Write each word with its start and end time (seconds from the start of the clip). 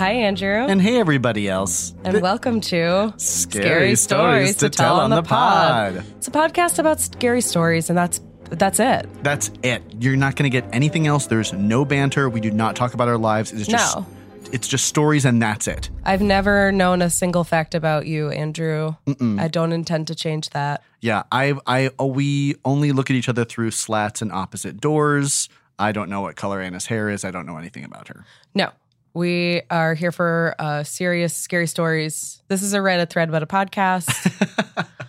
Hi, 0.00 0.12
Andrew. 0.12 0.64
And 0.66 0.80
hey, 0.80 0.98
everybody 0.98 1.46
else. 1.46 1.92
And 2.04 2.14
Th- 2.14 2.22
welcome 2.22 2.62
to 2.62 3.12
Scary 3.18 3.94
Stories 3.96 4.56
to 4.56 4.70
Tell 4.70 4.98
on 4.98 5.10
the 5.10 5.22
Pod. 5.22 6.02
It's 6.16 6.26
a 6.26 6.30
podcast 6.30 6.78
about 6.78 7.00
scary 7.00 7.42
stories, 7.42 7.90
and 7.90 7.98
that's 7.98 8.18
that's 8.44 8.80
it. 8.80 9.06
That's 9.22 9.50
it. 9.62 9.82
You're 9.98 10.16
not 10.16 10.36
going 10.36 10.50
to 10.50 10.58
get 10.58 10.66
anything 10.74 11.06
else. 11.06 11.26
There's 11.26 11.52
no 11.52 11.84
banter. 11.84 12.30
We 12.30 12.40
do 12.40 12.50
not 12.50 12.76
talk 12.76 12.94
about 12.94 13.08
our 13.08 13.18
lives. 13.18 13.52
It's 13.52 13.68
just 13.68 13.94
No. 13.98 14.06
it's 14.52 14.68
just 14.68 14.86
stories 14.86 15.26
and 15.26 15.42
that's 15.42 15.68
it. 15.68 15.90
I've 16.02 16.22
never 16.22 16.72
known 16.72 17.02
a 17.02 17.10
single 17.10 17.44
fact 17.44 17.74
about 17.74 18.06
you, 18.06 18.30
Andrew. 18.30 18.94
I 19.20 19.48
don't 19.48 19.72
intend 19.72 20.06
to 20.06 20.14
change 20.14 20.48
that. 20.50 20.82
Yeah, 21.02 21.24
I 21.30 21.56
I 21.66 21.90
uh, 22.00 22.06
we 22.06 22.54
only 22.64 22.92
look 22.92 23.10
at 23.10 23.16
each 23.16 23.28
other 23.28 23.44
through 23.44 23.72
slats 23.72 24.22
and 24.22 24.32
opposite 24.32 24.80
doors. 24.80 25.50
I 25.78 25.92
don't 25.92 26.08
know 26.08 26.22
what 26.22 26.36
color 26.36 26.62
Anna's 26.62 26.86
hair 26.86 27.10
is. 27.10 27.22
I 27.22 27.30
don't 27.30 27.44
know 27.44 27.58
anything 27.58 27.84
about 27.84 28.08
her. 28.08 28.24
No, 28.54 28.70
we 29.14 29.62
are 29.70 29.94
here 29.94 30.12
for 30.12 30.54
uh, 30.58 30.82
serious, 30.82 31.34
scary 31.34 31.66
stories. 31.66 32.42
This 32.48 32.62
is 32.62 32.74
a 32.74 32.78
Reddit 32.78 33.10
thread 33.10 33.28
about 33.28 33.42
a 33.42 33.46
podcast. 33.46 34.08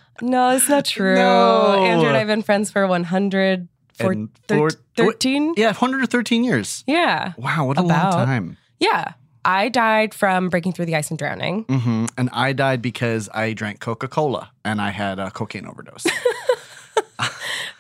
no, 0.22 0.50
it's 0.50 0.70
not 0.70 0.86
true. 0.86 1.16
No. 1.16 1.74
Andrew 1.84 2.08
and 2.08 2.16
I 2.16 2.20
have 2.20 2.28
been 2.28 2.42
friends 2.42 2.72
for 2.72 2.88
100, 2.88 3.68
for 3.94 4.16
thir- 4.48 4.70
13? 4.98 5.54
Yeah, 5.58 5.68
113 5.68 6.44
years. 6.44 6.84
Yeah. 6.88 7.34
Wow, 7.38 7.66
what 7.68 7.78
a 7.78 7.82
About. 7.82 8.14
long 8.16 8.26
time. 8.26 8.58
Yeah. 8.80 9.14
I 9.44 9.70
died 9.70 10.14
from 10.14 10.50
breaking 10.50 10.74
through 10.74 10.86
the 10.86 10.96
ice 10.96 11.10
and 11.10 11.18
drowning. 11.18 11.64
hmm 11.64 12.06
And 12.18 12.30
I 12.32 12.54
died 12.54 12.82
because 12.82 13.28
I 13.34 13.54
drank 13.54 13.80
Coca 13.80 14.08
Cola 14.08 14.52
and 14.64 14.80
I 14.80 14.92
had 14.92 15.18
a 15.20 15.32
cocaine 15.32 15.66
overdose. 15.66 16.06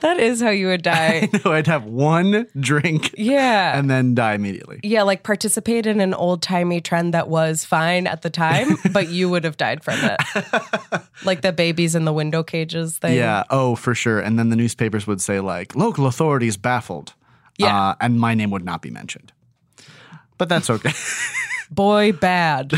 That 0.02 0.20
is 0.20 0.42
how 0.42 0.50
you 0.50 0.68
would 0.68 0.82
die. 0.82 1.30
no, 1.46 1.54
I'd 1.54 1.68
have 1.68 1.86
one 1.86 2.48
drink 2.60 3.14
Yeah. 3.18 3.78
and 3.78 3.90
then 3.90 4.14
die 4.16 4.34
immediately. 4.34 4.80
yeah, 4.84 5.04
like 5.04 5.24
participate 5.24 5.86
in 5.86 6.02
an 6.02 6.14
old 6.14 6.42
timey 6.42 6.82
trend 6.82 7.14
that 7.14 7.28
was 7.30 7.64
fine 7.66 8.08
at 8.08 8.22
the 8.24 8.30
time, 8.30 8.78
but 8.92 9.10
you 9.10 9.30
would 9.30 9.44
have 9.44 9.58
died 9.58 9.84
from 9.84 9.98
it. 10.02 11.04
like 11.24 11.42
the 11.42 11.54
babies 11.54 11.94
in 11.96 12.06
the 12.06 12.14
window 12.14 12.42
cages 12.44 12.98
thing. 12.98 13.16
Yeah. 13.16 13.44
Oh, 13.50 13.76
for 13.76 13.94
sure. 13.96 14.20
And 14.20 14.38
then 14.40 14.50
the 14.50 14.56
newspapers 14.56 15.06
would 15.08 15.22
say 15.22 15.40
like 15.40 15.76
local 15.76 16.08
authorities 16.08 16.58
baffled. 16.58 17.14
Yeah. 17.58 17.90
Uh, 17.92 17.96
and 18.02 18.20
my 18.20 18.34
name 18.34 18.50
would 18.52 18.66
not 18.66 18.82
be 18.82 18.90
mentioned. 18.90 19.32
But 20.40 20.50
that's 20.50 20.70
okay. 20.72 20.94
Boy 21.70 22.12
bad. 22.12 22.74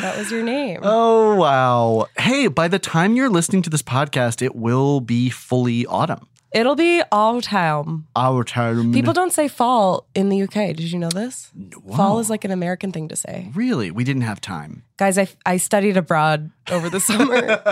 That 0.00 0.16
was 0.18 0.30
your 0.30 0.42
name. 0.42 0.80
oh 0.82 1.34
wow. 1.36 2.06
Hey, 2.18 2.48
by 2.48 2.68
the 2.68 2.78
time 2.78 3.14
you're 3.16 3.30
listening 3.30 3.62
to 3.62 3.70
this 3.70 3.82
podcast, 3.82 4.42
it 4.42 4.54
will 4.56 5.00
be 5.00 5.30
fully 5.30 5.86
autumn. 5.86 6.26
It'll 6.52 6.76
be 6.76 7.02
autumn. 7.12 7.42
time. 7.42 8.06
Our 8.16 8.42
time. 8.42 8.92
People 8.92 9.12
don't 9.12 9.32
say 9.32 9.48
fall 9.48 10.06
in 10.14 10.30
the 10.30 10.42
UK. 10.42 10.74
Did 10.74 10.90
you 10.90 10.98
know 10.98 11.10
this? 11.10 11.50
Fall 11.94 12.20
is 12.20 12.30
like 12.30 12.44
an 12.44 12.50
American 12.50 12.90
thing 12.90 13.08
to 13.08 13.16
say. 13.16 13.50
Really, 13.54 13.90
we 13.90 14.02
didn't 14.02 14.22
have 14.22 14.40
time. 14.40 14.82
Guys, 14.96 15.18
I, 15.18 15.28
I 15.44 15.58
studied 15.58 15.98
abroad 15.98 16.50
over 16.70 16.88
the 16.88 17.00
summer. 17.00 17.62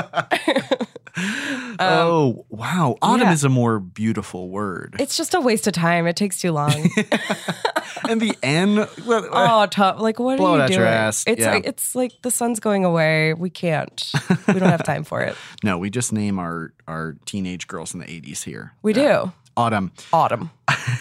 oh 1.79 2.45
wow. 2.49 2.97
Autumn 3.03 3.23
Um, 3.23 3.29
yeah. 3.29 3.33
is 3.33 3.45
a 3.45 3.49
more 3.49 3.79
beautiful 3.81 4.49
word. 4.51 4.97
it's 4.99 5.17
just 5.17 5.35
a 5.35 5.41
waste 5.41 5.67
of 5.67 5.73
time. 5.73 6.07
It 6.07 6.17
takes 6.17 6.41
too 6.41 6.53
long. 6.53 6.73
and 8.09 8.21
the 8.21 8.37
N. 8.43 8.77
Well, 9.07 9.29
Oh, 9.33 9.67
tough. 9.67 10.01
Like, 10.01 10.19
what 10.19 10.39
Blow 10.39 10.53
are 10.53 10.57
you 10.57 10.63
out 10.63 10.69
doing? 10.69 10.81
your 10.81 10.89
ass. 10.89 11.25
It's 11.27 11.41
Yeah. 11.41 11.53
like 11.53 11.67
it's 11.67 11.95
like 11.95 12.13
the 12.23 12.31
sun's 12.31 12.61
going 12.61 12.85
away. 12.85 13.35
We 13.35 13.51
can't. 13.51 14.13
We 14.49 14.55
don't 14.55 14.69
have 14.71 14.85
time 14.85 15.05
for 15.05 15.21
it. 15.23 15.37
no, 15.65 15.79
we 15.79 15.91
just 15.91 16.13
name 16.13 16.39
our 16.39 16.73
our 16.87 17.17
teenage 17.25 17.67
girls 17.67 17.95
in 17.95 18.01
the 18.01 18.07
80s 18.07 18.45
here. 18.45 18.73
We 18.83 18.93
do. 18.93 19.33
Autumn. 19.57 19.93
Autumn. 20.13 20.51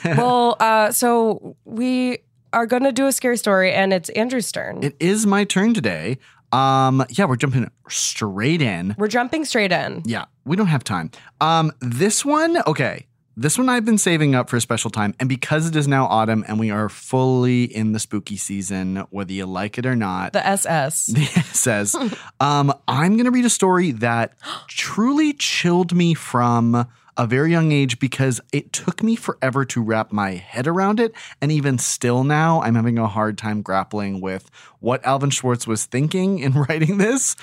well, 0.05 0.55
uh, 0.61 0.91
so 0.91 1.57
we 1.65 2.19
are 2.53 2.65
going 2.65 2.83
to 2.83 2.93
do 2.93 3.05
a 3.05 3.11
scary 3.11 3.35
story, 3.35 3.73
and 3.73 3.91
it's 3.91 4.07
Andrew's 4.11 4.49
turn. 4.49 4.81
It 4.81 4.95
is 4.97 5.25
my 5.25 5.43
turn 5.43 5.73
today. 5.73 6.19
Um, 6.55 7.05
yeah, 7.09 7.25
we're 7.25 7.35
jumping 7.35 7.69
straight 7.89 8.61
in. 8.61 8.95
We're 8.97 9.07
jumping 9.09 9.43
straight 9.45 9.71
in. 9.71 10.03
Yeah, 10.05 10.25
we 10.45 10.55
don't 10.55 10.67
have 10.67 10.83
time. 10.83 11.11
Um, 11.41 11.71
this 11.81 12.23
one, 12.23 12.61
okay. 12.65 13.07
This 13.37 13.57
one 13.57 13.67
I've 13.67 13.83
been 13.83 13.97
saving 13.97 14.33
up 14.33 14.49
for 14.49 14.55
a 14.55 14.61
special 14.61 14.89
time, 14.89 15.13
and 15.19 15.27
because 15.27 15.67
it 15.67 15.75
is 15.75 15.89
now 15.89 16.05
autumn 16.05 16.45
and 16.47 16.57
we 16.57 16.71
are 16.71 16.87
fully 16.87 17.65
in 17.65 17.91
the 17.91 17.99
spooky 17.99 18.37
season, 18.37 19.03
whether 19.09 19.33
you 19.33 19.45
like 19.45 19.77
it 19.77 19.85
or 19.85 19.93
not, 19.97 20.31
The 20.31 20.47
SS. 20.47 21.09
it 21.13 21.43
says, 21.53 21.93
um, 22.39 22.73
I'm 22.87 23.17
going 23.17 23.25
to 23.25 23.31
read 23.31 23.43
a 23.43 23.49
story 23.49 23.91
that 23.91 24.37
truly 24.69 25.33
chilled 25.33 25.93
me 25.93 26.13
from 26.13 26.87
a 27.17 27.25
very 27.25 27.51
young 27.51 27.71
age 27.71 27.99
because 27.99 28.41
it 28.51 28.73
took 28.73 29.01
me 29.01 29.15
forever 29.15 29.65
to 29.65 29.81
wrap 29.81 30.11
my 30.11 30.31
head 30.31 30.67
around 30.67 30.99
it. 30.99 31.13
And 31.41 31.51
even 31.51 31.77
still 31.77 32.23
now, 32.23 32.61
I'm 32.61 32.75
having 32.75 32.97
a 32.97 33.07
hard 33.07 33.37
time 33.37 33.61
grappling 33.61 34.21
with 34.21 34.49
what 34.79 35.03
Alvin 35.05 35.29
Schwartz 35.29 35.65
was 35.65 35.85
thinking 35.85 36.39
in 36.39 36.53
writing 36.69 36.97
this. 36.97 37.35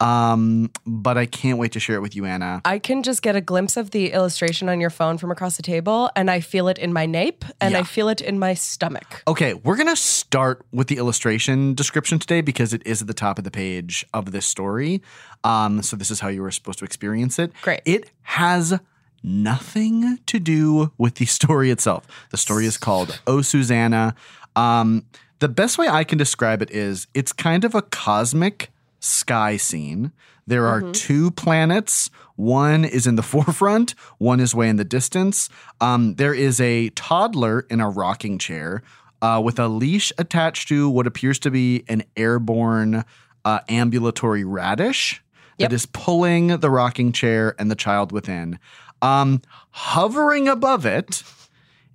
Um, 0.00 0.70
but 0.86 1.18
I 1.18 1.26
can't 1.26 1.58
wait 1.58 1.72
to 1.72 1.80
share 1.80 1.96
it 1.96 2.00
with 2.00 2.16
you, 2.16 2.24
Anna. 2.24 2.62
I 2.64 2.78
can 2.78 3.02
just 3.02 3.20
get 3.20 3.36
a 3.36 3.42
glimpse 3.42 3.76
of 3.76 3.90
the 3.90 4.12
illustration 4.12 4.70
on 4.70 4.80
your 4.80 4.88
phone 4.88 5.18
from 5.18 5.30
across 5.30 5.58
the 5.58 5.62
table, 5.62 6.10
and 6.16 6.30
I 6.30 6.40
feel 6.40 6.68
it 6.68 6.78
in 6.78 6.92
my 6.92 7.04
nape, 7.04 7.44
and 7.60 7.72
Yeah. 7.72 7.80
I 7.80 7.82
feel 7.82 8.08
it 8.08 8.22
in 8.22 8.38
my 8.38 8.54
stomach. 8.54 9.22
Okay, 9.28 9.52
we're 9.52 9.76
going 9.76 9.88
to 9.88 9.96
start 9.96 10.64
with 10.72 10.86
the 10.88 10.96
illustration 10.96 11.74
description 11.74 12.18
today 12.18 12.40
because 12.40 12.72
it 12.72 12.80
is 12.86 13.02
at 13.02 13.08
the 13.08 13.14
top 13.14 13.36
of 13.36 13.44
the 13.44 13.50
page 13.50 14.06
of 14.14 14.32
this 14.32 14.46
story. 14.46 15.02
Um, 15.44 15.82
so 15.82 15.96
this 15.96 16.10
is 16.10 16.20
how 16.20 16.28
you 16.28 16.40
were 16.40 16.50
supposed 16.50 16.78
to 16.78 16.86
experience 16.86 17.38
it. 17.38 17.52
Great. 17.60 17.82
It 17.84 18.10
has 18.22 18.78
nothing 19.22 20.18
to 20.26 20.38
do 20.38 20.92
with 20.98 21.16
the 21.16 21.24
story 21.38 21.70
itself. 21.70 22.06
The 22.30 22.36
story 22.36 22.66
is 22.66 22.76
called 22.76 23.20
Oh 23.26 23.42
Susanna. 23.42 24.14
Um, 24.56 25.04
the 25.38 25.48
best 25.48 25.78
way 25.78 25.88
I 25.88 26.04
can 26.04 26.18
describe 26.18 26.60
it 26.62 26.70
is 26.70 27.06
it's 27.14 27.32
kind 27.32 27.64
of 27.64 27.74
a 27.74 27.82
cosmic 27.82 28.70
sky 28.98 29.56
scene. 29.56 30.12
There 30.46 30.66
are 30.66 30.82
two 30.92 31.30
planets. 31.30 32.10
One 32.36 32.84
is 32.84 33.06
in 33.06 33.14
the 33.16 33.22
forefront, 33.34 33.94
one 34.18 34.40
is 34.40 34.54
way 34.54 34.68
in 34.68 34.76
the 34.76 34.84
distance. 34.84 35.48
Um, 35.80 36.14
there 36.16 36.34
is 36.34 36.60
a 36.60 36.88
toddler 36.90 37.60
in 37.70 37.80
a 37.80 37.88
rocking 37.88 38.38
chair 38.38 38.82
uh, 39.22 39.40
with 39.44 39.58
a 39.58 39.68
leash 39.68 40.12
attached 40.18 40.68
to 40.68 40.88
what 40.90 41.06
appears 41.06 41.38
to 41.40 41.50
be 41.50 41.84
an 41.88 42.02
airborne 42.16 43.04
uh, 43.44 43.60
ambulatory 43.68 44.44
radish 44.44 45.22
Yep. 45.58 45.68
that 45.68 45.74
is 45.74 45.84
pulling 45.84 46.46
the 46.46 46.70
rocking 46.70 47.12
chair 47.12 47.54
and 47.58 47.70
the 47.70 47.74
child 47.74 48.12
within. 48.12 48.58
Um, 49.02 49.42
hovering 49.70 50.48
above 50.48 50.84
it 50.86 51.22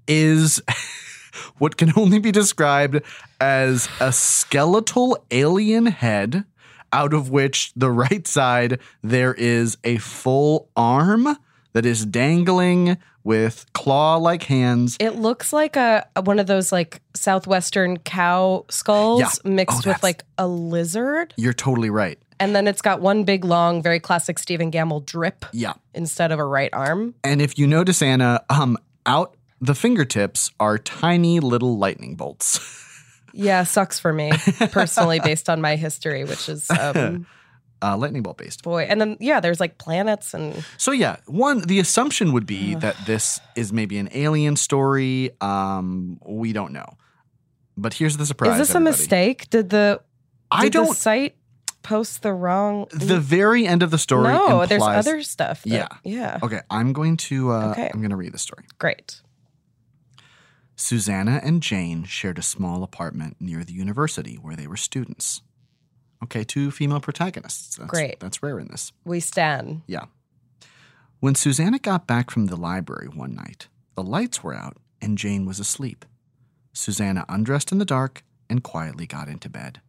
is 0.07 0.61
what 1.57 1.77
can 1.77 1.93
only 1.95 2.19
be 2.19 2.31
described 2.31 3.01
as 3.39 3.87
a 3.99 4.11
skeletal 4.11 5.17
alien 5.31 5.87
head, 5.87 6.45
out 6.93 7.13
of 7.13 7.29
which 7.29 7.71
the 7.75 7.91
right 7.91 8.25
side 8.27 8.79
there 9.01 9.33
is 9.33 9.77
a 9.83 9.97
full 9.97 10.69
arm 10.75 11.37
that 11.73 11.85
is 11.85 12.05
dangling 12.05 12.97
with 13.23 13.65
claw 13.73 14.15
like 14.17 14.43
hands. 14.43 14.95
It 14.99 15.15
looks 15.15 15.51
like 15.51 15.75
a 15.75 16.07
one 16.23 16.39
of 16.39 16.45
those 16.47 16.71
like 16.71 17.01
southwestern 17.15 17.97
cow 17.97 18.65
skulls 18.69 19.19
Yeah. 19.19 19.51
mixed 19.51 19.85
Oh, 19.85 19.91
with 19.91 20.03
like 20.03 20.23
a 20.37 20.47
lizard. 20.47 21.33
You're 21.35 21.51
totally 21.53 21.89
right. 21.89 22.19
And 22.39 22.55
then 22.55 22.67
it's 22.67 22.81
got 22.81 23.01
one 23.01 23.23
big 23.23 23.45
long, 23.45 23.81
very 23.81 23.99
classic 23.99 24.39
Stephen 24.39 24.71
Gammell 24.71 25.05
drip 25.05 25.45
Yeah. 25.53 25.73
instead 25.93 26.31
of 26.31 26.39
a 26.39 26.45
right 26.45 26.69
arm. 26.73 27.15
And 27.23 27.41
if 27.41 27.57
you 27.57 27.65
notice, 27.67 28.01
Anna, 28.01 28.43
um, 28.49 28.77
out 29.05 29.35
the 29.61 29.73
fingertips 29.75 30.51
are 30.59 30.77
tiny 30.77 31.39
little 31.39 31.77
lightning 31.77 32.15
bolts. 32.15 32.81
Yeah, 33.37 33.63
sucks 33.65 33.99
for 33.99 34.13
me 34.13 34.31
personally, 34.71 35.19
based 35.19 35.49
on 35.49 35.59
my 35.59 35.75
history, 35.75 36.23
which 36.23 36.47
is 36.47 36.71
um, 36.71 37.27
uh, 37.81 37.97
lightning 37.97 38.23
bolt 38.23 38.37
based. 38.37 38.63
Boy, 38.63 38.83
and 38.83 39.01
then 39.01 39.17
yeah, 39.19 39.41
there's 39.41 39.59
like 39.59 39.77
planets 39.77 40.33
and 40.33 40.63
So 40.77 40.91
yeah, 40.93 41.17
one 41.25 41.59
the 41.59 41.79
assumption 41.79 42.31
would 42.31 42.45
be 42.45 42.75
that 42.75 42.95
this 43.05 43.41
is 43.57 43.73
maybe 43.73 43.97
an 43.97 44.07
alien 44.13 44.55
story. 44.55 45.31
Um, 45.41 46.17
we 46.25 46.53
don't 46.53 46.71
know, 46.71 46.85
but 47.75 47.93
here's 47.95 48.15
the 48.15 48.25
surprise. 48.25 48.53
is 48.53 48.69
this 48.69 48.75
a 48.75 48.79
mistake? 48.79 49.49
Did 49.49 49.69
the 49.69 49.99
I 50.49 50.69
don't. 50.69 50.87
the 50.87 50.95
site 50.95 51.35
post 51.85 52.21
the 52.21 52.33
wrong? 52.33 52.87
the 52.91 53.19
very 53.19 53.65
end 53.67 53.83
of 53.83 53.91
the 53.91 53.97
story. 53.97 54.23
no, 54.33 54.61
implies, 54.61 54.69
there's 54.69 54.81
other 55.07 55.23
stuff. 55.23 55.63
that- 55.63 55.69
Yeah. 55.69 55.87
yeah, 56.03 56.39
Okay, 56.43 56.61
I'm 56.69 56.91
going 56.93 57.17
to. 57.29 57.51
Uh, 57.51 57.71
Okay. 57.71 57.89
I'm 57.93 57.99
going 58.01 58.09
to 58.11 58.15
read 58.17 58.33
the 58.33 58.37
story. 58.39 58.65
great. 58.79 59.21
Susanna 60.75 61.39
and 61.41 61.61
Jane 61.63 62.03
shared 62.03 62.37
a 62.37 62.41
small 62.41 62.83
apartment 62.83 63.37
near 63.39 63.63
the 63.63 63.73
university 63.73 64.35
where 64.35 64.55
they 64.57 64.67
were 64.67 64.75
students. 64.75 65.41
Okay, 66.23 66.43
two 66.43 66.69
female 66.71 66.99
protagonists. 66.99 67.77
That's, 67.77 67.89
Great. 67.89 68.19
That's 68.19 68.41
rare 68.43 68.59
in 68.59 68.67
this. 68.67 68.91
We 69.05 69.19
stand. 69.19 69.83
Yeah. 69.87 70.05
When 71.19 71.35
Susanna 71.35 71.79
got 71.79 72.07
back 72.07 72.29
from 72.29 72.47
the 72.47 72.55
library 72.57 73.07
one 73.07 73.35
night, 73.35 73.67
the 73.95 74.03
lights 74.03 74.43
were 74.43 74.53
out 74.53 74.77
and 75.01 75.17
Jane 75.17 75.45
was 75.45 75.59
asleep. 75.59 76.03
Susanna 76.73 77.25
undressed 77.29 77.71
in 77.71 77.77
the 77.77 77.85
dark 77.85 78.23
and 78.49 78.61
quietly 78.63 79.05
got 79.07 79.29
into 79.29 79.49
bed. 79.49 79.79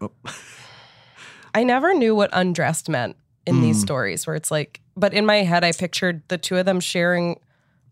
Oh, 0.00 0.10
I 1.54 1.64
never 1.64 1.94
knew 1.94 2.14
what 2.14 2.30
undressed 2.32 2.88
meant 2.88 3.16
in 3.46 3.60
these 3.60 3.78
Mm. 3.78 3.82
stories 3.82 4.26
where 4.26 4.34
it's 4.36 4.50
like, 4.50 4.80
but 4.96 5.12
in 5.14 5.24
my 5.26 5.36
head, 5.42 5.64
I 5.64 5.72
pictured 5.72 6.22
the 6.28 6.38
two 6.38 6.56
of 6.56 6.66
them 6.66 6.80
sharing 6.80 7.38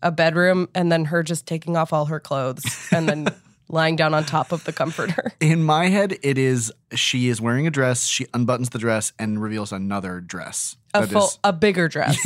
a 0.01 0.11
bedroom 0.11 0.67
and 0.75 0.91
then 0.91 1.05
her 1.05 1.23
just 1.23 1.45
taking 1.47 1.77
off 1.77 1.93
all 1.93 2.05
her 2.05 2.19
clothes 2.19 2.63
and 2.91 3.07
then 3.07 3.27
lying 3.69 3.95
down 3.95 4.13
on 4.13 4.25
top 4.25 4.51
of 4.51 4.63
the 4.65 4.73
comforter. 4.73 5.31
in 5.39 5.63
my 5.63 5.87
head, 5.87 6.17
it 6.23 6.37
is 6.37 6.71
she 6.93 7.29
is 7.29 7.39
wearing 7.39 7.65
a 7.67 7.71
dress, 7.71 8.05
she 8.05 8.25
unbuttons 8.25 8.71
the 8.71 8.79
dress 8.79 9.13
and 9.17 9.41
reveals 9.41 9.71
another 9.71 10.19
dress. 10.19 10.75
A 10.93 11.07
full, 11.07 11.25
is- 11.27 11.39
a 11.43 11.53
bigger 11.53 11.87
dress. 11.87 12.17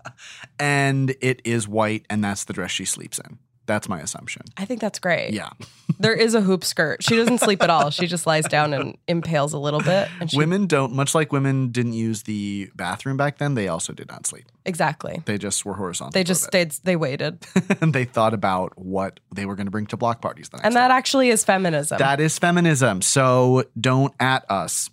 and 0.58 1.14
it 1.20 1.40
is 1.44 1.66
white, 1.66 2.04
and 2.10 2.22
that's 2.22 2.44
the 2.44 2.52
dress 2.52 2.70
she 2.70 2.84
sleeps 2.84 3.18
in. 3.18 3.38
That's 3.70 3.88
my 3.88 4.00
assumption. 4.00 4.42
I 4.56 4.64
think 4.64 4.80
that's 4.80 4.98
great. 4.98 5.32
Yeah. 5.32 5.50
There 5.98 6.14
is 6.14 6.34
a 6.34 6.40
hoop 6.40 6.64
skirt. 6.64 7.02
She 7.02 7.14
doesn't 7.14 7.38
sleep 7.38 7.62
at 7.62 7.68
all. 7.68 7.90
She 7.90 8.06
just 8.06 8.26
lies 8.26 8.46
down 8.46 8.72
and 8.72 8.96
impales 9.06 9.52
a 9.52 9.58
little 9.58 9.82
bit. 9.82 10.08
And 10.18 10.30
she, 10.30 10.38
women 10.38 10.66
don't, 10.66 10.94
much 10.94 11.14
like 11.14 11.30
women 11.30 11.72
didn't 11.72 11.92
use 11.92 12.22
the 12.22 12.70
bathroom 12.74 13.18
back 13.18 13.36
then, 13.36 13.52
they 13.52 13.68
also 13.68 13.92
did 13.92 14.08
not 14.08 14.26
sleep. 14.26 14.46
exactly. 14.64 15.22
They 15.26 15.36
just 15.36 15.62
were 15.66 15.74
horizontal. 15.74 16.12
They 16.12 16.24
just 16.24 16.42
stayed. 16.44 16.70
They 16.84 16.96
waited, 16.96 17.44
and 17.82 17.92
they 17.92 18.06
thought 18.06 18.32
about 18.32 18.78
what 18.78 19.20
they 19.34 19.44
were 19.44 19.56
going 19.56 19.66
to 19.66 19.70
bring 19.70 19.84
to 19.88 19.98
block 19.98 20.22
parties 20.22 20.48
the 20.48 20.56
next 20.56 20.66
and 20.68 20.76
that 20.76 20.90
actually 20.90 21.28
is 21.28 21.44
feminism. 21.44 21.98
That 21.98 22.18
is 22.18 22.38
feminism. 22.38 23.02
So 23.02 23.64
don't 23.78 24.14
at 24.18 24.50
us. 24.50 24.88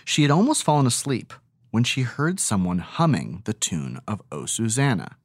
she 0.06 0.24
had 0.24 0.31
almost 0.31 0.64
fallen 0.64 0.88
asleep 0.88 1.34
when 1.70 1.84
she 1.84 2.02
heard 2.02 2.40
someone 2.40 2.80
humming 2.80 3.44
the 3.46 3.54
tune 3.54 4.00
of 4.08 4.24
O 4.31 4.48
Susanna. 4.48 5.18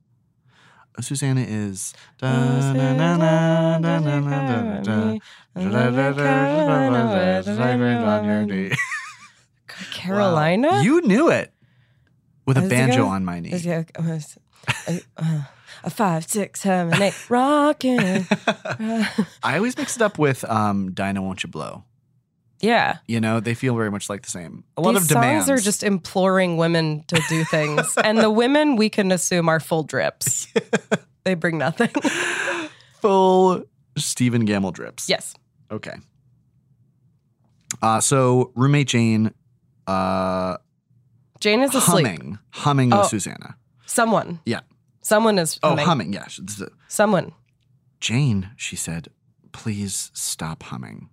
Susanna 1.01 1.43
is. 1.47 1.95
Carolina. 9.93 10.83
You 10.83 11.01
knew 11.03 11.31
it 11.31 11.53
with 12.47 12.59
a 12.59 12.69
banjo 12.69 13.07
on 13.07 13.25
my 13.25 13.41
knee. 13.41 13.53
Uh, 13.53 13.83
uh, 14.89 14.99
uh, 15.17 15.43
a 15.83 15.91
five, 15.91 16.25
six, 16.29 16.61
seven, 16.61 17.01
eight, 17.01 17.15
rocking. 17.31 17.99
I 19.43 19.57
always 19.57 19.77
mix 19.77 19.97
it 19.97 20.03
up 20.03 20.19
with 20.19 20.45
um, 20.45 20.93
Dinah 20.93 21.23
Won't 21.23 21.43
You 21.43 21.49
Blow. 21.49 21.85
yeah. 22.61 22.99
You 23.07 23.21
know, 23.21 23.41
they 23.41 23.55
feel 23.55 23.75
very 23.77 23.91
much 23.91 24.11
like 24.11 24.23
the 24.23 24.31
same. 24.31 24.65
A 24.77 24.81
lot 24.83 24.93
These 24.93 25.03
of 25.03 25.09
demands. 25.09 25.47
songs 25.47 25.61
are 25.61 25.63
just 25.63 25.83
imploring 25.83 26.57
women 26.57 27.05
to 27.09 27.21
do 27.29 27.45
things, 27.45 27.95
and 28.05 28.19
the 28.19 28.31
women 28.31 28.77
we 28.77 28.91
can 28.91 29.11
assume 29.13 29.49
are 29.49 29.61
full 29.61 29.83
drips. 29.85 30.40
they 31.25 31.35
bring 31.35 31.59
nothing. 31.59 31.89
full 33.01 33.65
Stephen 33.97 34.47
Gammell 34.47 34.73
drips. 34.73 35.09
yes. 35.09 35.35
Okay. 35.71 35.95
Uh, 37.83 38.01
so 38.01 38.53
roommate 38.55 38.89
Jane 38.89 39.33
uh, 39.87 40.57
Jane 41.41 41.61
is 41.63 41.75
asleep. 41.75 42.07
humming, 42.07 42.39
humming 42.51 42.93
Oh. 42.93 43.03
Susanna. 43.05 43.57
Someone. 43.87 44.41
Yeah. 44.45 44.61
Someone 45.03 45.39
is 45.39 45.59
Oh, 45.63 45.71
humming. 45.71 45.87
humming. 45.87 46.13
Yeah. 46.13 46.25
This 46.25 46.39
is 46.57 46.61
it. 46.63 46.73
Someone. 46.89 47.33
Jane, 48.01 48.51
she 48.57 48.77
said, 48.77 49.09
please 49.53 50.11
stop 50.15 50.63
humming. 50.65 51.09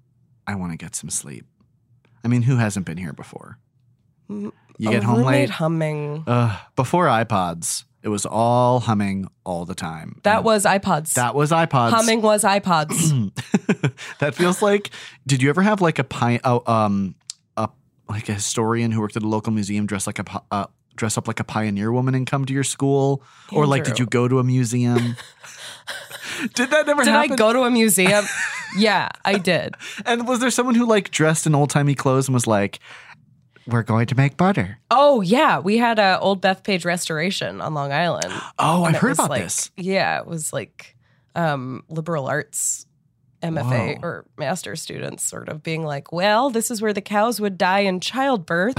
I 0.46 0.56
want 0.56 0.72
to 0.74 0.78
get 0.78 0.96
some 0.96 1.10
sleep. 1.10 1.46
I 2.24 2.28
mean, 2.28 2.42
who 2.44 2.58
hasn't 2.58 2.86
been 2.86 2.98
here 2.98 3.14
before? 3.14 3.58
You 4.30 4.52
get 4.80 5.04
home 5.04 5.22
late. 5.24 5.50
humming. 5.50 6.24
Uh, 6.28 6.58
before 6.76 7.06
iPods, 7.06 7.86
it 8.08 8.10
was 8.10 8.26
all 8.26 8.80
humming 8.80 9.28
all 9.44 9.66
the 9.66 9.76
time. 9.76 10.22
That 10.24 10.38
And 10.38 10.46
was 10.46 10.64
iPods. 10.64 11.16
that 11.16 11.36
was 11.36 11.52
iPods. 11.52 11.90
Humming 11.90 12.22
was 12.22 12.46
iPods. 12.46 13.34
that 14.20 14.34
feels 14.34 14.62
like. 14.62 14.92
Did 15.28 15.42
you 15.42 15.50
ever 15.50 15.62
have 15.62 15.82
like 15.82 16.00
a 16.00 16.06
pi- 16.06 16.40
oh, 16.46 16.64
um 16.66 17.16
a 17.58 17.68
like 18.08 18.30
a 18.30 18.34
historian 18.34 18.92
who 18.94 19.02
worked 19.02 19.18
at 19.18 19.24
a 19.24 19.28
local 19.28 19.52
museum 19.52 19.86
dress 19.88 20.08
like 20.08 20.20
a 20.20 20.42
uh, 20.52 20.68
dress 20.96 21.18
up 21.18 21.28
like 21.28 21.42
a 21.42 21.44
pioneer 21.44 21.92
woman 21.92 22.16
and 22.16 22.26
come 22.26 22.46
to 22.46 22.54
your 22.54 22.64
school, 22.64 23.22
or 23.52 23.66
like 23.68 23.84
did 23.84 24.00
you 24.00 24.06
go 24.06 24.30
to 24.30 24.40
a 24.40 24.44
museum? 24.44 25.18
did 26.54 26.70
that 26.70 26.88
never 26.88 27.04
did 27.04 27.12
happen? 27.12 27.34
I 27.34 27.36
go 27.36 27.52
to 27.52 27.64
a 27.64 27.70
museum? 27.72 28.24
yeah, 28.78 29.10
I 29.26 29.38
did. 29.38 29.76
and 30.06 30.26
was 30.30 30.40
there 30.40 30.50
someone 30.50 30.76
who 30.76 30.86
like 30.86 31.12
dressed 31.12 31.46
in 31.46 31.54
old 31.56 31.72
timey 31.72 31.94
clothes 31.94 32.30
and 32.30 32.34
was 32.34 32.48
like, 32.48 32.80
"We're 33.68 33.84
going 33.84 34.08
to 34.08 34.16
make 34.16 34.38
butter"? 34.38 34.80
Oh 34.90 35.22
yeah, 35.22 35.60
we 35.60 35.78
had 35.78 36.00
a 36.00 36.20
old 36.20 36.42
Bethpage 36.42 36.86
restoration 36.86 37.62
on 37.62 37.74
Long 37.74 37.92
Island. 37.92 38.34
Oh, 38.58 38.84
I've 38.84 38.98
heard 38.98 39.14
about 39.14 39.30
like- 39.30 39.44
this. 39.44 39.72
Yeah, 39.76 40.20
it 40.20 40.28
was 40.28 40.54
like 40.54 40.96
um, 41.36 41.84
liberal 41.90 42.28
arts 42.28 42.86
MFA 43.44 44.00
Whoa. 44.02 44.08
or 44.08 44.26
master's 44.38 44.82
students 44.82 45.24
sort 45.24 45.50
of 45.50 45.62
being 45.62 45.84
like, 45.84 46.12
well, 46.12 46.50
this 46.50 46.72
is 46.72 46.82
where 46.82 46.94
the 46.94 47.02
cows 47.02 47.40
would 47.40 47.58
die 47.58 47.82
in 47.82 48.00
childbirth. 48.00 48.76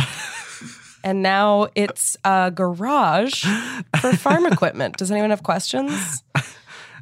and 1.05 1.23
now 1.23 1.69
it's 1.75 2.17
a 2.25 2.51
garage 2.53 3.45
for 4.01 4.13
farm 4.15 4.47
equipment. 4.47 4.97
Does 4.97 5.11
anyone 5.11 5.31
have 5.31 5.43
questions? 5.43 6.23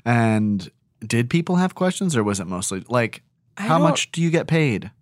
And 0.07 0.71
did 1.05 1.29
people 1.29 1.57
have 1.57 1.75
questions, 1.75 2.17
or 2.17 2.23
was 2.23 2.39
it 2.39 2.47
mostly 2.47 2.85
like, 2.89 3.23
I 3.57 3.63
how 3.63 3.81
much 3.81 4.13
do 4.13 4.23
you 4.23 4.31
get 4.31 4.47
paid? 4.47 4.93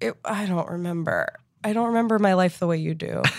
It, 0.00 0.14
I 0.24 0.46
don't 0.46 0.68
remember. 0.68 1.28
I 1.64 1.72
don't 1.72 1.86
remember 1.88 2.18
my 2.18 2.34
life 2.34 2.58
the 2.58 2.66
way 2.66 2.76
you 2.78 2.94
do. 2.94 3.22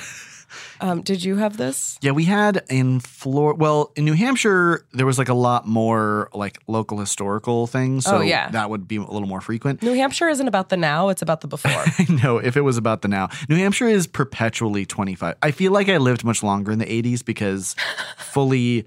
Um, 0.82 1.02
did 1.02 1.24
you 1.24 1.38
have 1.38 1.56
this? 1.56 1.98
Yeah, 2.02 2.12
we 2.12 2.26
had 2.26 2.64
in 2.70 3.00
Florida. 3.00 3.58
Well, 3.58 3.92
in 3.96 4.04
New 4.04 4.14
Hampshire, 4.14 4.86
there 4.92 5.06
was 5.06 5.18
like 5.18 5.30
a 5.30 5.34
lot 5.34 5.66
more 5.66 6.30
like 6.34 6.60
local 6.68 7.00
historical 7.00 7.66
things. 7.66 8.04
So 8.04 8.18
Oh, 8.18 8.22
yeah. 8.22 8.50
that 8.50 8.70
would 8.70 8.86
be 8.88 8.98
a 8.98 9.02
little 9.02 9.28
more 9.28 9.40
frequent. 9.40 9.82
New 9.82 9.94
Hampshire 9.94 10.28
isn't 10.28 10.48
about 10.48 10.68
the 10.70 10.76
now; 10.78 11.08
it's 11.10 11.22
about 11.22 11.40
the 11.42 11.48
before. 11.48 11.86
no, 12.24 12.38
if 12.40 12.58
it 12.58 12.62
was 12.62 12.76
about 12.78 13.02
the 13.04 13.08
now. 13.08 13.30
New 13.48 13.56
Hampshire 13.56 13.88
is 13.88 14.06
perpetually 14.06 14.86
25. 14.86 15.36
I 15.42 15.52
feel 15.52 15.72
like 15.72 15.88
I 15.88 15.96
lived 15.98 16.26
much 16.26 16.44
longer 16.44 16.72
in 16.74 16.80
the 16.80 16.86
80s 16.86 17.24
because 17.24 17.76
fully 18.18 18.86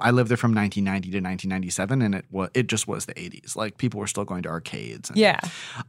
I 0.00 0.12
lived 0.12 0.30
there 0.30 0.36
from 0.36 0.54
1990 0.54 1.10
to 1.10 1.16
1997 1.18 2.02
and 2.02 2.14
it 2.14 2.24
was 2.30 2.50
it 2.54 2.68
just 2.68 2.86
was 2.86 3.06
the 3.06 3.14
80s. 3.14 3.56
Like 3.56 3.78
people 3.78 3.98
were 4.00 4.06
still 4.06 4.24
going 4.24 4.42
to 4.44 4.48
arcades. 4.48 5.10
And, 5.10 5.18
yeah, 5.18 5.40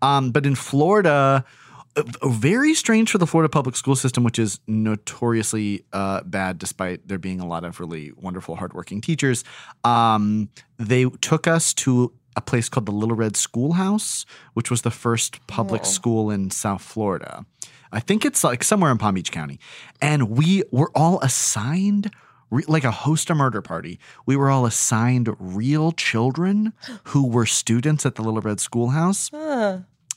Um, 0.02 0.32
but 0.32 0.46
in 0.48 0.56
Florida, 0.56 1.46
very 2.24 2.74
strange 2.74 3.12
for 3.12 3.18
the 3.18 3.28
Florida 3.28 3.50
public 3.50 3.76
school 3.76 3.96
system, 3.96 4.24
which 4.24 4.40
is 4.40 4.60
notoriously 4.68 5.86
uh, 5.92 6.22
bad, 6.24 6.58
despite 6.58 7.08
there 7.08 7.18
being 7.18 7.40
a 7.40 7.48
lot 7.48 7.64
of 7.64 7.80
really 7.80 8.12
wonderful, 8.16 8.56
hardworking 8.56 9.02
teachers. 9.02 9.44
Um, 9.84 10.50
they 10.78 11.06
took 11.22 11.48
us 11.48 11.74
to 11.76 12.14
a 12.36 12.42
place 12.42 12.70
called 12.70 12.86
the 12.86 12.92
Little 12.92 13.16
Red 13.16 13.36
Schoolhouse, 13.36 14.26
which 14.54 14.72
was 14.72 14.84
the 14.84 14.92
first 14.92 15.46
public 15.48 15.86
school 15.86 16.32
in 16.32 16.50
South 16.50 16.82
Florida. 16.82 17.46
I 17.92 18.00
think 18.00 18.24
it's 18.24 18.44
like 18.44 18.64
somewhere 18.64 18.90
in 18.90 18.98
Palm 18.98 19.16
Beach 19.16 19.32
County. 19.32 19.60
And 20.02 20.30
we 20.30 20.64
were 20.72 20.92
all 20.96 21.20
assigned, 21.20 22.10
re- 22.50 22.64
like 22.70 22.86
a 22.86 22.92
host 22.92 23.30
a 23.30 23.36
murder 23.36 23.62
party, 23.62 24.00
we 24.26 24.38
were 24.38 24.50
all 24.50 24.66
assigned 24.66 25.30
real 25.40 25.92
children 25.92 26.72
who 27.06 27.28
were 27.28 27.46
students 27.46 28.06
at 28.06 28.16
the 28.16 28.22
Little 28.22 28.40
Red 28.40 28.62
Schoolhouse 28.62 29.30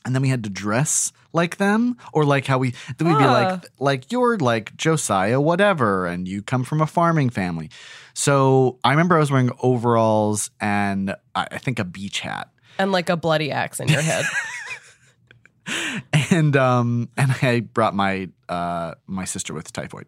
and 0.05 0.15
then 0.15 0.23
we 0.23 0.29
had 0.29 0.45
to 0.45 0.51
dress 0.51 1.13
like 1.33 1.57
them 1.57 1.97
or 2.13 2.25
like 2.25 2.47
how 2.47 2.59
we 2.59 2.75
then 2.99 3.09
we'd 3.09 3.19
be 3.19 3.25
like 3.25 3.65
like 3.79 4.13
you're 4.13 4.39
like 4.39 4.77
josiah 4.77 5.41
whatever 5.41 6.07
and 6.07 6.29
you 6.29 6.43
come 6.43 6.65
from 6.65 6.81
a 6.81 6.87
farming 6.87 7.31
family. 7.31 7.71
So 8.15 8.79
i 8.85 8.91
remember 8.91 9.17
i 9.17 9.19
was 9.19 9.31
wearing 9.31 9.51
overalls 9.63 10.51
and 10.61 11.15
i, 11.35 11.49
I 11.51 11.59
think 11.59 11.79
a 11.79 11.85
beach 11.85 12.21
hat. 12.21 12.51
And 12.79 12.93
like 12.93 13.09
a 13.09 13.17
bloody 13.17 13.51
axe 13.51 13.81
in 13.81 13.89
your 13.89 14.03
head. 14.03 14.25
and 16.35 16.57
um 16.57 17.09
and 17.17 17.35
I 17.43 17.61
brought 17.61 17.95
my 17.95 18.29
uh 18.49 18.93
my 19.07 19.25
sister 19.25 19.55
with 19.55 19.73
typhoid. 19.73 20.05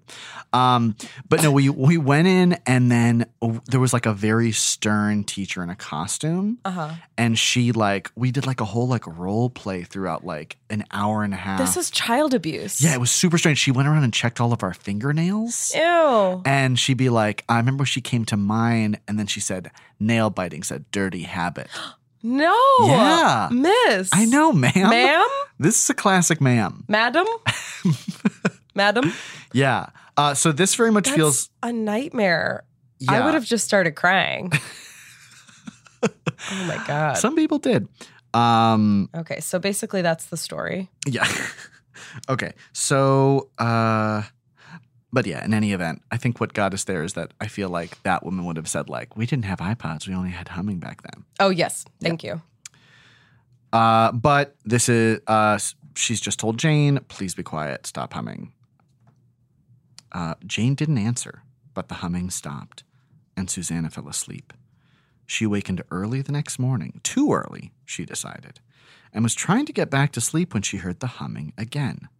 Um 0.52 0.94
but 1.28 1.42
no 1.42 1.50
we 1.50 1.70
we 1.70 1.96
went 1.96 2.28
in 2.28 2.58
and 2.66 2.90
then 2.90 3.26
oh, 3.40 3.60
there 3.66 3.80
was 3.80 3.92
like 3.94 4.04
a 4.04 4.12
very 4.12 4.52
stern 4.52 5.24
teacher 5.24 5.62
in 5.62 5.70
a 5.70 5.76
costume 5.76 6.58
Uh-huh. 6.64 6.92
and 7.16 7.38
she 7.38 7.72
like 7.72 8.10
we 8.14 8.30
did 8.30 8.46
like 8.46 8.60
a 8.60 8.66
whole 8.66 8.86
like 8.88 9.06
role 9.06 9.48
play 9.48 9.84
throughout 9.84 10.26
like 10.26 10.58
an 10.68 10.84
hour 10.92 11.22
and 11.24 11.32
a 11.32 11.36
half. 11.38 11.58
This 11.60 11.76
is 11.78 11.90
child 11.90 12.34
abuse. 12.34 12.82
yeah, 12.82 12.92
it 12.92 13.00
was 13.00 13.10
super 13.10 13.38
strange. 13.38 13.58
She 13.58 13.70
went 13.70 13.88
around 13.88 14.04
and 14.04 14.12
checked 14.12 14.40
all 14.40 14.52
of 14.52 14.62
our 14.62 14.74
fingernails. 14.74 15.72
Ew. 15.74 16.42
And 16.44 16.78
she'd 16.78 16.96
be 16.98 17.08
like, 17.08 17.44
I 17.48 17.56
remember 17.58 17.84
she 17.86 18.00
came 18.00 18.24
to 18.26 18.36
mine 18.36 18.98
and 19.08 19.18
then 19.18 19.26
she 19.28 19.40
said, 19.40 19.70
nail 20.00 20.28
biting's 20.28 20.70
a 20.70 20.80
dirty 20.80 21.22
habit. 21.22 21.68
No. 22.22 22.56
Yeah. 22.82 23.48
Miss. 23.52 24.10
I 24.12 24.24
know, 24.24 24.52
ma'am. 24.52 24.90
Ma'am? 24.90 25.28
This 25.58 25.82
is 25.82 25.90
a 25.90 25.94
classic 25.94 26.40
ma'am. 26.40 26.84
Madam? 26.88 27.26
Madam? 28.74 29.12
Yeah. 29.52 29.86
Uh, 30.16 30.34
so 30.34 30.52
this 30.52 30.74
very 30.74 30.90
much 30.90 31.04
That's 31.04 31.16
feels. 31.16 31.50
a 31.62 31.72
nightmare. 31.72 32.64
Yeah. 32.98 33.12
I 33.12 33.24
would 33.24 33.34
have 33.34 33.44
just 33.44 33.64
started 33.64 33.92
crying. 33.92 34.50
oh 36.02 36.64
my 36.66 36.82
God. 36.86 37.16
Some 37.18 37.36
people 37.36 37.58
did. 37.58 37.88
Um, 38.34 39.08
okay, 39.14 39.40
so 39.40 39.58
basically 39.58 40.02
that's 40.02 40.26
the 40.26 40.36
story. 40.36 40.90
yeah. 41.06 41.26
okay. 42.28 42.52
So, 42.72 43.50
uh, 43.58 44.22
but 45.16 45.24
yeah, 45.24 45.42
in 45.42 45.54
any 45.54 45.72
event, 45.72 46.02
I 46.10 46.18
think 46.18 46.40
what 46.40 46.52
got 46.52 46.74
us 46.74 46.84
there 46.84 47.02
is 47.02 47.14
that 47.14 47.32
I 47.40 47.46
feel 47.48 47.70
like 47.70 48.02
that 48.02 48.22
woman 48.22 48.44
would 48.44 48.58
have 48.58 48.68
said, 48.68 48.90
like, 48.90 49.16
we 49.16 49.24
didn't 49.24 49.46
have 49.46 49.60
iPods. 49.60 50.06
We 50.06 50.12
only 50.12 50.28
had 50.28 50.48
humming 50.48 50.78
back 50.78 51.00
then. 51.00 51.24
Oh, 51.40 51.48
yes. 51.48 51.86
Thank 52.02 52.22
you. 52.22 52.42
Uh, 53.72 54.12
but 54.12 54.56
this 54.66 54.90
is 54.90 55.20
uh, 55.26 55.58
she's 55.94 56.20
just 56.20 56.38
told 56.38 56.58
Jane, 56.58 57.00
please 57.08 57.34
be 57.34 57.42
quiet, 57.42 57.86
stop 57.86 58.12
humming. 58.12 58.52
Uh, 60.12 60.34
Jane 60.46 60.74
didn't 60.74 60.98
answer, 60.98 61.44
but 61.72 61.88
the 61.88 61.94
humming 61.94 62.28
stopped, 62.28 62.84
and 63.38 63.48
Susanna 63.48 63.88
fell 63.88 64.10
asleep. 64.10 64.52
She 65.24 65.46
awakened 65.46 65.82
early 65.90 66.20
the 66.20 66.30
next 66.30 66.58
morning, 66.58 67.00
too 67.02 67.32
early, 67.32 67.72
she 67.86 68.04
decided, 68.04 68.60
and 69.14 69.24
was 69.24 69.34
trying 69.34 69.64
to 69.64 69.72
get 69.72 69.88
back 69.88 70.12
to 70.12 70.20
sleep 70.20 70.52
when 70.52 70.62
she 70.62 70.76
heard 70.76 71.00
the 71.00 71.06
humming 71.06 71.54
again. 71.56 72.10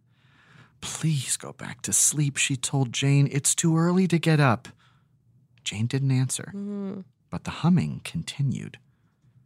Please 0.81 1.37
go 1.37 1.53
back 1.53 1.81
to 1.83 1.93
sleep, 1.93 2.37
she 2.37 2.55
told 2.55 2.93
Jane. 2.93 3.27
It's 3.31 3.55
too 3.55 3.77
early 3.77 4.07
to 4.07 4.19
get 4.19 4.39
up. 4.39 4.67
Jane 5.63 5.87
didn't 5.87 6.11
answer, 6.11 6.51
mm-hmm. 6.55 7.01
but 7.29 7.43
the 7.43 7.51
humming 7.51 8.01
continued. 8.03 8.77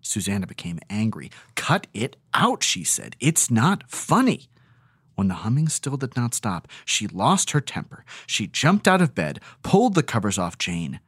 Susanna 0.01 0.47
became 0.47 0.79
angry. 0.89 1.31
Cut 1.55 1.87
it 1.93 2.17
out, 2.33 2.63
she 2.63 2.83
said. 2.83 3.15
It's 3.19 3.49
not 3.49 3.89
funny. 3.89 4.49
When 5.15 5.27
the 5.27 5.35
humming 5.35 5.67
still 5.69 5.97
did 5.97 6.15
not 6.15 6.33
stop, 6.33 6.67
she 6.85 7.07
lost 7.07 7.51
her 7.51 7.61
temper. 7.61 8.03
She 8.25 8.47
jumped 8.47 8.87
out 8.87 9.01
of 9.01 9.15
bed, 9.15 9.39
pulled 9.61 9.93
the 9.95 10.03
covers 10.03 10.37
off 10.37 10.57
Jane, 10.57 10.99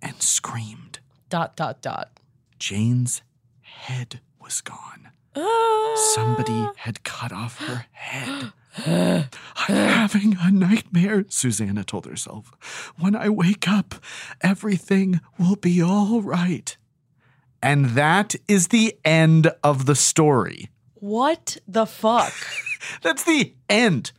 and 0.00 0.22
screamed. 0.22 1.00
Dot, 1.28 1.56
dot, 1.56 1.82
dot. 1.82 2.10
Jane's 2.58 3.22
head 3.60 4.20
was 4.40 4.60
gone. 4.60 5.10
Somebody 6.14 6.68
had 6.76 7.04
cut 7.04 7.32
off 7.32 7.58
her 7.58 7.86
head. 7.92 8.52
I'm 8.76 9.28
having 9.68 10.36
a 10.40 10.50
nightmare, 10.50 11.24
Susanna 11.28 11.84
told 11.84 12.06
herself. 12.06 12.92
When 12.98 13.16
I 13.16 13.28
wake 13.28 13.68
up, 13.68 13.96
everything 14.40 15.20
will 15.38 15.56
be 15.56 15.82
all 15.82 16.22
right. 16.22 16.76
And 17.62 17.90
that 17.90 18.34
is 18.48 18.68
the 18.68 18.96
end 19.04 19.52
of 19.62 19.86
the 19.86 19.94
story. 19.94 20.70
What 20.94 21.58
the 21.66 21.86
fuck? 21.86 22.32
That's 23.02 23.24
the 23.24 23.54
end. 23.68 24.12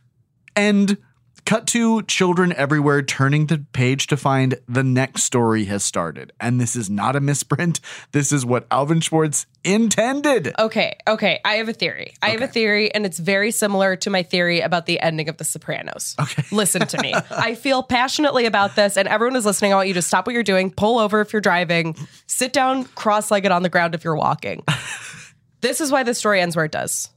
End. 0.54 0.98
Cut 1.44 1.66
to 1.68 2.02
children 2.02 2.52
everywhere 2.52 3.02
turning 3.02 3.46
the 3.46 3.58
page 3.72 4.06
to 4.06 4.16
find 4.16 4.54
the 4.68 4.84
next 4.84 5.24
story 5.24 5.64
has 5.64 5.82
started. 5.82 6.32
And 6.40 6.60
this 6.60 6.76
is 6.76 6.88
not 6.88 7.16
a 7.16 7.20
misprint. 7.20 7.80
This 8.12 8.30
is 8.30 8.46
what 8.46 8.66
Alvin 8.70 9.00
Schwartz 9.00 9.46
intended. 9.64 10.54
Okay, 10.58 10.96
okay. 11.06 11.40
I 11.44 11.54
have 11.54 11.68
a 11.68 11.72
theory. 11.72 12.14
I 12.22 12.30
have 12.30 12.42
a 12.42 12.46
theory, 12.46 12.94
and 12.94 13.04
it's 13.04 13.18
very 13.18 13.50
similar 13.50 13.96
to 13.96 14.10
my 14.10 14.22
theory 14.22 14.60
about 14.60 14.86
the 14.86 15.00
ending 15.00 15.28
of 15.28 15.36
The 15.36 15.44
Sopranos. 15.44 16.14
Okay. 16.20 16.44
Listen 16.52 16.86
to 16.86 17.02
me. 17.02 17.12
I 17.30 17.56
feel 17.56 17.82
passionately 17.82 18.46
about 18.46 18.76
this, 18.76 18.96
and 18.96 19.08
everyone 19.08 19.36
is 19.36 19.44
listening, 19.44 19.72
I 19.72 19.76
want 19.76 19.88
you 19.88 19.94
to 19.94 20.02
stop 20.02 20.26
what 20.26 20.34
you're 20.34 20.44
doing, 20.44 20.70
pull 20.70 21.00
over 21.00 21.20
if 21.20 21.32
you're 21.32 21.42
driving, 21.42 21.96
sit 22.26 22.52
down 22.52 22.84
cross 22.84 23.30
legged 23.32 23.50
on 23.50 23.62
the 23.62 23.68
ground 23.68 23.94
if 23.96 24.04
you're 24.04 24.16
walking. 24.16 24.62
this 25.60 25.80
is 25.80 25.90
why 25.90 26.04
the 26.04 26.14
story 26.14 26.40
ends 26.40 26.54
where 26.54 26.64
it 26.64 26.72
does. 26.72 27.10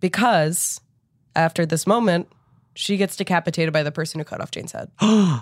Because 0.00 0.80
after 1.34 1.66
this 1.66 1.86
moment, 1.86 2.28
she 2.76 2.96
gets 2.96 3.16
decapitated 3.16 3.72
by 3.72 3.82
the 3.82 3.90
person 3.90 4.20
who 4.20 4.24
cut 4.24 4.40
off 4.40 4.50
Jane's 4.50 4.72
head. 4.72 4.90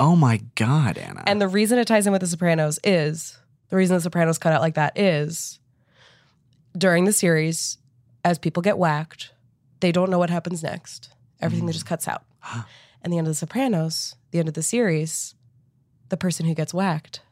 Oh 0.00 0.14
my 0.14 0.40
God, 0.54 0.96
Anna. 0.96 1.24
And 1.26 1.40
the 1.40 1.48
reason 1.48 1.76
it 1.76 1.88
ties 1.88 2.06
in 2.06 2.12
with 2.12 2.20
The 2.20 2.28
Sopranos 2.28 2.78
is 2.84 3.36
the 3.68 3.74
reason 3.74 3.96
The 3.96 4.00
Sopranos 4.00 4.38
cut 4.38 4.52
out 4.52 4.60
like 4.60 4.74
that 4.74 4.96
is 4.96 5.58
during 6.76 7.04
the 7.04 7.12
series, 7.12 7.78
as 8.24 8.38
people 8.38 8.62
get 8.62 8.78
whacked, 8.78 9.32
they 9.80 9.90
don't 9.90 10.08
know 10.08 10.18
what 10.20 10.30
happens 10.30 10.62
next. 10.62 11.10
Everything 11.40 11.66
hmm. 11.66 11.72
just 11.72 11.84
cuts 11.84 12.06
out. 12.06 12.22
and 13.02 13.12
the 13.12 13.18
end 13.18 13.26
of 13.26 13.32
The 13.32 13.38
Sopranos, 13.38 14.14
the 14.30 14.38
end 14.38 14.46
of 14.46 14.54
the 14.54 14.62
series, 14.62 15.34
the 16.10 16.16
person 16.16 16.46
who 16.46 16.54
gets 16.54 16.72
whacked 16.72 17.22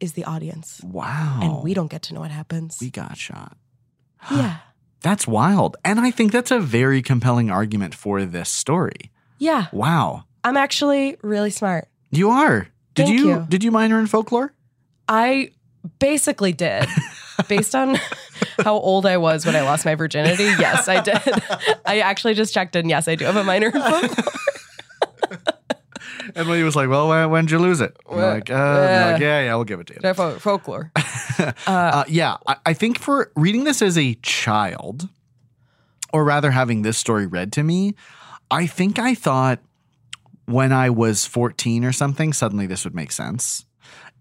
is 0.00 0.14
the 0.14 0.24
audience. 0.24 0.80
wow. 0.82 1.38
And 1.42 1.62
we 1.62 1.74
don't 1.74 1.90
get 1.90 2.00
to 2.04 2.14
know 2.14 2.20
what 2.20 2.30
happens. 2.30 2.78
we 2.80 2.88
got 2.88 3.18
shot. 3.18 3.58
yeah. 4.30 4.58
That's 5.06 5.24
wild. 5.24 5.76
And 5.84 6.00
I 6.00 6.10
think 6.10 6.32
that's 6.32 6.50
a 6.50 6.58
very 6.58 7.00
compelling 7.00 7.48
argument 7.48 7.94
for 7.94 8.24
this 8.24 8.48
story. 8.48 9.12
Yeah. 9.38 9.66
Wow. 9.70 10.24
I'm 10.42 10.56
actually 10.56 11.16
really 11.22 11.50
smart. 11.50 11.86
You 12.10 12.30
are. 12.30 12.66
Did 12.94 13.10
you, 13.10 13.28
you. 13.28 13.46
did 13.48 13.62
you 13.62 13.70
minor 13.70 14.00
in 14.00 14.08
folklore? 14.08 14.52
I 15.08 15.52
basically 16.00 16.52
did. 16.52 16.88
Based 17.48 17.76
on 17.76 18.00
how 18.64 18.74
old 18.74 19.06
I 19.06 19.16
was 19.18 19.46
when 19.46 19.54
I 19.54 19.62
lost 19.62 19.84
my 19.84 19.94
virginity, 19.94 20.42
yes, 20.58 20.88
I 20.88 21.00
did. 21.00 21.20
I 21.86 22.00
actually 22.00 22.34
just 22.34 22.52
checked 22.52 22.74
in. 22.74 22.88
Yes, 22.88 23.06
I 23.06 23.14
do 23.14 23.26
have 23.26 23.36
a 23.36 23.44
minor 23.44 23.68
in 23.68 23.80
folklore. 23.80 24.10
Emily 26.34 26.64
was 26.64 26.74
like, 26.74 26.88
"Well, 26.88 27.08
when, 27.08 27.30
when'd 27.30 27.50
you 27.52 27.60
lose 27.60 27.80
it?" 27.80 27.96
I'm 28.10 28.16
like, 28.16 28.50
uh, 28.50 28.54
I'm 28.54 29.12
like, 29.12 29.22
uh, 29.22 29.24
"Yeah, 29.24 29.44
yeah, 29.44 29.54
we'll 29.54 29.64
give 29.64 29.78
it 29.78 29.86
to 29.86 29.94
you." 29.94 30.38
Folklore. 30.40 30.90
Uh, 31.66 32.04
yeah, 32.08 32.36
I, 32.46 32.56
I 32.66 32.72
think 32.72 32.98
for 32.98 33.30
reading 33.34 33.64
this 33.64 33.82
as 33.82 33.98
a 33.98 34.14
child, 34.22 35.08
or 36.12 36.24
rather 36.24 36.50
having 36.50 36.82
this 36.82 36.96
story 36.96 37.26
read 37.26 37.52
to 37.52 37.62
me, 37.62 37.94
I 38.50 38.66
think 38.66 38.98
I 38.98 39.14
thought 39.14 39.60
when 40.46 40.72
I 40.72 40.90
was 40.90 41.26
14 41.26 41.84
or 41.84 41.92
something, 41.92 42.32
suddenly 42.32 42.66
this 42.66 42.84
would 42.84 42.94
make 42.94 43.12
sense. 43.12 43.64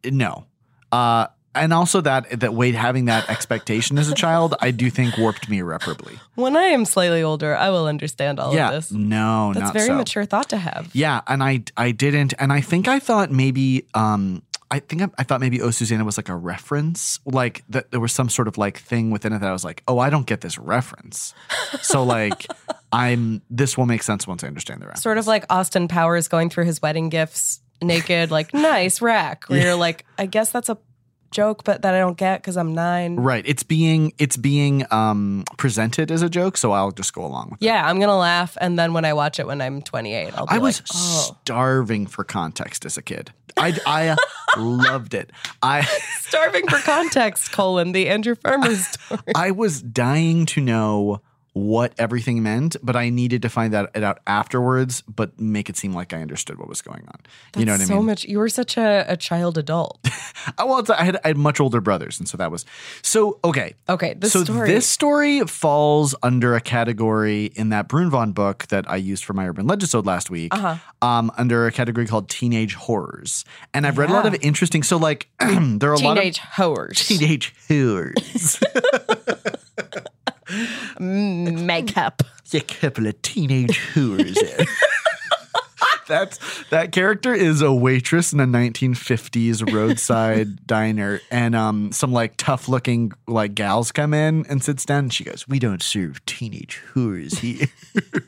No. 0.03 0.45
Uh, 0.91 1.27
and 1.55 1.73
also 1.73 2.01
that 2.01 2.41
that 2.41 2.53
Wade 2.53 2.75
having 2.75 3.05
that 3.05 3.29
expectation 3.29 3.97
as 3.97 4.09
a 4.09 4.13
child, 4.13 4.55
I 4.59 4.71
do 4.71 4.89
think 4.89 5.17
warped 5.17 5.49
me 5.49 5.59
irreparably. 5.59 6.19
When 6.35 6.57
I 6.57 6.63
am 6.63 6.85
slightly 6.85 7.23
older, 7.23 7.55
I 7.55 7.69
will 7.69 7.87
understand 7.87 8.39
all 8.39 8.53
yeah, 8.53 8.67
of 8.67 8.73
this. 8.73 8.91
no, 8.91 9.53
That's 9.55 9.71
very 9.71 9.87
so. 9.87 9.95
mature 9.95 10.25
thought 10.25 10.49
to 10.49 10.57
have. 10.57 10.89
Yeah, 10.93 11.21
and 11.27 11.41
I 11.41 11.63
I 11.77 11.91
didn't, 11.91 12.33
and 12.39 12.51
I 12.51 12.61
think 12.61 12.87
I 12.87 12.99
thought 12.99 13.31
maybe 13.31 13.85
um 13.93 14.41
I 14.71 14.79
think 14.79 15.01
I, 15.01 15.09
I 15.17 15.23
thought 15.23 15.41
maybe 15.41 15.61
Oh 15.61 15.71
Susanna 15.71 16.03
was 16.03 16.17
like 16.17 16.29
a 16.29 16.35
reference, 16.35 17.19
like 17.25 17.63
that 17.69 17.91
there 17.91 17.99
was 17.99 18.11
some 18.11 18.29
sort 18.29 18.47
of 18.47 18.57
like 18.57 18.77
thing 18.79 19.11
within 19.11 19.33
it 19.33 19.39
that 19.39 19.49
I 19.49 19.53
was 19.53 19.63
like, 19.63 19.83
oh, 19.87 19.99
I 19.99 20.09
don't 20.09 20.25
get 20.25 20.41
this 20.41 20.57
reference, 20.57 21.33
so 21.81 22.03
like 22.03 22.47
I'm 22.91 23.41
this 23.49 23.77
will 23.77 23.85
make 23.85 24.03
sense 24.03 24.27
once 24.27 24.43
I 24.43 24.47
understand 24.47 24.81
the 24.81 24.85
reference. 24.85 25.03
Sort 25.03 25.17
of 25.17 25.27
like 25.27 25.45
Austin 25.49 25.87
Powers 25.87 26.27
going 26.27 26.49
through 26.49 26.65
his 26.65 26.81
wedding 26.81 27.09
gifts 27.09 27.61
naked, 27.81 28.31
like, 28.31 28.53
nice 28.53 29.01
rack, 29.01 29.45
where 29.47 29.61
you're 29.61 29.75
like, 29.75 30.05
I 30.17 30.25
guess 30.25 30.51
that's 30.51 30.69
a 30.69 30.77
joke, 31.31 31.63
but 31.63 31.81
that 31.81 31.93
I 31.93 31.99
don't 31.99 32.17
get 32.17 32.41
because 32.41 32.57
I'm 32.57 32.73
nine. 32.73 33.17
right. 33.17 33.43
It's 33.45 33.63
being 33.63 34.13
it's 34.17 34.37
being 34.37 34.85
um 34.91 35.43
presented 35.57 36.11
as 36.11 36.21
a 36.21 36.29
joke, 36.29 36.57
so 36.57 36.71
I'll 36.71 36.91
just 36.91 37.13
go 37.13 37.25
along 37.25 37.49
with 37.51 37.61
it. 37.61 37.65
Yeah, 37.65 37.87
I'm 37.87 37.97
going 37.97 38.09
to 38.09 38.15
laugh. 38.15 38.57
And 38.61 38.77
then 38.77 38.93
when 38.93 39.05
I 39.05 39.13
watch 39.13 39.39
it 39.39 39.47
when 39.47 39.61
I'm 39.61 39.81
28, 39.81 40.33
I'll 40.35 40.45
be 40.45 40.51
I 40.51 40.57
was 40.57 40.81
like, 40.81 40.87
oh. 40.93 41.37
starving 41.41 42.07
for 42.07 42.23
context 42.23 42.85
as 42.85 42.97
a 42.97 43.01
kid. 43.01 43.31
I 43.57 43.77
I 43.85 44.15
loved 44.57 45.13
it. 45.13 45.31
I. 45.61 45.81
Starving 46.21 46.67
for 46.67 46.79
context, 46.79 47.51
colon, 47.51 47.91
the 47.91 48.09
Andrew 48.09 48.35
Farmer 48.35 48.75
story. 48.75 49.21
I 49.35 49.51
was 49.51 49.81
dying 49.81 50.45
to 50.47 50.61
know 50.61 51.21
what 51.57 51.93
everything 51.97 52.43
meant, 52.43 52.75
but 52.83 52.97
I 52.97 53.07
needed 53.09 53.41
to 53.43 53.49
find 53.49 53.73
that 53.73 53.95
out 54.03 54.19
afterwards, 54.27 55.01
but 55.07 55.39
make 55.39 55.69
it 55.69 55.77
seem 55.77 55.93
like 55.93 56.11
I 56.11 56.21
understood 56.21 56.59
what 56.59 56.67
was 56.67 56.81
going 56.81 57.07
on. 57.07 57.19
you 57.57 57.63
know 57.63 57.71
what 57.71 57.75
I 57.77 57.79
mean? 57.79 57.87
so 57.87 58.01
much. 58.01 58.25
You 58.25 58.39
were 58.39 58.49
such 58.49 58.75
a, 58.75 59.05
a 59.07 59.15
child 59.17 59.57
adult. 59.57 59.99
Uh, 60.59 60.63
well, 60.67 60.83
I, 60.95 61.03
had, 61.05 61.15
I 61.23 61.29
had 61.29 61.37
much 61.37 61.59
older 61.59 61.81
brothers, 61.81 62.19
and 62.19 62.29
so 62.29 62.37
that 62.37 62.51
was 62.51 62.65
so 63.01 63.39
okay. 63.43 63.73
Okay, 63.89 64.13
this 64.13 64.31
so 64.33 64.43
story. 64.43 64.67
this 64.69 64.85
story 64.85 65.39
falls 65.41 66.13
under 66.21 66.55
a 66.55 66.61
category 66.61 67.45
in 67.55 67.69
that 67.69 67.87
Brunvand 67.87 68.35
book 68.35 68.67
that 68.67 68.87
I 68.87 68.97
used 68.97 69.25
for 69.25 69.33
my 69.33 69.47
urban 69.47 69.67
legisode 69.67 70.05
last 70.05 70.29
week, 70.29 70.53
Uh-huh. 70.53 70.75
um, 71.01 71.31
under 71.37 71.65
a 71.65 71.71
category 71.71 72.05
called 72.05 72.29
teenage 72.29 72.75
horrors. 72.75 73.43
And 73.73 73.87
I've 73.87 73.97
read 73.97 74.11
a 74.11 74.13
lot 74.13 74.27
of 74.27 74.35
interesting. 74.41 74.83
So 74.83 74.97
like 74.97 75.29
there 75.39 75.89
are 75.89 75.93
a 75.93 75.99
lot 75.99 76.17
of 76.17 76.21
Teenage 76.21 76.37
horrors. 76.39 77.07
teenage 77.07 77.55
horrors. 77.67 78.59
Mm, 80.47 81.63
Makeup. 81.65 82.21
a 82.53 82.59
couple 82.61 83.07
of 83.07 83.21
teenage 83.21 83.79
whores. 83.93 84.37
That's 86.07 86.37
that 86.69 86.91
character 86.91 87.33
is 87.33 87.61
a 87.63 87.73
waitress 87.73 88.31
in 88.31 88.39
a 88.39 88.45
1950s 88.45 89.73
roadside 89.73 90.67
diner, 90.67 91.19
and 91.31 91.55
um, 91.55 91.91
some 91.91 92.11
like 92.11 92.35
tough 92.37 92.69
looking 92.69 93.11
like 93.27 93.55
gals 93.55 93.91
come 93.91 94.13
in 94.13 94.45
and 94.47 94.63
sits 94.63 94.85
down, 94.85 95.05
and 95.05 95.13
she 95.13 95.23
goes, 95.23 95.47
"We 95.47 95.57
don't 95.57 95.81
serve 95.81 96.23
teenage 96.27 96.79
whores 96.93 97.39
here." 97.39 97.67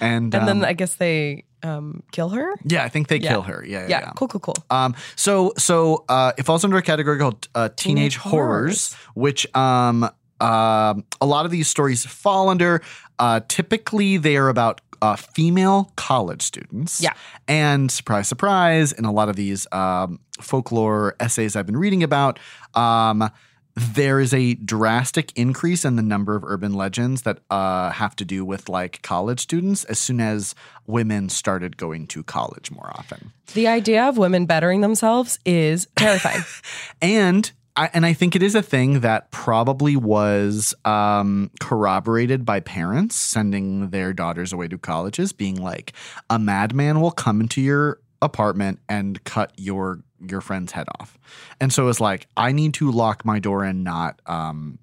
and 0.00 0.34
And 0.34 0.48
then 0.48 0.58
um, 0.58 0.64
I 0.64 0.72
guess 0.72 0.94
they 0.94 1.44
um, 1.62 2.02
kill 2.10 2.30
her. 2.30 2.54
yeah, 2.64 2.84
I 2.84 2.88
think 2.88 3.08
they 3.08 3.18
Yeah. 3.18 3.32
kill 3.32 3.42
her. 3.42 3.62
Yeah, 3.66 3.80
yeah, 3.82 3.88
Yeah, 3.88 4.00
yeah. 4.00 4.12
cool, 4.16 4.28
cool, 4.28 4.40
cool. 4.40 4.54
Um, 4.70 4.94
so 5.16 5.52
so 5.58 6.04
uh, 6.08 6.32
it 6.38 6.44
falls 6.44 6.64
under 6.64 6.78
a 6.78 6.82
category 6.82 7.18
called 7.18 7.48
uh, 7.54 7.68
teenage, 7.76 8.14
Teenage 8.14 8.16
horrors, 8.16 8.94
which 9.14 9.46
um, 9.54 10.08
um 10.40 11.04
a 11.20 11.26
lot 11.26 11.44
of 11.44 11.50
these 11.50 11.68
stories 11.68 12.04
fall 12.06 12.48
under. 12.48 12.82
Uh, 13.18 13.40
typically, 13.48 14.16
they 14.16 14.36
are 14.36 14.48
about 14.48 14.80
uh, 15.02 15.16
female 15.16 15.92
college 15.96 16.42
students. 16.42 17.00
Yeah. 17.00 17.14
and 17.48 17.90
surprise, 17.90 18.28
surprise, 18.28 18.92
in 18.92 19.04
a 19.04 19.12
lot 19.12 19.28
of 19.28 19.36
these 19.36 19.66
um, 19.72 20.20
folklore 20.40 21.16
essays 21.20 21.56
I've 21.56 21.66
been 21.66 21.76
reading 21.76 22.02
about. 22.02 22.38
Um, 22.74 23.30
there 23.76 24.20
is 24.20 24.34
a 24.34 24.54
drastic 24.54 25.32
increase 25.36 25.84
in 25.84 25.96
the 25.96 26.02
number 26.02 26.34
of 26.34 26.44
urban 26.44 26.74
legends 26.74 27.22
that 27.22 27.38
uh, 27.50 27.90
have 27.90 28.16
to 28.16 28.24
do 28.24 28.44
with 28.44 28.68
like 28.68 29.00
college 29.02 29.40
students 29.40 29.84
as 29.84 29.98
soon 29.98 30.20
as 30.20 30.54
women 30.86 31.28
started 31.28 31.76
going 31.76 32.06
to 32.08 32.22
college 32.22 32.70
more 32.70 32.90
often. 32.94 33.32
The 33.54 33.68
idea 33.68 34.04
of 34.04 34.18
women 34.18 34.44
bettering 34.44 34.80
themselves 34.80 35.38
is 35.46 35.86
terrifying. 35.96 36.42
and 37.02 37.50
I, 37.80 37.90
and 37.94 38.04
I 38.04 38.12
think 38.12 38.36
it 38.36 38.42
is 38.42 38.54
a 38.54 38.62
thing 38.62 39.00
that 39.00 39.30
probably 39.30 39.96
was 39.96 40.74
um, 40.84 41.50
corroborated 41.60 42.44
by 42.44 42.60
parents 42.60 43.16
sending 43.16 43.88
their 43.90 44.12
daughters 44.12 44.52
away 44.52 44.68
to 44.68 44.76
colleges, 44.78 45.32
being 45.32 45.56
like, 45.56 45.92
a 46.28 46.38
madman 46.38 47.00
will 47.00 47.10
come 47.10 47.40
into 47.40 47.60
your 47.62 47.98
apartment 48.20 48.80
and 48.88 49.22
cut 49.24 49.52
your 49.56 50.00
your 50.28 50.42
friend's 50.42 50.72
head 50.72 50.86
off. 51.00 51.16
And 51.58 51.72
so 51.72 51.88
it's 51.88 52.00
like, 52.00 52.26
I 52.36 52.52
need 52.52 52.74
to 52.74 52.90
lock 52.90 53.24
my 53.24 53.38
door 53.38 53.64
and 53.64 53.82
not 53.82 54.20
um, 54.26 54.78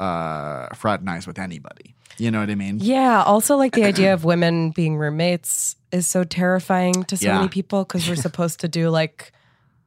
uh, 0.00 0.66
fraternize 0.74 1.28
with 1.28 1.38
anybody. 1.38 1.94
You 2.18 2.32
know 2.32 2.40
what 2.40 2.50
I 2.50 2.56
mean? 2.56 2.78
yeah. 2.80 3.22
Also, 3.22 3.56
like 3.56 3.72
the 3.74 3.84
idea 3.84 4.12
of 4.14 4.24
women 4.24 4.70
being 4.72 4.96
roommates 4.96 5.76
is 5.92 6.06
so 6.08 6.24
terrifying 6.24 7.04
to 7.04 7.16
so 7.16 7.26
Yeah. 7.26 7.36
many 7.36 7.48
people 7.48 7.84
because 7.84 8.08
we're 8.08 8.16
supposed 8.16 8.58
to 8.60 8.68
do 8.68 8.90
like 8.90 9.32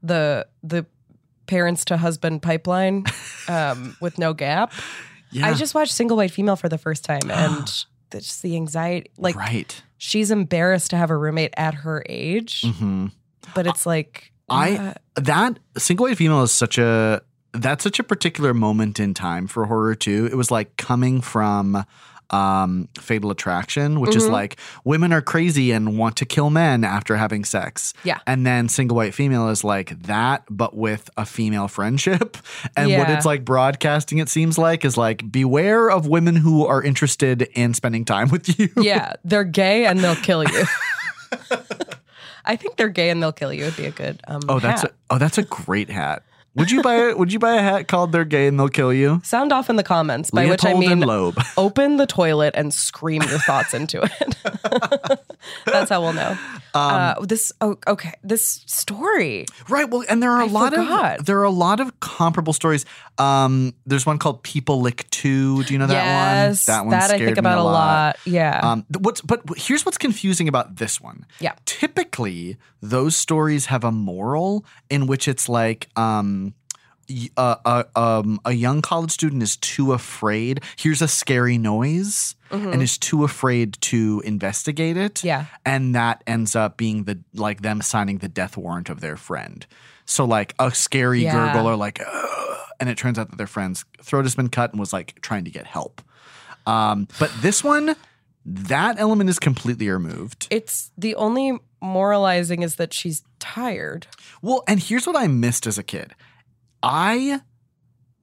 the 0.02 0.48
the 0.64 0.86
parents 1.48 1.86
to 1.86 1.98
husband 1.98 2.42
pipeline 2.42 3.06
um, 3.48 3.96
with 4.02 4.18
no 4.18 4.34
gap. 4.34 4.72
Yeah. 5.32 5.48
I 5.48 5.54
just 5.54 5.74
watched 5.74 5.94
Single 5.94 6.18
White 6.18 6.32
Female 6.32 6.56
for 6.56 6.70
the 6.70 6.78
first 6.78 7.04
time 7.04 7.22
and 7.30 7.66
just 8.12 8.42
the 8.42 8.56
anxiety. 8.56 9.10
Like 9.18 9.36
right. 9.36 9.82
she's 9.98 10.32
embarrassed 10.32 10.92
to 10.92 10.98
have 10.98 11.10
a 11.10 11.18
roommate 11.18 11.54
at 11.58 11.74
her 11.74 12.04
age, 12.08 12.64
hmm 12.78 13.08
but 13.54 13.68
it's 13.68 13.86
like 13.86 14.32
I 14.50 14.76
uh, 14.78 14.94
that 15.16 15.60
single 15.78 16.06
white 16.06 16.18
female 16.18 16.44
is 16.44 16.52
such 16.52 16.78
a 16.78 17.22
that's 17.54 17.84
such 17.84 18.00
a 18.00 18.04
particular 18.04 18.54
moment 18.54 19.00
in 19.00 19.14
time 19.14 19.48
for 19.48 19.66
horror 19.66 19.96
too. 19.96 20.28
It 20.32 20.36
was 20.36 20.52
like 20.52 20.76
coming 20.78 21.22
from 21.22 21.86
um 22.34 22.88
fatal 23.00 23.30
attraction 23.32 24.00
which 24.00 24.16
is 24.16 24.24
Mhm. 24.26 24.32
like 24.32 24.58
women 24.84 25.14
are 25.14 25.22
crazy 25.22 25.72
and 25.72 25.98
want 25.98 26.16
to 26.18 26.26
kill 26.26 26.50
men 26.50 26.84
after 26.84 27.16
having 27.16 27.46
sex 27.46 27.94
Yeah. 28.04 28.18
and 28.26 28.46
then 28.46 28.68
single 28.70 28.98
white 28.98 29.14
female 29.14 29.50
is 29.50 29.64
like 29.64 30.02
that 30.04 30.44
but 30.50 30.76
with 30.76 31.10
a 31.16 31.26
female 31.26 31.68
friendship 31.68 32.38
and 32.76 32.92
what 32.98 33.10
it's 33.10 33.26
like 33.26 33.46
broadcasting 33.46 34.18
it 34.18 34.30
seems 34.30 34.58
like 34.58 34.84
is 34.84 34.98
like 34.98 35.32
beware 35.32 35.92
of 35.92 36.08
women 36.08 36.36
who 36.36 36.66
are 36.66 36.82
interested 36.82 37.44
in 37.54 37.74
spending 37.76 38.04
time 38.04 38.30
with 38.30 38.58
you 38.60 38.70
yeah, 38.78 39.14
they're 39.24 39.44
gay 39.44 39.86
and 39.86 40.00
they'll 40.00 40.16
kill 40.16 40.44
you. 40.44 40.66
I 42.46 42.56
think 42.56 42.76
they're 42.76 42.90
gay 42.90 43.10
and 43.10 43.22
they'll 43.24 43.32
kill 43.32 43.54
you 43.54 43.66
would 43.66 43.78
be 43.78 43.86
a 43.86 43.92
good 43.92 44.22
um 44.28 44.42
oh 44.50 44.60
that's 44.60 44.82
hat. 44.82 44.92
a, 44.92 45.14
oh 45.16 45.18
that's 45.18 45.38
a 45.38 45.44
great 45.44 45.90
hat 45.90 46.24
would 46.56 46.72
you 46.72 46.82
buy 46.82 47.14
would 47.14 47.34
you 47.34 47.40
buy 47.40 47.56
a 47.56 47.62
hat 47.62 47.88
called 47.88 48.12
they're 48.12 48.26
gay 48.26 48.48
and 48.48 48.60
they'll 48.60 48.70
kill 48.70 48.94
you 48.94 49.22
Sound 49.24 49.52
off 49.52 49.70
in 49.70 49.76
the 49.76 49.84
comments, 49.84 50.32
by 50.32 50.46
which 50.46 50.66
I 50.66 50.74
mean 50.74 51.00
Loeb. 51.00 51.40
open 51.58 51.98
the 51.98 52.06
toilet 52.06 52.54
and 52.56 52.74
scream 52.74 53.22
your 53.24 53.40
thoughts 53.40 53.74
into 53.74 54.02
it. 54.02 55.20
That's 55.66 55.90
how 55.90 56.02
we'll 56.02 56.14
know. 56.14 56.38
Um, 56.76 56.94
uh, 56.94 57.14
this 57.22 57.52
oh, 57.62 57.78
okay. 57.88 58.14
This 58.24 58.64
story. 58.66 59.46
Right. 59.70 59.90
Well, 59.90 60.04
and 60.10 60.22
there 60.22 60.32
are 60.32 60.42
a 60.42 60.46
I 60.46 60.50
lot 60.50 60.74
forgot. 60.74 61.20
of 61.20 61.26
there 61.26 61.40
are 61.40 61.44
a 61.44 61.52
lot 61.52 61.80
of 61.80 62.00
comparable 62.00 62.54
stories. 62.54 62.86
Um, 63.18 63.74
there's 63.86 64.06
one 64.06 64.18
called 64.18 64.44
People 64.44 64.82
Lick 64.82 65.10
Two. 65.12 65.64
Do 65.64 65.74
you 65.74 65.80
know 65.80 65.88
that 65.88 65.94
yes, 65.94 66.68
one? 66.68 66.76
That 66.76 66.82
one 66.82 66.90
that 66.92 67.12
I 67.12 67.18
think 67.20 67.38
about 67.38 67.60
a 67.60 67.64
lot. 67.64 68.18
Yeah. 68.26 68.60
Um, 68.64 68.86
what's 69.00 69.22
but 69.22 69.42
here's 69.56 69.86
what's 69.86 69.98
confusing 69.98 70.48
about 70.48 70.78
this 70.78 71.00
one. 71.00 71.26
Yeah. 71.40 71.54
Typically, 71.66 72.58
those 72.82 73.16
stories 73.16 73.68
have 73.68 73.84
a 73.86 73.92
moral 73.92 74.66
in 74.90 75.08
which 75.08 75.28
it's 75.28 75.48
like, 75.48 75.88
um, 75.96 76.43
uh, 77.38 77.56
uh, 77.66 77.84
um, 77.96 78.40
a 78.46 78.52
young 78.54 78.82
college 78.82 79.12
student 79.12 79.44
is 79.44 79.58
too 79.58 79.94
afraid. 79.94 80.62
Here's 80.78 81.02
a 81.02 81.08
scary 81.08 81.58
noise, 81.58 82.36
and 82.52 82.82
is 82.84 82.98
too 82.98 83.24
afraid 83.24 83.78
to 83.82 84.22
investigate 84.26 84.96
it. 84.98 85.16
Mm-hmm. 85.16 85.28
Yeah. 85.28 85.46
and 85.66 85.96
that 85.96 86.24
ends 86.28 86.56
up 86.56 86.78
being 86.78 87.06
the 87.06 87.20
like 87.34 87.62
them 87.62 87.82
signing 87.82 88.20
the 88.20 88.28
death 88.30 88.56
warrant 88.58 88.90
of 88.90 89.02
their 89.02 89.18
friend. 89.18 89.66
So 90.06 90.26
like 90.26 90.54
a 90.60 90.70
scary 90.74 91.24
Yeah. 91.24 91.34
gurgle 91.54 91.68
or 91.68 91.76
like, 91.76 92.00
"Ugh," 92.06 92.58
and 92.80 92.90
it 92.90 92.98
turns 92.98 93.18
out 93.18 93.30
that 93.32 93.38
their 93.38 93.48
friend's 93.48 93.86
throat 94.02 94.26
has 94.26 94.36
been 94.36 94.50
cut 94.50 94.72
and 94.72 94.80
was 94.80 94.94
like 94.94 95.20
trying 95.22 95.46
to 95.46 95.52
get 95.52 95.66
help. 95.66 96.02
Um, 96.68 97.08
but 97.20 97.32
this 97.42 97.64
one, 97.64 97.96
that 98.46 99.00
element 99.00 99.30
is 99.30 99.40
completely 99.40 99.90
removed. 99.90 100.48
it's 100.52 100.92
the 100.98 101.16
only 101.16 101.58
moralizing 101.82 102.62
is 102.64 102.76
that 102.76 102.94
she's 102.94 103.24
tired. 103.40 104.08
Well, 104.42 104.64
and 104.68 104.80
here's 104.80 105.06
what 105.08 105.16
I 105.18 105.28
missed 105.28 105.66
as 105.68 105.78
a 105.78 105.84
kid. 105.84 106.14
I 106.84 107.42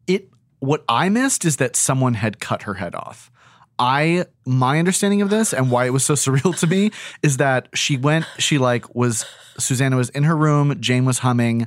it 0.07 0.29
what 0.61 0.85
I 0.89 1.09
missed 1.09 1.45
is 1.45 1.57
that 1.57 1.75
someone 1.75 2.15
had 2.15 2.39
cut 2.39 2.63
her 2.63 2.75
head 2.75 2.95
off. 2.95 3.31
I 3.79 4.27
my 4.45 4.79
understanding 4.79 5.23
of 5.23 5.31
this 5.31 5.55
and 5.55 5.71
why 5.71 5.87
it 5.87 5.91
was 5.91 6.05
so 6.05 6.15
surreal 6.15 6.57
to 6.61 6.67
me 6.67 6.91
is 7.23 7.39
that 7.39 7.69
she 7.75 7.97
went 7.97 8.27
she 8.39 8.59
like 8.59 8.95
was 8.95 9.25
Susanna 9.59 9.97
was 9.97 10.11
in 10.11 10.25
her 10.25 10.37
room, 10.37 10.79
Jane 10.81 11.07
was 11.07 11.21
humming. 11.21 11.67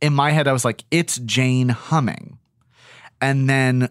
In 0.00 0.14
my 0.14 0.30
head 0.30 0.48
I 0.48 0.52
was 0.52 0.64
like 0.64 0.82
it's 0.90 1.18
Jane 1.18 1.68
humming. 1.68 2.38
And 3.20 3.50
then 3.50 3.90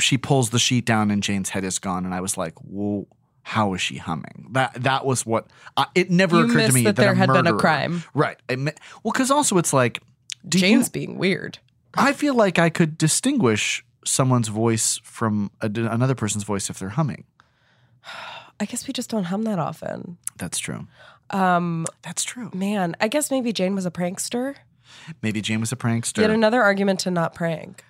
she 0.00 0.16
pulls 0.16 0.50
the 0.50 0.58
sheet 0.58 0.86
down 0.86 1.10
and 1.10 1.22
Jane's 1.22 1.50
head 1.50 1.64
is 1.64 1.78
gone 1.78 2.06
and 2.06 2.14
I 2.14 2.22
was 2.22 2.38
like, 2.38 2.54
"Well, 2.62 3.06
how 3.42 3.74
is 3.74 3.82
she 3.82 3.98
humming?" 3.98 4.48
That 4.52 4.82
that 4.82 5.04
was 5.04 5.26
what 5.26 5.48
I, 5.76 5.86
it 5.94 6.10
never 6.10 6.38
You 6.38 6.44
occurred 6.46 6.68
to 6.68 6.72
me 6.72 6.84
that 6.84 6.96
there 6.96 7.12
a 7.12 7.14
had 7.14 7.30
been 7.30 7.46
a 7.46 7.54
crime. 7.54 8.02
Right. 8.14 8.38
It 8.48 8.58
well, 8.58 9.12
because 9.12 9.30
also 9.30 9.58
it's 9.58 9.74
like, 9.74 10.00
Jane's 10.48 10.88
you, 10.88 10.92
being 10.92 11.18
weird. 11.18 11.58
I 11.96 12.12
feel 12.12 12.34
like 12.34 12.58
I 12.58 12.70
could 12.70 12.98
distinguish 12.98 13.84
someone's 14.04 14.48
voice 14.48 15.00
from 15.02 15.50
a, 15.60 15.66
another 15.66 16.14
person's 16.14 16.44
voice 16.44 16.70
if 16.70 16.78
they're 16.78 16.90
humming. 16.90 17.24
I 18.60 18.66
guess 18.66 18.86
we 18.86 18.92
just 18.92 19.10
don't 19.10 19.24
hum 19.24 19.42
that 19.42 19.58
often. 19.58 20.16
That's 20.36 20.58
true. 20.58 20.86
Um, 21.30 21.86
That's 22.02 22.22
true. 22.22 22.50
man, 22.54 22.94
I 23.00 23.08
guess 23.08 23.30
maybe 23.30 23.52
Jane 23.52 23.74
was 23.74 23.86
a 23.86 23.90
prankster. 23.90 24.54
Maybe 25.22 25.40
Jane 25.40 25.60
was 25.60 25.72
a 25.72 25.76
prankster. 25.76 26.18
Yet 26.18 26.30
another 26.30 26.62
argument 26.62 27.00
to 27.00 27.10
not 27.10 27.34
prank. 27.34 27.82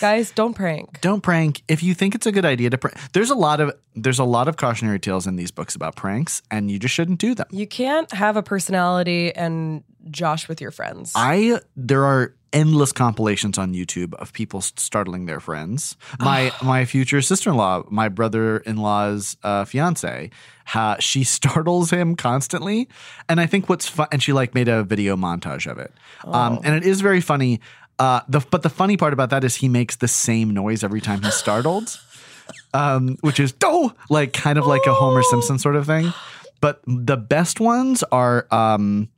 Guys, 0.00 0.30
don't 0.30 0.54
prank. 0.54 1.00
Don't 1.00 1.22
prank 1.22 1.62
if 1.68 1.82
you 1.82 1.94
think 1.94 2.14
it's 2.14 2.26
a 2.26 2.32
good 2.32 2.44
idea 2.44 2.68
to 2.68 2.76
prank. 2.76 2.96
There's 3.12 3.30
a 3.30 3.34
lot 3.34 3.60
of 3.60 3.72
there's 3.94 4.18
a 4.18 4.24
lot 4.24 4.48
of 4.48 4.56
cautionary 4.56 4.98
tales 4.98 5.26
in 5.26 5.36
these 5.36 5.50
books 5.50 5.74
about 5.74 5.96
pranks, 5.96 6.42
and 6.50 6.70
you 6.70 6.78
just 6.78 6.94
shouldn't 6.94 7.20
do 7.20 7.34
them. 7.34 7.46
You 7.50 7.66
can't 7.66 8.12
have 8.12 8.36
a 8.36 8.42
personality 8.42 9.34
and 9.34 9.82
josh 10.10 10.48
with 10.48 10.60
your 10.60 10.72
friends. 10.72 11.12
I 11.14 11.60
there 11.76 12.04
are 12.04 12.34
endless 12.54 12.92
compilations 12.92 13.58
on 13.58 13.74
YouTube 13.74 14.14
of 14.14 14.32
people 14.32 14.62
startling 14.62 15.26
their 15.26 15.40
friends. 15.40 15.96
My 16.20 16.52
my 16.62 16.86
future 16.86 17.20
sister 17.20 17.50
in 17.50 17.56
law, 17.56 17.82
my 17.90 18.08
brother 18.08 18.58
in 18.58 18.76
law's 18.76 19.36
uh, 19.42 19.64
fiance, 19.64 20.30
ha, 20.64 20.96
she 21.00 21.24
startles 21.36 21.90
him 21.90 22.16
constantly, 22.16 22.88
and 23.28 23.40
I 23.40 23.46
think 23.46 23.68
what's 23.68 23.86
fun, 23.86 24.06
and 24.12 24.22
she 24.22 24.32
like 24.32 24.54
made 24.54 24.68
a 24.68 24.84
video 24.84 25.16
montage 25.16 25.70
of 25.70 25.78
it, 25.78 25.92
um, 26.24 26.60
and 26.64 26.74
it 26.74 26.84
is 26.84 27.02
very 27.02 27.20
funny. 27.20 27.60
Uh, 27.98 28.20
the 28.28 28.40
but 28.40 28.62
the 28.62 28.70
funny 28.70 28.96
part 28.96 29.12
about 29.12 29.30
that 29.30 29.44
is 29.44 29.56
he 29.56 29.68
makes 29.68 29.96
the 29.96 30.08
same 30.08 30.50
noise 30.50 30.82
every 30.82 31.00
time 31.00 31.22
he's 31.22 31.34
startled, 31.34 31.98
um, 32.74 33.16
which 33.20 33.38
is 33.38 33.52
oh 33.62 33.92
like 34.08 34.32
kind 34.32 34.58
of 34.58 34.66
like 34.66 34.86
a 34.86 34.94
Homer 34.94 35.22
Simpson 35.24 35.58
sort 35.58 35.76
of 35.76 35.86
thing. 35.86 36.12
But 36.60 36.80
the 36.86 37.18
best 37.18 37.60
ones 37.60 38.02
are 38.04 38.46
um, 38.50 39.10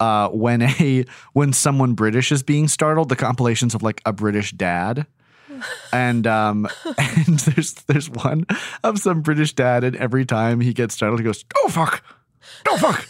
uh, 0.00 0.28
when 0.30 0.62
a 0.62 1.04
when 1.32 1.52
someone 1.52 1.94
British 1.94 2.32
is 2.32 2.42
being 2.42 2.66
startled, 2.66 3.08
the 3.08 3.16
compilations 3.16 3.74
of 3.74 3.82
like 3.82 4.00
a 4.04 4.12
British 4.12 4.52
dad. 4.52 5.06
And 5.92 6.26
um 6.26 6.66
and 6.98 7.38
there's 7.40 7.74
there's 7.86 8.08
one 8.08 8.46
of 8.82 8.98
some 8.98 9.20
British 9.20 9.52
dad, 9.52 9.84
and 9.84 9.94
every 9.96 10.24
time 10.24 10.60
he 10.60 10.72
gets 10.72 10.94
startled, 10.94 11.20
he 11.20 11.24
goes, 11.24 11.44
"Oh 11.58 11.68
fuck, 11.68 12.02
oh 12.66 12.78
fuck." 12.78 13.06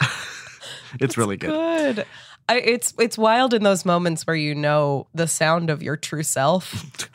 it's 1.00 1.16
really 1.16 1.36
good. 1.36 1.50
Good. 1.50 2.06
I, 2.48 2.58
it's 2.58 2.92
it's 2.98 3.16
wild 3.16 3.54
in 3.54 3.62
those 3.62 3.84
moments 3.84 4.26
where 4.26 4.34
you 4.34 4.54
know 4.54 5.06
the 5.14 5.28
sound 5.28 5.70
of 5.70 5.80
your 5.82 5.96
true 5.96 6.24
self. 6.24 7.08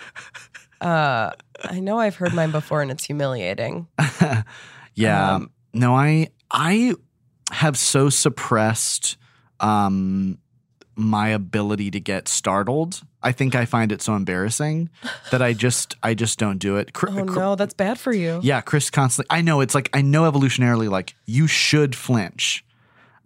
Uh, 0.79 1.31
I 1.65 1.79
know 1.79 1.99
I've 1.99 2.15
heard 2.15 2.33
mine 2.33 2.51
before, 2.51 2.81
and 2.81 2.91
it's 2.91 3.03
humiliating. 3.03 3.88
yeah. 4.95 5.33
Um, 5.33 5.51
no, 5.73 5.95
I 5.95 6.29
I 6.49 6.93
have 7.51 7.77
so 7.77 8.10
suppressed 8.10 9.17
um 9.60 10.38
my 10.99 11.29
ability 11.29 11.91
to 11.91 11.99
get 11.99 12.27
startled. 12.27 13.01
I 13.21 13.31
think 13.31 13.53
I 13.53 13.65
find 13.65 13.91
it 13.91 14.01
so 14.01 14.15
embarrassing 14.15 14.89
that 15.31 15.41
I 15.43 15.53
just 15.53 15.95
I 16.01 16.13
just 16.15 16.39
don't 16.39 16.57
do 16.57 16.77
it. 16.77 16.93
Cr- 16.93 17.10
Oh 17.10 17.23
no, 17.23 17.55
that's 17.55 17.73
bad 17.73 17.99
for 17.99 18.12
you. 18.12 18.39
Yeah, 18.43 18.62
Chris 18.62 18.89
constantly. 18.89 19.36
I 19.36 19.41
know 19.41 19.62
it's 19.62 19.75
like 19.75 19.89
I 19.93 20.01
know 20.01 20.29
evolutionarily 20.29 20.89
like 20.89 21.15
you 21.25 21.45
should 21.47 21.95
flinch, 21.95 22.65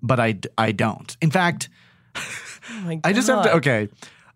but 0.01 0.19
I 0.19 0.39
I 0.57 0.71
don't. 0.73 1.15
In 1.21 1.31
fact, 1.31 1.69
Oh 2.15 2.99
I 3.03 3.13
just 3.13 3.29
have 3.29 3.43
to 3.43 3.53
okay. 3.55 3.87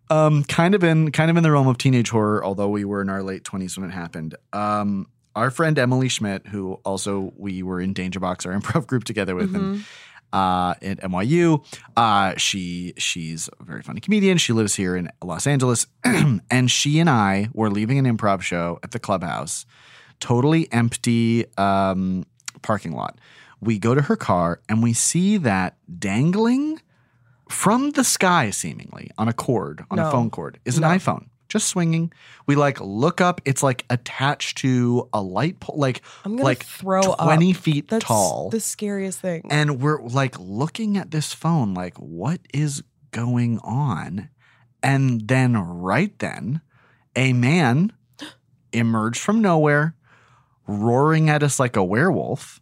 Um, 0.09 0.43
kind 0.43 0.75
of 0.75 0.83
in 0.83 1.11
kind 1.11 1.31
of 1.31 1.35
in 1.37 1.41
the 1.43 1.51
realm 1.51 1.67
of 1.67 1.77
teenage 1.79 2.09
horror, 2.11 2.45
although 2.45 2.69
we 2.69 2.85
were 2.85 3.01
in 3.01 3.09
our 3.09 3.23
late 3.23 3.43
twenties 3.43 3.77
when 3.77 3.89
it 3.89 3.93
happened. 3.93 4.35
Um, 4.53 5.07
our 5.35 5.51
friend 5.51 5.77
Emily 5.77 6.09
Schmidt, 6.09 6.47
who 6.47 6.73
also 6.85 7.33
we 7.37 7.61
were 7.63 7.79
in 7.81 7.93
Danger 7.93 8.19
Box, 8.19 8.45
our 8.45 8.53
improv 8.59 8.87
group 8.87 9.03
together 9.03 9.35
with, 9.35 9.53
and 9.55 9.83
uh, 10.33 10.73
at 10.81 10.99
NYU. 11.01 11.63
Uh, 11.95 12.33
she 12.37 12.93
she's 12.97 13.49
a 13.59 13.63
very 13.63 13.81
funny 13.81 14.01
comedian. 14.01 14.37
She 14.37 14.53
lives 14.53 14.75
here 14.75 14.95
in 14.95 15.09
Los 15.23 15.47
Angeles, 15.47 15.87
and 16.03 16.69
she 16.71 16.99
and 16.99 17.09
I 17.09 17.49
were 17.53 17.69
leaving 17.69 17.99
an 17.99 18.05
improv 18.17 18.41
show 18.41 18.79
at 18.83 18.91
the 18.91 18.99
clubhouse, 18.99 19.65
totally 20.19 20.71
empty 20.71 21.45
um, 21.57 22.25
parking 22.61 22.91
lot. 22.93 23.19
We 23.61 23.79
go 23.79 23.95
to 23.95 24.01
her 24.03 24.15
car 24.15 24.59
and 24.69 24.83
we 24.83 24.93
see 24.93 25.37
that 25.37 25.77
dangling 25.99 26.81
from 27.49 27.91
the 27.91 28.03
sky, 28.03 28.49
seemingly 28.49 29.11
on 29.17 29.27
a 29.27 29.33
cord, 29.33 29.85
on 29.89 29.97
a 29.99 30.11
phone 30.11 30.29
cord, 30.29 30.59
is 30.65 30.77
an 30.77 30.81
No. 30.81 30.89
iPhone. 30.89 31.27
Just 31.55 31.69
swinging. 31.69 32.11
We 32.47 32.55
like 32.55 32.81
look 32.81 33.21
up. 33.21 33.39
It's 33.45 33.63
like 33.63 33.85
attached 33.89 34.57
to 34.57 35.07
a 35.13 35.21
light 35.21 35.61
pole, 35.61 35.77
like 35.79 36.01
I'm 36.25 36.33
gonna 36.33 36.43
like 36.43 36.65
throw 36.65 36.99
up. 37.13 37.19
twenty 37.19 37.53
feet 37.53 37.87
That's 37.87 38.03
tall 38.03 38.49
the 38.49 38.59
scariest 38.59 39.21
thing. 39.21 39.43
and 39.49 39.79
we're 39.81 40.01
like 40.01 40.37
looking 40.37 40.97
at 40.97 41.11
this 41.11 41.33
phone 41.33 41.73
like 41.73 41.95
what 41.95 42.41
is 42.53 42.83
going 43.11 43.59
on 43.59 44.27
and 44.83 45.29
then 45.29 45.55
right 45.55 46.11
then 46.19 46.59
a 47.15 47.31
man 47.31 47.93
emerged 48.73 49.21
from 49.21 49.41
nowhere 49.41 49.95
roaring 50.67 51.29
at 51.29 51.41
us 51.41 51.57
like 51.57 51.77
a 51.77 51.83
werewolf 51.85 52.59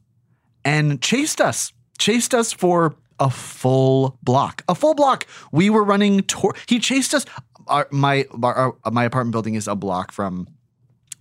and 0.63 1.01
chased 1.01 1.41
us 1.41 1.73
chased 1.97 2.35
us 2.35 2.53
for 2.53 2.93
a 3.19 3.29
full 3.31 4.19
block 4.21 4.63
a 4.67 4.75
full 4.75 4.93
block 4.93 5.25
we 5.51 5.69
were 5.69 5.83
running 5.83 6.21
toward 6.21 6.55
he 6.67 6.77
chased 6.79 7.13
us 7.15 7.25
our, 7.67 7.87
my 7.91 8.25
our, 8.41 8.75
my 8.91 9.03
apartment 9.05 9.31
building 9.31 9.55
is 9.55 9.67
a 9.67 9.75
block 9.75 10.11
from 10.11 10.47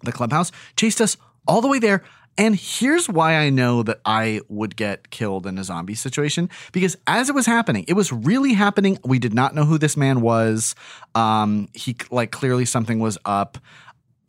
the 0.02 0.12
clubhouse, 0.12 0.52
chased 0.76 1.00
us 1.00 1.16
all 1.46 1.61
the 1.61 1.68
way 1.68 1.78
there. 1.78 2.02
And 2.38 2.57
here's 2.57 3.11
why 3.11 3.37
I 3.37 3.50
know 3.50 3.83
that 3.83 4.00
I 4.07 4.40
would 4.48 4.74
get 4.74 5.11
killed 5.11 5.46
in 5.46 5.59
a 5.59 5.64
zombie 5.64 5.94
situation 5.94 6.48
because 6.72 6.96
as 7.07 7.28
it 7.28 7.35
was 7.35 7.44
happening, 7.44 7.85
it 7.88 7.92
was 7.92 8.11
really 8.11 8.55
happening. 8.55 8.98
We 9.05 9.18
did 9.18 9.35
not 9.35 9.55
know 9.55 9.64
who 9.66 9.76
this 9.76 9.98
man 9.98 10.22
was. 10.22 10.74
Um, 11.14 11.68
he 11.74 11.94
like 12.11 12.31
clearly 12.33 12.64
something 12.64 13.00
was 13.00 13.18
up. 13.26 13.59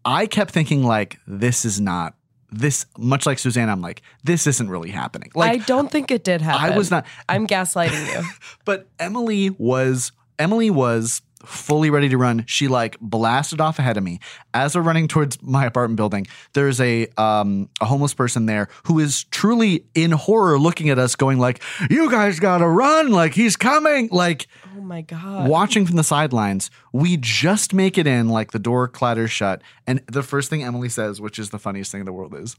I 0.03 0.27
kept 0.27 0.51
thinking 0.51 0.83
like 0.83 1.17
this 1.25 1.63
is 1.63 1.79
not 1.79 2.15
this 2.51 2.85
much 2.97 3.25
like 3.25 3.39
Suzanne. 3.39 3.69
I'm 3.69 3.81
like 3.81 4.01
this 4.23 4.47
isn't 4.47 4.69
really 4.69 4.91
happening. 4.91 5.31
Like 5.33 5.51
I 5.51 5.57
don't 5.63 5.89
think 5.89 6.11
it 6.11 6.25
did 6.25 6.41
happen. 6.41 6.73
I 6.73 6.77
was 6.77 6.91
not. 6.91 7.05
I'm 7.29 7.47
gaslighting 7.47 8.13
you. 8.13 8.27
But 8.65 8.87
Emily 8.99 9.49
was 9.51 10.11
Emily 10.39 10.69
was 10.69 11.21
fully 11.45 11.89
ready 11.89 12.09
to 12.09 12.17
run. 12.17 12.45
She 12.47 12.67
like 12.67 12.97
blasted 12.99 13.61
off 13.61 13.79
ahead 13.79 13.97
of 13.97 14.03
me. 14.03 14.19
As 14.53 14.75
we're 14.75 14.81
running 14.81 15.07
towards 15.07 15.41
my 15.41 15.65
apartment 15.65 15.97
building, 15.97 16.27
there's 16.53 16.79
a 16.79 17.07
um 17.17 17.69
a 17.81 17.85
homeless 17.85 18.13
person 18.13 18.45
there 18.45 18.69
who 18.85 18.99
is 18.99 19.23
truly 19.25 19.85
in 19.93 20.11
horror 20.11 20.57
looking 20.59 20.89
at 20.89 20.99
us 20.99 21.15
going 21.15 21.39
like, 21.39 21.61
"You 21.89 22.09
guys 22.09 22.39
got 22.39 22.59
to 22.59 22.67
run, 22.67 23.11
like 23.11 23.33
he's 23.33 23.55
coming." 23.55 24.09
Like 24.11 24.47
oh 24.77 24.81
my 24.81 25.01
god. 25.01 25.47
watching 25.47 25.85
from 25.85 25.95
the 25.95 26.03
sidelines. 26.03 26.69
We 26.91 27.17
just 27.17 27.73
make 27.73 27.97
it 27.97 28.05
in 28.05 28.29
like 28.29 28.51
the 28.51 28.59
door 28.59 28.87
clatters 28.87 29.31
shut 29.31 29.61
and 29.87 30.01
the 30.07 30.23
first 30.23 30.49
thing 30.49 30.63
Emily 30.63 30.89
says, 30.89 31.19
which 31.19 31.37
is 31.37 31.49
the 31.49 31.59
funniest 31.59 31.91
thing 31.91 32.01
in 32.01 32.05
the 32.05 32.13
world 32.13 32.33
is, 32.35 32.55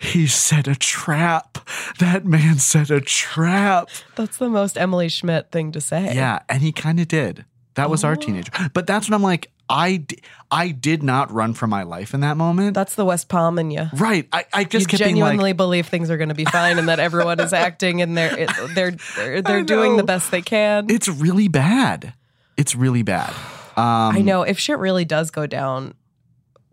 "He 0.00 0.26
set 0.26 0.68
a 0.68 0.74
trap. 0.74 1.58
That 1.98 2.26
man 2.26 2.58
set 2.58 2.90
a 2.90 3.00
trap." 3.00 3.88
That's 4.14 4.36
the 4.36 4.50
most 4.50 4.76
Emily 4.76 5.08
Schmidt 5.08 5.50
thing 5.50 5.72
to 5.72 5.80
say. 5.80 6.14
Yeah, 6.14 6.40
and 6.48 6.62
he 6.62 6.72
kind 6.72 7.00
of 7.00 7.08
did. 7.08 7.44
That 7.76 7.88
was 7.90 8.04
our 8.04 8.12
Oh. 8.12 8.16
teenager. 8.16 8.52
But 8.74 8.86
that's 8.86 9.08
when 9.08 9.14
I'm 9.14 9.22
like, 9.22 9.50
I, 9.68 9.96
d- 9.98 10.18
I 10.50 10.70
did 10.70 11.02
not 11.02 11.30
run 11.32 11.52
for 11.54 11.66
my 11.66 11.82
life 11.82 12.14
in 12.14 12.20
that 12.20 12.36
moment. 12.36 12.74
That's 12.74 12.94
the 12.94 13.04
West 13.04 13.28
Palm 13.28 13.58
in 13.58 13.70
you. 13.70 13.86
right. 13.94 14.28
I, 14.32 14.44
I 14.52 14.64
just 14.64 14.92
you 14.92 14.98
genuinely 14.98 15.50
like, 15.50 15.56
believe 15.56 15.86
things 15.88 16.10
are 16.10 16.16
going 16.16 16.28
to 16.28 16.34
be 16.36 16.44
fine 16.44 16.78
and 16.78 16.88
that 16.88 17.00
everyone 17.00 17.40
is 17.40 17.52
acting 17.66 18.00
and 18.02 18.16
they're 18.16 18.46
they're 18.74 18.92
they're, 19.16 19.42
they're 19.42 19.62
doing 19.64 19.96
the 19.96 20.04
best 20.04 20.30
they 20.30 20.42
can. 20.42 20.86
it's 20.90 21.08
really 21.08 21.48
bad. 21.48 22.14
It's 22.56 22.74
really 22.74 23.02
bad. 23.02 23.30
Um, 23.76 24.16
I 24.16 24.22
know 24.22 24.42
if 24.42 24.58
shit 24.58 24.78
really 24.78 25.04
does 25.04 25.30
go 25.30 25.46
down, 25.46 25.94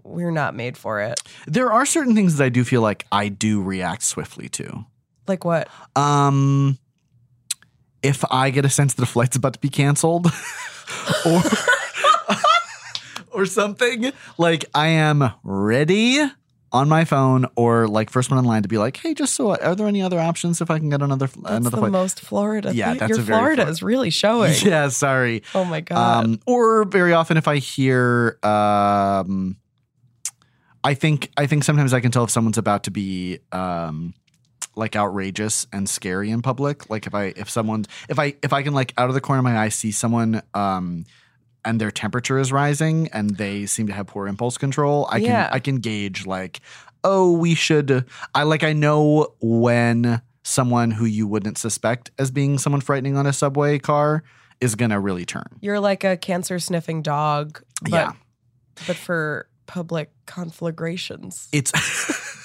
we're 0.04 0.32
not 0.32 0.56
made 0.56 0.78
for 0.78 1.02
it. 1.02 1.20
There 1.48 1.72
are 1.74 1.86
certain 1.86 2.14
things 2.16 2.38
that 2.38 2.46
I 2.46 2.50
do 2.50 2.64
feel 2.64 2.82
like 2.82 3.06
I 3.12 3.28
do 3.30 3.62
react 3.62 4.04
swiftly 4.04 4.48
to. 4.50 4.86
Like 5.28 5.44
what? 5.46 5.68
Um, 5.96 6.78
if 8.04 8.24
I 8.30 8.50
get 8.52 8.66
a 8.66 8.70
sense 8.70 8.94
that 8.96 9.04
a 9.04 9.06
flight's 9.08 9.36
about 9.36 9.54
to 9.54 9.60
be 9.60 9.70
canceled, 9.70 10.28
or 11.26 11.42
or 13.32 13.46
something, 13.46 14.12
like 14.38 14.66
I 14.76 14.88
am 14.88 15.32
ready 15.44 16.20
on 16.72 16.90
my 16.90 17.06
phone 17.06 17.46
or 17.56 17.88
like 17.88 18.10
first 18.10 18.32
one 18.32 18.40
online 18.40 18.64
to 18.64 18.68
be 18.68 18.78
like, 18.80 18.98
hey, 18.98 19.14
just 19.14 19.36
so 19.36 19.56
are 19.56 19.76
there 19.76 19.88
any 19.88 20.02
other 20.02 20.20
options 20.20 20.60
if 20.60 20.72
I 20.72 20.80
can 20.80 20.90
get 20.90 21.02
another 21.04 21.28
That's 21.28 21.38
another 21.46 21.70
the 21.70 21.78
flight? 21.78 21.92
most 21.92 22.20
Florida. 22.20 22.74
Yeah, 22.74 22.90
thing. 22.92 22.98
that's 23.00 23.10
Your 23.18 23.26
Florida 23.26 23.62
Flor- 23.64 23.72
is 23.72 23.84
really 23.84 24.10
showing. 24.10 24.54
yeah, 24.62 24.90
sorry. 24.90 25.44
Oh 25.54 25.66
my 25.66 25.82
god. 25.82 26.26
Um, 26.26 26.40
or 26.48 26.84
very 26.86 27.14
often 27.14 27.38
if 27.38 27.48
I 27.48 27.58
hear, 27.58 28.40
um, 28.44 29.58
I 30.84 30.96
think 30.96 31.30
I 31.38 31.46
think 31.48 31.64
sometimes 31.64 31.94
I 31.94 32.00
can 32.02 32.12
tell 32.12 32.24
if 32.24 32.30
someone's 32.32 32.58
about 32.58 32.84
to 32.86 32.92
be 32.92 33.40
um, 33.52 34.14
like 34.76 34.96
outrageous 34.96 35.68
and 35.72 35.88
scary 35.90 36.30
in 36.32 36.42
public. 36.42 36.90
Like 36.90 37.08
if 37.08 37.14
I 37.16 37.34
if 37.36 37.50
someone 37.50 37.86
if 38.10 38.20
I 38.20 38.36
if 38.44 38.54
I 38.54 38.64
can 38.64 38.74
like 38.74 38.94
out 38.98 39.10
of 39.10 39.16
the 39.16 39.22
corner 39.22 39.40
of 39.40 39.44
my 39.44 39.58
eye 39.58 39.70
see 39.70 39.92
someone 39.92 40.42
um, 40.54 41.06
and 41.66 41.80
their 41.80 41.92
temperature 41.92 42.40
is 42.40 42.52
rising 42.52 43.08
and 43.10 43.32
they 43.38 43.66
seem 43.66 43.88
to 43.88 43.94
have 43.94 44.08
poor 44.08 44.28
impulse 44.28 44.58
control, 44.58 45.08
I 45.12 45.20
can 45.20 45.50
I 45.52 45.60
can 45.60 45.78
gauge 45.78 46.26
like 46.26 46.62
oh 47.04 47.32
we 47.34 47.56
should 47.56 48.06
I 48.34 48.44
like 48.44 48.64
I 48.64 48.74
know 48.74 49.34
when 49.42 50.22
someone 50.44 50.92
who 50.92 51.06
you 51.06 51.26
wouldn't 51.28 51.58
suspect 51.58 52.12
as 52.20 52.32
being 52.32 52.58
someone 52.58 52.82
frightening 52.82 53.16
on 53.16 53.26
a 53.26 53.34
subway 53.34 53.80
car 53.80 54.24
is 54.60 54.76
gonna 54.76 55.00
really 55.00 55.26
turn. 55.26 55.48
You're 55.62 55.80
like 55.80 56.04
a 56.04 56.18
cancer 56.18 56.60
sniffing 56.60 57.02
dog, 57.02 57.62
but 57.82 57.92
Yeah. 57.92 58.12
but 58.88 58.96
for 58.96 59.48
public 59.66 60.12
conflagrations. 60.26 61.48
It's. 61.52 61.72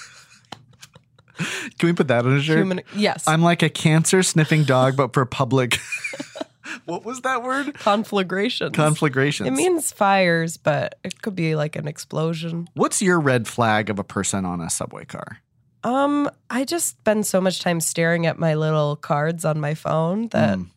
Can 1.77 1.87
we 1.87 1.93
put 1.93 2.07
that 2.09 2.25
on 2.25 2.35
a 2.37 2.41
shirt? 2.41 2.57
Human, 2.57 2.81
yes, 2.95 3.27
I'm 3.27 3.41
like 3.41 3.61
a 3.63 3.69
cancer 3.69 4.23
sniffing 4.23 4.63
dog, 4.63 4.95
but 4.97 5.13
for 5.13 5.25
public. 5.25 5.79
what 6.85 7.03
was 7.05 7.21
that 7.21 7.43
word? 7.43 7.73
conflagrations. 7.79 8.75
Conflagrations. 8.75 9.47
It 9.47 9.51
means 9.53 9.91
fires, 9.91 10.57
but 10.57 10.95
it 11.03 11.21
could 11.21 11.35
be 11.35 11.55
like 11.55 11.75
an 11.75 11.87
explosion. 11.87 12.69
What's 12.73 13.01
your 13.01 13.19
red 13.19 13.47
flag 13.47 13.89
of 13.89 13.99
a 13.99 14.03
person 14.03 14.45
on 14.45 14.61
a 14.61 14.69
subway 14.69 15.05
car? 15.05 15.39
Um, 15.83 16.29
I 16.49 16.65
just 16.65 16.89
spend 16.89 17.25
so 17.25 17.39
much 17.39 17.61
time 17.61 17.79
staring 17.79 18.25
at 18.25 18.37
my 18.37 18.55
little 18.55 18.95
cards 18.97 19.45
on 19.45 19.59
my 19.59 19.73
phone 19.75 20.27
that 20.29 20.57
Mm. 20.57 20.67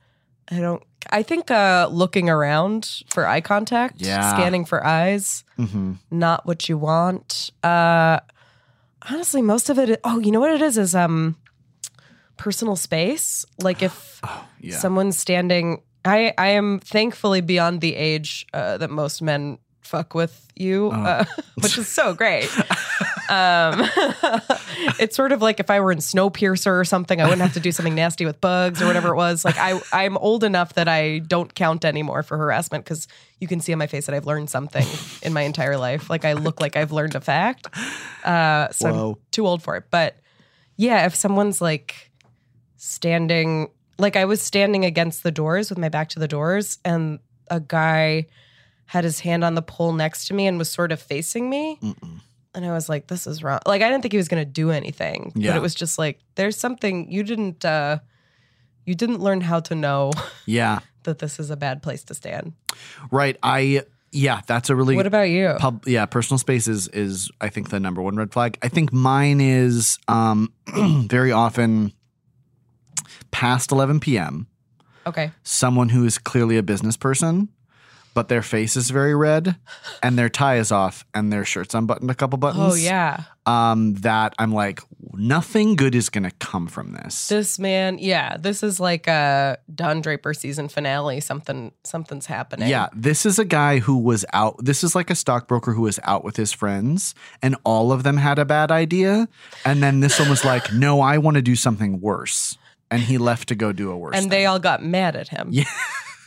I 0.51 0.61
don't. 0.61 0.83
I 1.11 1.23
think 1.25 1.51
uh, 1.51 1.89
looking 1.91 2.29
around 2.31 3.03
for 3.13 3.27
eye 3.27 3.41
contact, 3.41 4.01
Yeah. 4.01 4.33
scanning 4.35 4.65
for 4.65 4.85
eyes, 4.87 5.43
hmm 5.57 5.95
not 6.11 6.47
what 6.47 6.69
you 6.69 6.79
want. 6.79 7.51
Uh, 7.65 8.21
honestly, 9.11 9.43
most 9.43 9.71
of 9.71 9.79
it. 9.79 10.01
Oh, 10.05 10.19
you 10.19 10.31
know 10.31 10.41
what 10.41 10.53
it 10.53 10.63
is? 10.63 10.79
Is 10.79 10.95
um, 10.95 11.37
personal 12.37 12.77
space. 12.77 13.45
Like 13.63 13.83
if 13.83 14.21
Oh, 14.25 14.45
yeah. 14.61 14.77
someone's 14.79 15.19
standing. 15.19 15.83
I 16.05 16.33
I 16.39 16.49
am 16.49 16.81
thankfully 16.81 17.41
beyond 17.41 17.81
the 17.81 17.95
age 17.95 18.47
uh, 18.55 18.79
that 18.79 18.91
most 18.91 19.23
men 19.23 19.59
fuck 19.83 20.15
with 20.15 20.47
you, 20.57 20.91
Oh. 20.93 21.03
uh, 21.03 21.25
which 21.63 21.79
is 21.79 21.89
so 21.89 22.15
great. 22.15 22.49
um, 23.33 23.81
it's 25.01 25.17
sort 25.17 25.33
of 25.33 25.41
like 25.41 25.59
if 25.59 25.71
I 25.71 25.81
were 25.81 25.91
in 25.91 25.99
Snowpiercer 25.99 26.79
or 26.79 26.85
something, 26.85 27.19
I 27.19 27.25
wouldn't 27.25 27.41
have 27.41 27.55
to 27.55 27.61
do 27.61 27.73
something 27.73 27.95
nasty 27.95 28.27
with 28.27 28.41
bugs 28.43 28.83
or 28.83 28.87
whatever 28.87 29.09
it 29.09 29.17
was. 29.17 29.43
Like 29.43 29.57
I 29.57 29.81
I'm 29.91 30.19
old 30.19 30.45
enough 30.45 30.75
that 30.75 30.87
I 30.87 31.21
don't 31.21 31.55
count 31.55 31.87
anymore 31.87 32.23
for 32.23 32.37
harassment 32.37 32.85
because 32.85 33.09
you 33.41 33.49
can 33.49 33.61
see 33.61 33.73
on 33.73 33.79
my 33.79 33.87
face 33.87 34.05
that 34.05 34.15
I've 34.15 34.27
learned 34.27 34.51
something 34.51 34.87
in 35.23 35.33
my 35.33 35.43
entire 35.43 35.79
life. 35.79 36.11
Like 36.11 36.27
I 36.27 36.35
look 36.35 36.61
like 36.61 36.77
I've 36.77 36.93
learned 36.93 37.15
a 37.15 37.23
fact. 37.23 37.69
Uh, 38.23 38.71
so 38.71 38.89
I'm 38.89 39.15
too 39.31 39.47
old 39.47 39.63
for 39.63 39.77
it. 39.77 39.85
But 39.91 40.17
yeah, 40.77 41.07
if 41.07 41.15
someone's 41.15 41.63
like 41.63 42.11
standing 42.77 43.71
like 43.99 44.17
I 44.17 44.27
was 44.27 44.43
standing 44.43 44.85
against 44.85 45.23
the 45.23 45.31
doors 45.31 45.71
with 45.71 45.79
my 45.79 45.89
back 45.89 46.11
to 46.11 46.19
the 46.19 46.29
doors 46.29 46.79
and 46.85 47.19
a 47.51 47.61
guy 47.61 48.27
had 48.87 49.05
his 49.05 49.21
hand 49.21 49.43
on 49.43 49.55
the 49.55 49.63
pole 49.63 49.93
next 49.93 50.27
to 50.27 50.35
me 50.35 50.47
and 50.47 50.59
was 50.59 50.69
sort 50.69 50.93
of 50.93 51.01
facing 51.01 51.49
me. 51.49 51.79
Mm-mm. 51.83 52.21
And 52.55 52.67
I 52.67 52.73
was 52.73 52.89
like, 52.89 53.07
this 53.07 53.27
is 53.27 53.43
wrong. 53.43 53.61
Like, 53.67 53.81
I 53.83 53.89
didn't 53.89 54.03
think 54.03 54.13
he 54.13 54.19
was 54.19 54.29
going 54.29 54.45
to 54.45 54.51
do 54.51 54.71
anything. 54.71 55.33
Yeah. 55.35 55.53
But 55.53 55.57
it 55.57 55.63
was 55.63 55.75
just 55.75 55.99
like, 55.99 56.21
there's 56.35 56.57
something 56.57 57.11
you 57.11 57.23
didn't, 57.23 57.65
uh, 57.65 57.99
you 58.85 58.95
didn't 58.95 59.21
learn 59.21 59.41
how 59.41 59.61
to 59.61 59.75
know 59.75 60.13
Yeah. 60.47 60.81
that 61.05 61.19
this 61.19 61.41
is 61.41 61.51
a 61.51 61.57
bad 61.57 61.83
place 61.83 62.05
to 62.05 62.15
stand. 62.15 62.53
Right. 63.11 63.37
I 63.43 63.83
yeah, 64.15 64.43
that's 64.47 64.69
a 64.69 64.77
really 64.77 64.95
What 64.95 65.07
about 65.07 65.31
you? 65.31 65.55
pub 65.59 65.85
yeah, 65.89 66.05
personal 66.05 66.37
space 66.39 66.69
is 66.69 66.87
is 66.89 67.31
I 67.41 67.49
think 67.49 67.71
the 67.71 67.81
number 67.81 68.03
one 68.03 68.15
red 68.17 68.31
flag. 68.31 68.59
I 68.61 68.69
think 68.69 68.93
mine 68.93 69.41
is 69.41 69.99
um 70.07 70.53
very 71.09 71.33
often 71.33 71.95
past 73.31 73.73
11 73.73 74.01
p.m. 74.01 74.47
okay. 75.07 75.33
someone 75.43 75.89
who 75.89 76.05
is 76.05 76.19
clearly 76.19 76.59
a 76.59 76.63
business 76.63 76.97
person, 76.99 77.49
but 78.15 78.29
their 78.29 78.43
face 78.43 78.77
is 78.77 78.91
very 78.91 79.15
red 79.15 79.57
and 80.03 80.19
their 80.19 80.29
tie 80.29 80.57
is 80.59 80.71
off 80.71 81.05
and 81.15 81.33
their 81.33 81.45
shirt's 81.45 81.75
unbuttoned 81.75 82.11
a 82.11 82.15
couple 82.15 82.39
buttons. 82.39 82.73
Oh, 82.73 82.77
yeah. 82.77 83.25
Um, 83.47 83.95
that 83.95 84.35
I'm 84.39 84.53
like, 84.53 84.81
nothing 85.15 85.75
good 85.75 85.95
is 85.95 86.09
gonna 86.11 86.31
come 86.39 86.69
from 86.69 86.93
this. 86.93 87.27
This 87.29 87.59
man, 87.59 87.99
yeah, 87.99 88.37
this 88.37 88.63
is 88.63 88.79
like 88.79 89.09
a 89.09 89.59
Don 89.75 90.01
Draper 90.01 90.33
season 90.33 90.69
finale. 90.69 91.21
Something, 91.21 91.73
something's 91.85 92.27
happening. 92.27 92.69
Yeah, 92.69 92.89
this 92.95 93.27
is 93.27 93.39
a 93.41 93.45
guy 93.45 93.79
who 93.81 93.99
was 93.99 94.25
out. 94.33 94.57
This 94.65 94.85
is 94.85 94.95
like 94.95 95.11
a 95.11 95.15
stockbroker 95.17 95.73
who 95.73 95.83
was 95.83 95.99
out 96.05 96.23
with 96.23 96.37
his 96.37 96.53
friends, 96.53 97.15
and 97.43 97.57
all 97.65 97.91
of 97.91 98.05
them 98.05 98.17
had 98.17 98.39
a 98.39 98.45
bad 98.45 98.71
idea. 98.71 99.29
And 99.65 99.83
then 99.83 100.01
this 100.01 100.21
one 100.21 100.29
was 100.29 100.45
like, 100.45 100.73
"No, 100.73 101.01
I 101.01 101.19
want 101.19 101.35
to 101.35 101.43
do 101.43 101.57
something 101.57 102.01
worse," 102.01 102.57
and 102.93 103.03
he 103.03 103.19
left 103.19 103.49
to 103.49 103.57
go 103.57 103.73
do 103.73 103.91
a 103.91 103.97
worse. 103.97 104.15
and 104.15 104.25
thing. 104.25 104.31
they 104.31 104.47
all 104.47 104.61
got 104.61 104.85
mad 104.85 105.17
at 105.17 105.29
him. 105.29 105.49
Yeah. 105.51 105.65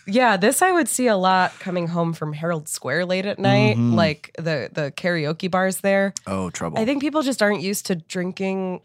Yeah, 0.07 0.37
this 0.37 0.61
I 0.61 0.71
would 0.71 0.87
see 0.87 1.07
a 1.07 1.15
lot 1.17 1.57
coming 1.59 1.87
home 1.87 2.13
from 2.13 2.33
Herald 2.33 2.67
Square 2.69 3.05
late 3.07 3.25
at 3.25 3.39
night, 3.39 3.77
Mhm. 3.77 3.95
like 3.95 4.31
the 4.37 4.69
the 4.71 4.91
karaoke 4.91 5.49
bars 5.49 5.77
there. 5.81 6.13
oh 6.27 6.49
trouble. 6.51 6.77
I 6.79 6.85
think 6.85 7.01
people 7.01 7.21
just 7.23 7.41
aren't 7.41 7.61
used 7.61 7.85
to 7.87 7.95
drinking 7.95 8.81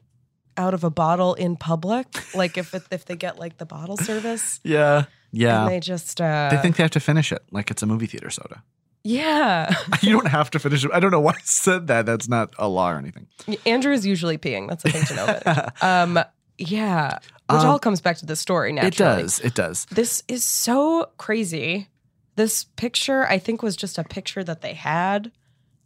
out 0.56 0.74
of 0.74 0.82
a 0.84 0.90
bottle 0.90 1.34
in 1.34 1.56
public. 1.56 2.06
Like 2.34 2.56
if 2.58 2.74
it, 2.74 2.82
if 2.90 3.04
they 3.04 3.16
get 3.16 3.38
like 3.38 3.58
the 3.58 3.66
bottle 3.66 3.96
service, 3.96 4.60
yeah, 4.64 5.04
yeah. 5.32 5.62
and 5.62 5.70
they 5.70 5.80
just 5.80 6.20
uh, 6.20 6.48
they 6.50 6.56
think 6.58 6.76
they 6.76 6.82
have 6.84 6.90
to 6.92 7.00
finish 7.00 7.32
it 7.32 7.42
like 7.50 7.70
it's 7.70 7.82
a 7.82 7.86
movie 7.86 8.06
theater 8.06 8.30
soda. 8.30 8.62
yeah. 9.04 9.74
you 10.02 10.12
don't 10.12 10.28
have 10.28 10.50
to 10.50 10.58
finish 10.58 10.84
it. 10.84 10.90
I 10.92 11.00
don't 11.00 11.10
know 11.10 11.20
why 11.20 11.32
I 11.32 11.40
said 11.44 11.86
that. 11.86 12.04
That's 12.06 12.28
not 12.28 12.52
a 12.58 12.68
law 12.68 12.90
or 12.90 12.96
anything. 12.98 13.26
Andrew 13.64 13.92
is 13.92 14.04
usually 14.06 14.36
peeing. 14.38 14.68
That's 14.68 14.82
the 14.82 14.90
thing 14.90 15.04
to 15.06 15.14
know. 15.14 15.68
Um, 15.82 16.18
yeah, 16.58 17.18
which 17.52 17.62
Um, 17.62 17.66
all 17.70 17.78
comes 17.78 18.00
back 18.00 18.16
to 18.18 18.26
the 18.26 18.36
story. 18.36 18.72
Naturally, 18.72 18.88
It 19.20 19.22
does. 19.22 19.40
It 19.40 19.54
does. 19.54 19.86
This 19.90 20.22
is 20.28 20.44
so 20.44 21.10
crazy. 21.18 21.88
This 22.36 22.64
picture, 22.64 23.26
I 23.28 23.38
think, 23.38 23.62
was 23.62 23.76
just 23.76 23.98
a 23.98 24.04
picture 24.04 24.42
that 24.44 24.60
they 24.62 24.74
had. 24.74 25.30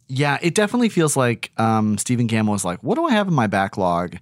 Yeah, 0.07 0.37
it 0.41 0.53
definitely 0.55 0.89
feels 0.89 1.17
like 1.17 1.51
um, 1.57 1.97
Stephen 1.97 2.27
Gammell 2.27 2.51
was 2.51 2.63
like, 2.63 2.81
"What 2.83 2.95
do 2.95 3.05
I 3.05 3.11
have 3.11 3.27
in 3.27 3.33
my 3.33 3.47
backlog?" 3.47 4.17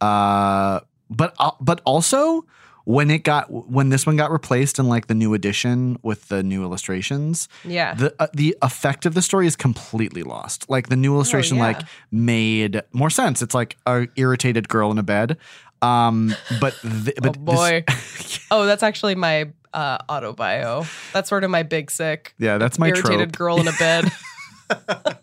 Uh, 0.00 0.80
but 1.10 1.34
uh, 1.38 1.50
but 1.60 1.80
also 1.84 2.44
when 2.84 3.10
it 3.10 3.24
got 3.24 3.50
when 3.50 3.88
this 3.88 4.04
one 4.06 4.14
got 4.16 4.30
replaced 4.30 4.78
in 4.78 4.88
like 4.88 5.06
the 5.06 5.14
new 5.14 5.32
edition 5.32 5.98
with 6.02 6.28
the 6.28 6.42
new 6.42 6.62
illustrations, 6.62 7.48
Yeah. 7.64 7.94
the 7.94 8.14
uh, 8.18 8.26
the 8.34 8.56
effect 8.62 9.06
of 9.06 9.14
the 9.14 9.22
story 9.22 9.46
is 9.46 9.56
completely 9.56 10.22
lost. 10.22 10.68
Like 10.68 10.88
the 10.90 10.96
new 10.96 11.14
illustration, 11.14 11.56
Oh, 11.56 11.60
yeah. 11.60 11.66
like 11.68 11.82
made 12.10 12.82
more 12.92 13.08
sense. 13.10 13.40
It's 13.42 13.54
like 13.54 13.76
a 13.86 14.06
irritated 14.16 14.68
girl 14.68 14.90
in 14.90 14.98
a 14.98 15.02
bed. 15.02 15.36
Um, 15.84 16.34
but 16.60 16.74
th- 16.82 17.16
but 17.20 17.36
oh 17.36 17.40
boy. 17.40 17.84
this- 17.86 18.40
oh, 18.50 18.64
that's 18.66 18.82
actually 18.82 19.14
my 19.14 19.50
uh, 19.72 19.98
auto 20.08 20.32
bio. 20.32 20.84
That's 21.12 21.28
sort 21.28 21.44
of 21.44 21.50
my 21.50 21.62
big 21.62 21.90
sick. 21.90 22.34
yeah, 22.38 22.58
that's 22.58 22.78
my 22.78 22.88
irritated 22.88 23.32
trope. 23.32 23.38
girl 23.38 23.60
in 23.60 23.68
a 23.68 23.72
bed. 23.72 24.10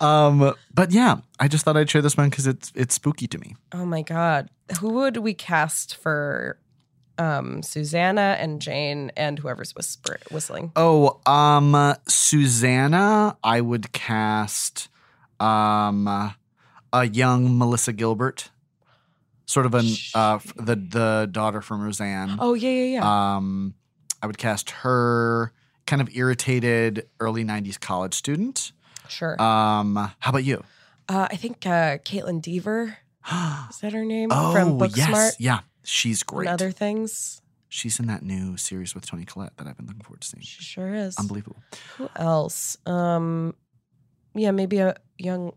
Um, 0.00 0.54
but 0.72 0.92
yeah, 0.92 1.16
I 1.40 1.48
just 1.48 1.64
thought 1.64 1.76
I'd 1.76 1.90
share 1.90 2.02
this 2.02 2.16
one 2.16 2.28
because 2.30 2.46
it's 2.46 2.70
it's 2.76 2.94
spooky 2.94 3.26
to 3.26 3.38
me. 3.38 3.56
oh 3.72 3.84
my 3.84 4.02
god. 4.02 4.48
Who 4.80 4.90
would 4.90 5.16
we 5.16 5.34
cast 5.34 5.96
for 5.96 6.56
um, 7.18 7.62
Susanna 7.64 8.36
and 8.38 8.62
Jane 8.62 9.10
and 9.16 9.40
whoever's 9.40 9.74
whisper- 9.74 10.20
whistling? 10.30 10.70
Oh, 10.76 11.18
um, 11.26 11.96
Susanna, 12.06 13.36
I 13.42 13.60
would 13.60 13.90
cast 13.92 14.88
um 15.40 16.06
a 16.92 17.04
young 17.06 17.58
Melissa 17.58 17.92
Gilbert, 17.92 18.50
sort 19.48 19.66
of 19.66 19.74
an 19.74 19.86
uh 20.14 20.38
the 20.56 20.76
the 20.76 21.28
daughter 21.32 21.60
from 21.60 21.82
Roseanne. 21.82 22.36
Oh 22.38 22.54
yeah, 22.54 22.70
yeah, 22.70 23.00
yeah. 23.00 23.36
Um, 23.36 23.74
I 24.22 24.26
would 24.26 24.38
cast 24.38 24.70
her, 24.70 25.52
kind 25.86 26.00
of 26.00 26.14
irritated 26.14 27.08
early 27.18 27.44
'90s 27.44 27.80
college 27.80 28.14
student. 28.14 28.72
sure. 29.08 29.40
Um, 29.42 29.96
how 29.96 30.30
about 30.30 30.44
you? 30.44 30.62
Uh, 31.08 31.26
I 31.30 31.36
think 31.36 31.66
uh, 31.66 31.98
Kaitlyn 31.98 32.42
Dever 32.42 32.98
is 33.70 33.78
that 33.80 33.92
her 33.92 34.04
name 34.04 34.28
oh, 34.30 34.52
from 34.52 34.78
yes, 34.78 35.08
Booksmart 35.08 35.36
yeah, 35.40 35.60
she's 35.82 36.22
great. 36.22 36.46
and 36.46 36.54
other 36.54 36.70
things. 36.70 37.42
She's 37.70 38.00
in 38.00 38.06
that 38.06 38.22
new 38.22 38.56
series 38.56 38.94
with 38.94 39.06
Toni 39.06 39.26
Collette 39.26 39.56
that 39.58 39.66
I've 39.66 39.76
been 39.76 39.86
looking 39.86 40.02
forward 40.02 40.22
to 40.22 40.28
seeing. 40.28 40.42
She 40.42 40.62
sure 40.62 40.94
is. 40.94 41.18
Unbelievable. 41.18 41.58
Who 41.98 42.08
else? 42.16 42.78
Um, 42.86 43.54
yeah, 44.34 44.52
maybe 44.52 44.78
a 44.78 44.96
young 45.18 45.52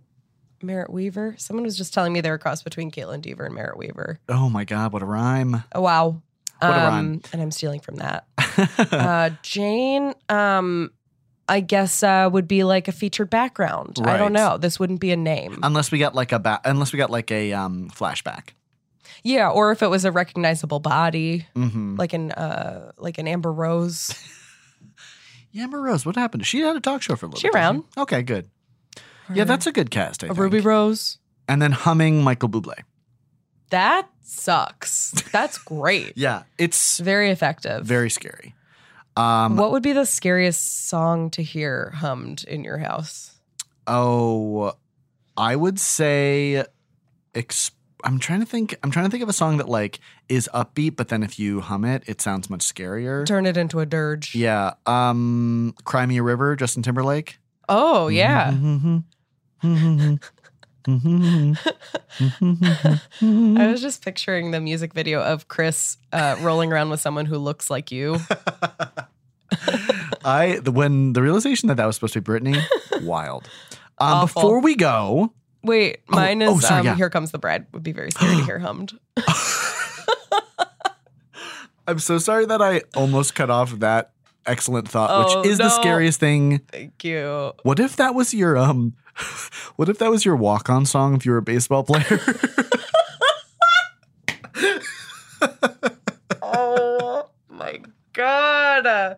Merritt 0.63 0.91
Weaver. 0.91 1.35
Someone 1.37 1.63
was 1.63 1.77
just 1.77 1.93
telling 1.93 2.13
me 2.13 2.21
they're 2.21 2.33
a 2.35 2.39
cross 2.39 2.61
between 2.63 2.91
Kaitlyn 2.91 3.21
Dever 3.21 3.45
and 3.45 3.55
Merritt 3.55 3.77
Weaver. 3.77 4.19
Oh 4.29 4.49
my 4.49 4.63
God, 4.65 4.93
what 4.93 5.01
a 5.01 5.05
rhyme! 5.05 5.63
Oh 5.73 5.81
wow. 5.81 6.21
What 6.59 6.69
a 6.69 6.73
um, 6.73 6.93
rhyme. 6.93 7.21
And 7.33 7.41
I'm 7.41 7.51
stealing 7.51 7.79
from 7.79 7.95
that. 7.95 8.25
uh, 8.91 9.31
Jane, 9.41 10.13
um, 10.29 10.91
I 11.49 11.59
guess 11.59 12.03
uh, 12.03 12.29
would 12.31 12.47
be 12.47 12.63
like 12.63 12.87
a 12.87 12.91
featured 12.91 13.29
background. 13.31 13.97
I 14.03 14.15
don't 14.17 14.31
know. 14.33 14.57
This 14.57 14.79
wouldn't 14.79 14.99
be 14.99 15.11
a 15.11 15.17
name. 15.17 15.57
unless 15.63 15.91
we 15.91 15.97
got 15.97 16.13
like 16.13 16.31
a 16.31 16.37
ba- 16.39 16.61
unless 16.63 16.93
we 16.93 16.97
got 16.97 17.09
like 17.09 17.31
a 17.31 17.53
um 17.53 17.89
flashback. 17.89 18.49
yeah, 19.23 19.49
or 19.49 19.71
if 19.71 19.81
it 19.81 19.87
was 19.87 20.05
a 20.05 20.11
recognizable 20.11 20.79
body, 20.79 21.47
Mm-hmm. 21.55 21.95
like 21.95 22.13
an 22.13 22.31
uh, 22.31 22.91
like 22.97 23.17
an 23.17 23.27
Amber 23.27 23.51
Rose. 23.51 24.13
Yeah, 25.53 25.63
Amber 25.63 25.81
Rose, 25.81 26.05
what 26.05 26.15
happened? 26.15 26.45
She 26.45 26.61
had 26.61 26.77
a 26.77 26.79
talk 26.79 27.01
show 27.01 27.17
for 27.17 27.25
a 27.25 27.29
little 27.29 27.41
She 27.41 27.49
bit. 27.49 27.55
around. 27.55 27.83
Okay, 27.97 28.21
good. 28.23 28.49
Yeah, 29.33 29.43
that's 29.45 29.67
a 29.67 29.71
good 29.71 29.91
cast. 29.91 30.23
I 30.23 30.27
a 30.27 30.29
think. 30.29 30.39
Ruby 30.39 30.59
Rose. 30.59 31.17
and 31.47 31.61
then 31.61 31.71
humming 31.71 32.23
Michael 32.23 32.49
Bublé. 32.49 32.79
That 33.69 34.09
sucks. 34.21 35.11
That's 35.31 35.57
great. 35.57 36.13
Yeah, 36.17 36.43
it's 36.57 36.99
Very 36.99 37.29
effective. 37.31 37.85
very 37.85 38.09
scary. 38.09 38.53
Um, 39.17 39.57
what 39.57 39.71
would 39.71 39.83
be 39.83 39.91
the 39.93 40.05
scariest 40.05 40.87
song 40.87 41.29
to 41.31 41.43
hear 41.43 41.91
hummed 41.95 42.43
in 42.45 42.63
your 42.63 42.77
house? 42.77 43.31
oh, 43.87 44.73
I 45.37 45.55
would 45.55 45.79
say, 45.79 46.63
ex- 47.35 47.71
I'm 48.03 48.19
trying 48.19 48.39
to 48.41 48.45
think. 48.45 48.75
I'm 48.83 48.91
trying 48.91 49.05
to 49.05 49.11
think 49.11 49.23
of 49.23 49.29
a 49.29 49.33
song 49.33 49.57
that 49.57 49.67
like 49.69 49.99
is 50.29 50.49
upbeat, 50.53 50.95
but 50.95 51.07
then 51.09 51.23
if 51.23 51.37
you 51.39 51.61
hum 51.61 51.85
it, 51.85 52.03
it 52.07 52.21
sounds 52.21 52.49
much 52.49 52.61
scarier. 52.61 53.25
Turn 53.25 53.45
it 53.45 53.57
into 53.57 53.79
a 53.79 53.85
dirge. 53.85 54.33
Yeah. 54.35 54.73
Um, 54.85 55.73
Cry 55.83 56.05
Me 56.05 56.17
a 56.17 56.23
River, 56.23 56.55
Justin 56.55 56.83
Timberlake. 56.83 57.37
Oh 57.73 58.09
yeah. 58.09 58.53
I 59.63 60.19
was 63.71 63.81
just 63.81 64.03
picturing 64.03 64.51
the 64.51 64.59
music 64.59 64.93
video 64.93 65.21
of 65.21 65.47
Chris 65.47 65.95
uh, 66.11 66.35
rolling 66.41 66.73
around 66.73 66.89
with 66.89 66.99
someone 66.99 67.25
who 67.25 67.37
looks 67.37 67.69
like 67.69 67.89
you. 67.89 68.17
I 70.25 70.59
the, 70.61 70.73
when 70.73 71.13
the 71.13 71.21
realization 71.21 71.67
that 71.67 71.77
that 71.77 71.85
was 71.85 71.95
supposed 71.95 72.11
to 72.13 72.21
be 72.21 72.29
Britney, 72.29 72.61
wild. 73.03 73.49
Um, 73.99 74.23
Awful. 74.23 74.41
before 74.41 74.61
we 74.61 74.75
go, 74.75 75.31
Wait, 75.63 75.99
mine 76.09 76.41
is 76.41 76.49
oh, 76.49 76.59
sorry, 76.59 76.81
um, 76.81 76.85
yeah. 76.87 76.95
"Here 76.95 77.09
Comes 77.09 77.31
the 77.31 77.39
Bride." 77.39 77.67
Would 77.71 77.83
be 77.83 77.93
very 77.93 78.11
scary 78.11 78.35
to 78.35 78.43
hear 78.43 78.59
hummed. 78.59 78.99
I'm 81.87 81.99
so 81.99 82.17
sorry 82.17 82.45
that 82.47 82.61
I 82.61 82.81
almost 82.95 83.33
cut 83.33 83.49
off 83.49 83.79
that 83.79 84.11
excellent 84.45 84.87
thought, 84.89 85.09
Oh, 85.11 85.41
which 85.41 85.47
is 85.51 85.57
the 85.57 85.69
scariest 85.69 86.19
thing. 86.19 86.59
Thank 86.71 87.03
you. 87.03 87.53
What 87.63 87.79
if 87.79 87.95
that 87.97 88.15
was 88.15 88.33
your 88.33 88.57
um? 88.57 88.93
What 89.75 89.89
if 89.89 89.97
that 89.99 90.09
was 90.09 90.23
your 90.25 90.35
walk-on 90.35 90.85
song 90.85 91.15
if 91.15 91.25
you 91.25 91.31
were 91.31 91.37
a 91.39 91.41
baseball 91.41 91.83
player? 91.83 92.19
Oh 96.41 97.29
my 97.49 97.81
god. 98.13 99.15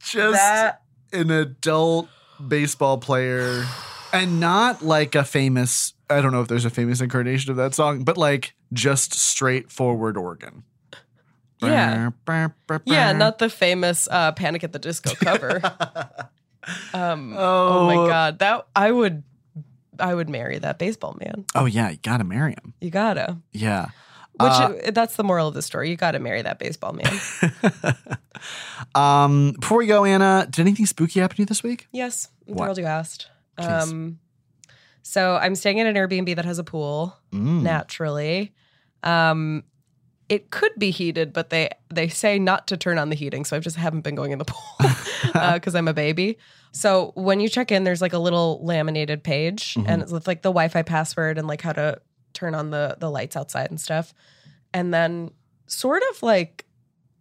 Just 0.00 0.34
That 0.34 0.82
an 1.12 1.30
adult 1.30 2.08
baseball 2.46 2.98
player, 2.98 3.64
and 4.12 4.40
not 4.40 4.82
like 4.82 5.14
a 5.14 5.24
famous. 5.24 5.94
I 6.08 6.20
don't 6.20 6.32
know 6.32 6.40
if 6.40 6.48
there's 6.48 6.64
a 6.64 6.70
famous 6.70 7.00
incarnation 7.00 7.50
of 7.50 7.56
that 7.58 7.74
song, 7.74 8.02
but 8.02 8.16
like 8.16 8.54
just 8.72 9.14
straightforward 9.14 10.16
organ. 10.16 10.64
Yeah. 11.62 12.10
Yeah, 12.86 13.12
not 13.12 13.38
the 13.38 13.48
famous 13.50 14.08
uh, 14.10 14.32
Panic 14.32 14.64
at 14.64 14.72
the 14.72 14.78
Disco 14.78 15.14
cover. 15.14 15.60
um, 16.94 17.34
oh. 17.36 17.86
my 17.86 17.96
Oh. 17.96 18.06
god, 18.08 18.38
that 18.38 18.66
I 18.74 18.90
would, 18.90 19.22
I 19.98 20.14
would 20.14 20.28
marry 20.28 20.58
that 20.58 20.78
baseball 20.78 21.16
man. 21.20 21.44
Oh 21.54 21.66
yeah, 21.66 21.90
you 21.90 21.98
gotta 22.02 22.24
marry 22.24 22.52
him. 22.52 22.74
You 22.80 22.90
gotta. 22.90 23.36
Yeah. 23.52 23.86
Which 24.38 24.52
Uh, 24.52 24.72
that's 24.92 25.16
the 25.16 25.24
moral 25.24 25.48
of 25.48 25.54
the 25.54 25.60
story. 25.60 25.90
You 25.90 25.96
got 25.96 26.12
to 26.12 26.18
marry 26.18 26.40
that 26.40 26.58
baseball 26.58 26.94
man. 26.94 27.20
Um, 28.94 29.52
before 29.60 29.78
we 29.78 29.86
go, 29.86 30.04
Anna, 30.04 30.46
did 30.48 30.60
anything 30.62 30.86
spooky 30.86 31.20
happen 31.20 31.36
to 31.36 31.42
you 31.42 31.46
this 31.46 31.62
week? 31.62 31.88
yes, 31.92 32.28
I'm 32.48 32.54
What? 32.54 32.64
thrilled 32.64 32.78
you 32.78 32.86
asked. 32.86 33.28
Um, 33.58 34.18
so 35.02 35.36
I'm 35.36 35.54
staying 35.54 35.78
in 35.78 35.86
an 35.86 35.94
Airbnb 35.94 36.34
that 36.36 36.44
has 36.46 36.58
a 36.58 36.64
pool. 36.64 37.14
Mm. 37.32 37.62
Naturally, 37.62 38.54
um, 39.02 39.64
it 40.30 40.50
could 40.50 40.70
be 40.78 40.92
heated, 40.92 41.32
but 41.32 41.50
they 41.50 41.68
they 41.92 42.08
say 42.08 42.38
not 42.38 42.68
to 42.68 42.76
turn 42.76 42.98
on 42.98 43.10
the 43.10 43.16
heating. 43.16 43.44
So 43.44 43.56
I 43.56 43.60
just 43.60 43.76
haven't 43.76 44.02
been 44.02 44.14
going 44.14 44.30
in 44.30 44.38
the 44.38 44.44
pool 44.44 44.62
uh, 45.34 45.54
because 45.54 45.74
I'm 45.74 45.88
a 45.88 45.92
baby. 45.92 46.38
So 46.70 47.10
when 47.16 47.40
you 47.40 47.48
check 47.48 47.72
in, 47.72 47.82
there's 47.82 48.00
like 48.00 48.12
a 48.12 48.18
little 48.18 48.64
laminated 48.64 49.24
page, 49.24 49.74
mm-hmm. 49.74 49.90
and 49.90 50.00
it's 50.00 50.12
with 50.12 50.28
like 50.28 50.42
the 50.42 50.50
Wi-Fi 50.50 50.82
password 50.82 51.36
and 51.36 51.48
like 51.48 51.60
how 51.60 51.72
to 51.72 52.00
turn 52.32 52.54
on 52.54 52.70
the 52.70 52.96
the 53.00 53.10
lights 53.10 53.36
outside 53.36 53.70
and 53.70 53.80
stuff. 53.80 54.14
And 54.72 54.94
then 54.94 55.32
sort 55.66 56.04
of 56.10 56.22
like 56.22 56.64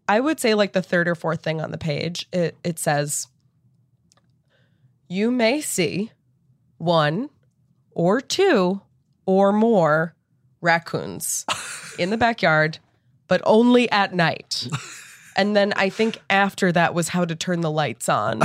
I 0.07 0.19
would 0.19 0.39
say 0.39 0.53
like 0.53 0.73
the 0.73 0.83
third 0.83 1.07
or 1.07 1.15
fourth 1.15 1.41
thing 1.41 1.59
on 1.59 1.71
the 1.71 1.79
page, 1.79 2.27
it 2.31 2.57
it 2.63 2.77
says 2.77 3.27
you 5.07 5.31
may 5.31 5.61
see 5.61 6.11
one 6.77 7.31
or 7.89 8.21
two 8.21 8.81
or 9.25 9.51
more 9.51 10.15
raccoons 10.61 11.45
in 11.97 12.11
the 12.11 12.17
backyard, 12.17 12.77
but 13.29 13.41
only 13.45 13.89
at 13.91 14.13
night. 14.13 14.67
And 15.37 15.55
then 15.55 15.71
I 15.77 15.87
think 15.89 16.17
after 16.29 16.73
that 16.73 16.93
was 16.93 17.07
how 17.07 17.23
to 17.23 17.33
turn 17.33 17.61
the 17.61 17.71
lights 17.71 18.09
on, 18.09 18.41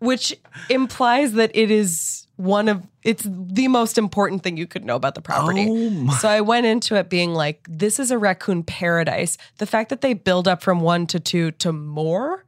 which 0.00 0.36
implies 0.68 1.32
that 1.32 1.50
it 1.54 1.70
is 1.70 2.26
one 2.36 2.68
of 2.68 2.86
it's 3.02 3.26
the 3.26 3.68
most 3.68 3.96
important 3.96 4.42
thing 4.42 4.56
you 4.56 4.66
could 4.66 4.84
know 4.84 4.96
about 4.96 5.14
the 5.14 5.22
property. 5.22 5.66
Oh. 5.70 6.10
So 6.20 6.28
I 6.28 6.40
went 6.42 6.66
into 6.66 6.96
it 6.96 7.08
being 7.08 7.32
like, 7.32 7.66
this 7.70 7.98
is 7.98 8.10
a 8.10 8.18
raccoon 8.18 8.64
paradise. 8.64 9.38
The 9.58 9.66
fact 9.66 9.88
that 9.90 10.00
they 10.00 10.14
build 10.14 10.48
up 10.48 10.62
from 10.62 10.80
one 10.80 11.06
to 11.08 11.20
two 11.20 11.52
to 11.52 11.72
more, 11.72 12.44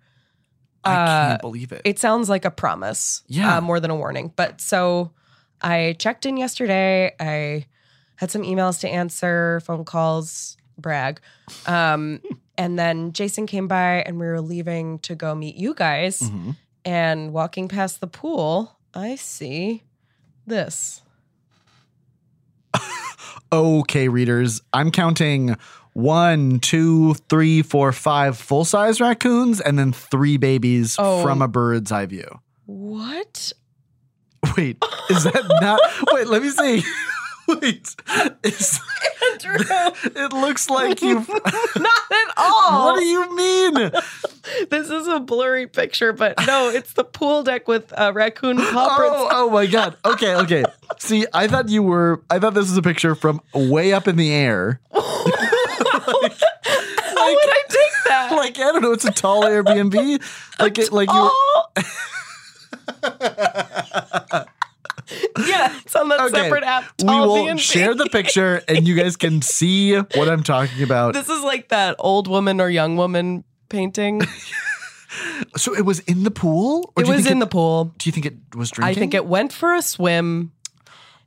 I 0.84 0.94
uh, 0.94 1.28
can't 1.28 1.40
believe 1.40 1.72
it. 1.72 1.82
it 1.84 1.98
sounds 1.98 2.28
like 2.28 2.44
a 2.44 2.50
promise. 2.50 3.22
Yeah. 3.28 3.56
uh, 3.56 3.60
more 3.60 3.80
than 3.80 3.90
a 3.90 3.96
warning. 3.96 4.32
But 4.34 4.60
so 4.60 5.12
I 5.62 5.94
checked 5.98 6.26
in 6.26 6.36
yesterday. 6.36 7.14
I 7.20 7.66
had 8.16 8.30
some 8.30 8.42
emails 8.42 8.80
to 8.80 8.88
answer, 8.88 9.60
phone 9.60 9.84
calls, 9.84 10.56
brag. 10.78 11.20
Um, 11.66 12.20
and 12.58 12.78
then 12.78 13.12
Jason 13.12 13.46
came 13.46 13.68
by 13.68 14.02
and 14.06 14.18
we 14.18 14.26
were 14.26 14.40
leaving 14.40 14.98
to 15.00 15.14
go 15.14 15.34
meet 15.34 15.56
you 15.56 15.74
guys. 15.74 16.20
Mhm. 16.20 16.56
And 16.84 17.32
walking 17.32 17.68
past 17.68 18.00
the 18.00 18.06
pool, 18.06 18.76
I 18.94 19.16
see 19.16 19.82
this. 20.46 21.02
Okay, 23.52 24.08
readers, 24.08 24.60
I'm 24.72 24.90
counting 24.90 25.56
one, 25.92 26.58
two, 26.58 27.14
three, 27.28 27.62
four, 27.62 27.92
five 27.92 28.36
full 28.36 28.64
size 28.64 29.00
raccoons 29.00 29.60
and 29.60 29.78
then 29.78 29.92
three 29.92 30.36
babies 30.36 30.96
Oh. 30.98 31.22
from 31.22 31.40
a 31.42 31.48
bird's 31.48 31.92
eye 31.92 32.06
view. 32.06 32.40
What? 32.66 33.52
Wait, 34.56 34.82
is 35.10 35.22
that 35.24 35.44
not? 35.60 35.80
Wait, 36.12 36.26
let 36.26 36.42
me 36.42 36.50
see. 36.50 36.82
Wait, 37.48 37.94
is, 38.42 38.80
Andrew, 39.32 39.56
it 40.04 40.32
looks 40.32 40.68
like 40.68 41.00
you've. 41.00 41.28
not 41.76 42.02
at 42.10 42.34
all. 42.36 42.92
What 42.92 42.98
do 42.98 43.04
you 43.04 43.36
mean? 43.36 43.74
this 44.70 44.90
is 44.90 45.06
a 45.06 45.20
blurry 45.20 45.66
picture, 45.66 46.12
but 46.12 46.34
no, 46.46 46.68
it's 46.68 46.92
the 46.94 47.04
pool 47.04 47.42
deck 47.44 47.68
with 47.68 47.92
uh, 47.92 48.12
raccoon 48.14 48.56
paw 48.56 48.96
prints. 48.96 49.16
Oh, 49.16 49.28
oh 49.32 49.50
my 49.50 49.66
god. 49.66 49.96
Okay, 50.04 50.34
okay. 50.34 50.64
See, 50.98 51.26
I 51.32 51.46
thought 51.46 51.68
you 51.68 51.82
were. 51.82 52.22
I 52.30 52.38
thought 52.38 52.54
this 52.54 52.68
was 52.68 52.76
a 52.76 52.82
picture 52.82 53.14
from 53.14 53.40
way 53.54 53.92
up 53.92 54.08
in 54.08 54.16
the 54.16 54.32
air. 54.32 54.80
How 54.92 55.02
would 57.34 57.48
I 57.48 57.62
take 57.68 57.92
that? 58.08 58.32
Like 58.32 58.58
I 58.58 58.72
don't 58.72 58.82
know. 58.82 58.92
It's 58.92 59.04
a 59.04 59.12
tall 59.12 59.42
Airbnb. 59.44 60.22
Like 60.58 60.78
it. 60.78 60.92
Like 60.92 61.10
you. 61.12 61.32
Oh. 65.10 65.46
yeah, 65.48 65.78
it's 65.84 65.94
on 65.96 66.08
that 66.08 66.20
Okay, 66.20 66.42
separate 66.42 66.64
app. 66.64 66.84
We 67.02 67.06
will 67.06 67.56
share 67.56 67.94
the 67.94 68.06
picture, 68.06 68.62
and 68.68 68.86
you 68.86 68.94
guys 68.94 69.16
can 69.16 69.42
see 69.56 69.96
what 69.96 70.28
I'm 70.28 70.42
talking 70.42 70.82
about. 70.82 71.14
This 71.14 71.28
is 71.28 71.42
like 71.42 71.68
that 71.68 71.96
old 71.98 72.28
woman 72.28 72.60
or 72.60 72.68
young 72.68 72.96
woman 72.96 73.44
painting. 73.68 74.22
So 75.56 75.74
it 75.74 75.82
was 75.86 76.00
in 76.00 76.24
the 76.24 76.30
pool. 76.30 76.92
Or 76.96 77.02
it 77.02 77.08
was 77.08 77.26
in 77.26 77.38
the 77.38 77.46
pool. 77.46 77.94
Do 77.96 78.08
you 78.08 78.12
think 78.12 78.26
it 78.26 78.34
was 78.54 78.70
drinking? 78.70 78.90
I 78.96 78.98
think 78.98 79.14
it 79.14 79.24
went 79.24 79.50
for 79.52 79.72
a 79.74 79.80
swim. 79.80 80.52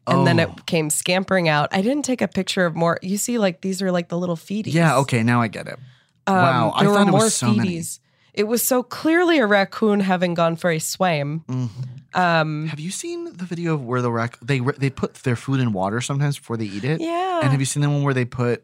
And 0.06 0.28
then 0.28 0.40
Oh. 0.40 0.44
it 0.44 0.66
came 0.68 0.90
scampering 0.90 1.48
out. 1.50 1.70
I 1.72 1.82
didn't 1.82 2.04
take 2.04 2.22
a 2.22 2.28
picture 2.28 2.66
of 2.66 2.76
more. 2.76 3.00
You 3.02 3.18
see, 3.18 3.40
like 3.40 3.62
these 3.62 3.82
are 3.82 3.92
like 3.92 4.10
the 4.10 4.18
little 4.18 4.36
feeties. 4.36 4.74
Yeah. 4.74 4.98
Okay. 4.98 5.24
Now 5.24 5.42
I 5.42 5.48
get 5.48 5.68
it. 5.68 5.80
Um, 6.28 6.36
Wow, 6.36 6.72
I 6.76 6.84
there 6.84 6.94
thought 6.94 7.06
were 7.06 7.10
it 7.10 7.14
was 7.14 7.22
more 7.22 7.30
so 7.30 7.54
many. 7.54 7.82
It 8.40 8.48
was 8.48 8.64
so 8.64 8.84
clearly 8.84 9.40
a 9.40 9.46
raccoon 9.46 10.00
having 10.00 10.34
gone 10.34 10.56
for 10.56 10.72
a 10.72 10.80
swim. 10.80 11.44
Mm-hmm. 11.50 12.20
Um, 12.20 12.68
Have 12.68 12.80
you 12.80 12.90
seen 12.90 13.26
the 13.36 13.44
video 13.44 13.74
of 13.74 13.84
where 13.84 14.02
the 14.02 14.10
rac 14.12 14.40
they 14.42 14.60
they 14.60 14.90
put 14.90 15.16
their 15.26 15.36
food 15.36 15.60
in 15.60 15.74
water 15.74 16.00
sometimes 16.00 16.38
before 16.40 16.56
they 16.56 16.66
eat 16.66 16.86
it? 16.86 17.02
yeah. 17.02 17.42
And 17.44 17.52
have 17.52 17.60
you 17.60 17.66
seen 17.66 17.82
the 17.84 17.90
one 17.90 18.04
where 18.04 18.14
they 18.14 18.24
put 18.26 18.64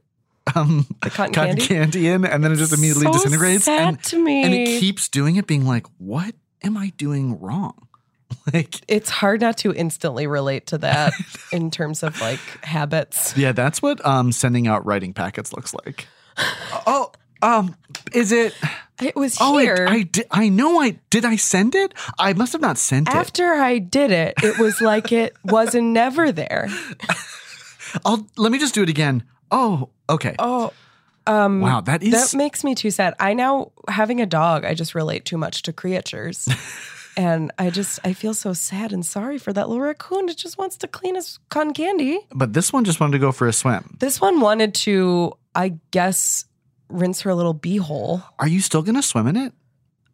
um 0.56 0.86
The 1.04 1.10
cotton 1.10 1.58
candy? 1.58 2.08
in 2.08 2.24
and 2.24 2.42
then 2.42 2.54
it 2.54 2.56
just 2.56 2.72
immediately 2.74 3.04
So 3.08 3.12
disintegrates? 3.12 3.66
sad 3.66 3.88
and, 3.90 4.04
to 4.04 4.24
me. 4.24 4.44
and 4.44 4.54
it 4.54 4.80
keeps 4.80 5.10
doing 5.10 5.36
it, 5.36 5.46
being 5.46 5.66
like, 5.66 5.86
"What 5.98 6.34
am 6.64 6.78
I 6.78 6.94
doing 6.98 7.38
wrong?" 7.42 7.76
Like, 8.54 8.76
it's 8.88 9.10
hard 9.10 9.42
not 9.42 9.58
to 9.60 9.74
instantly 9.74 10.26
relate 10.28 10.68
to 10.68 10.78
that 10.80 11.14
in 11.52 11.70
terms 11.70 12.02
of 12.04 12.20
like 12.22 12.40
habits. 12.64 13.36
yeah, 13.38 13.52
that's 13.52 13.82
what 13.82 14.04
um 14.06 14.32
sending 14.32 14.68
out 14.68 14.86
writing 14.86 15.14
packets 15.14 15.52
looks 15.54 15.74
like. 15.86 16.08
oh, 16.88 17.12
um, 17.46 17.76
is 18.14 18.32
it? 18.32 18.54
It 19.02 19.16
was 19.16 19.38
Oh, 19.42 19.58
here. 19.58 19.86
I, 19.90 19.94
I 19.96 20.02
did. 20.04 20.26
I 20.32 20.50
know. 20.50 20.80
I 20.80 21.00
did. 21.10 21.26
I 21.26 21.36
send 21.36 21.76
it. 21.76 21.94
I 22.18 22.34
must 22.34 22.54
have 22.54 22.62
not 22.62 22.78
sent 22.78 23.10
it. 23.10 23.14
After 23.14 23.54
I 23.54 23.78
did 23.80 24.12
it, 24.12 24.36
it 24.42 24.58
was 24.58 24.80
like 24.82 25.12
it 25.12 25.36
wasn't 25.44 25.88
never 25.88 26.32
there. 26.32 26.68
I'll 28.06 28.26
let 28.38 28.52
me 28.52 28.58
just 28.58 28.74
do 28.74 28.84
it 28.84 28.90
again. 28.90 29.24
Oh, 29.52 29.90
okay. 30.10 30.36
Oh, 30.40 30.72
um, 31.28 31.62
wow, 31.62 31.82
that 31.82 32.04
is 32.04 32.12
that 32.32 32.38
makes 32.38 32.64
me 32.64 32.76
too 32.76 32.92
sad. 32.92 33.16
I 33.20 33.34
now 33.34 33.72
having 33.88 34.22
a 34.22 34.26
dog, 34.26 34.66
I 34.66 34.74
just 34.74 34.96
relate 34.96 35.26
too 35.26 35.38
much 35.38 35.62
to 35.64 35.74
creatures. 35.74 36.48
and 37.18 37.52
I 37.58 37.70
just 37.70 38.00
I 38.04 38.14
feel 38.14 38.34
so 38.34 38.54
sad 38.54 38.94
and 38.94 39.06
sorry 39.06 39.38
for 39.38 39.52
that 39.54 39.68
little 39.70 39.84
raccoon. 39.84 40.30
It 40.30 40.38
just 40.38 40.58
wants 40.58 40.78
to 40.78 40.88
clean 40.88 41.16
his 41.16 41.40
cotton 41.50 41.74
candy. 41.74 42.20
But 42.34 42.54
this 42.54 42.72
one 42.72 42.84
just 42.86 43.00
wanted 43.00 43.14
to 43.14 43.20
go 43.20 43.32
for 43.32 43.48
a 43.48 43.54
swim. 43.54 43.98
This 44.00 44.22
one 44.22 44.40
wanted 44.40 44.74
to, 44.86 45.34
I 45.54 45.76
guess, 45.92 46.46
rinse 46.90 47.22
her 47.22 47.34
little 47.34 47.56
beehole. 47.56 48.24
Are 48.40 48.48
you 48.48 48.62
still 48.62 48.82
going 48.82 48.96
to 48.96 49.02
swim 49.02 49.28
in 49.28 49.36
it? 49.36 49.54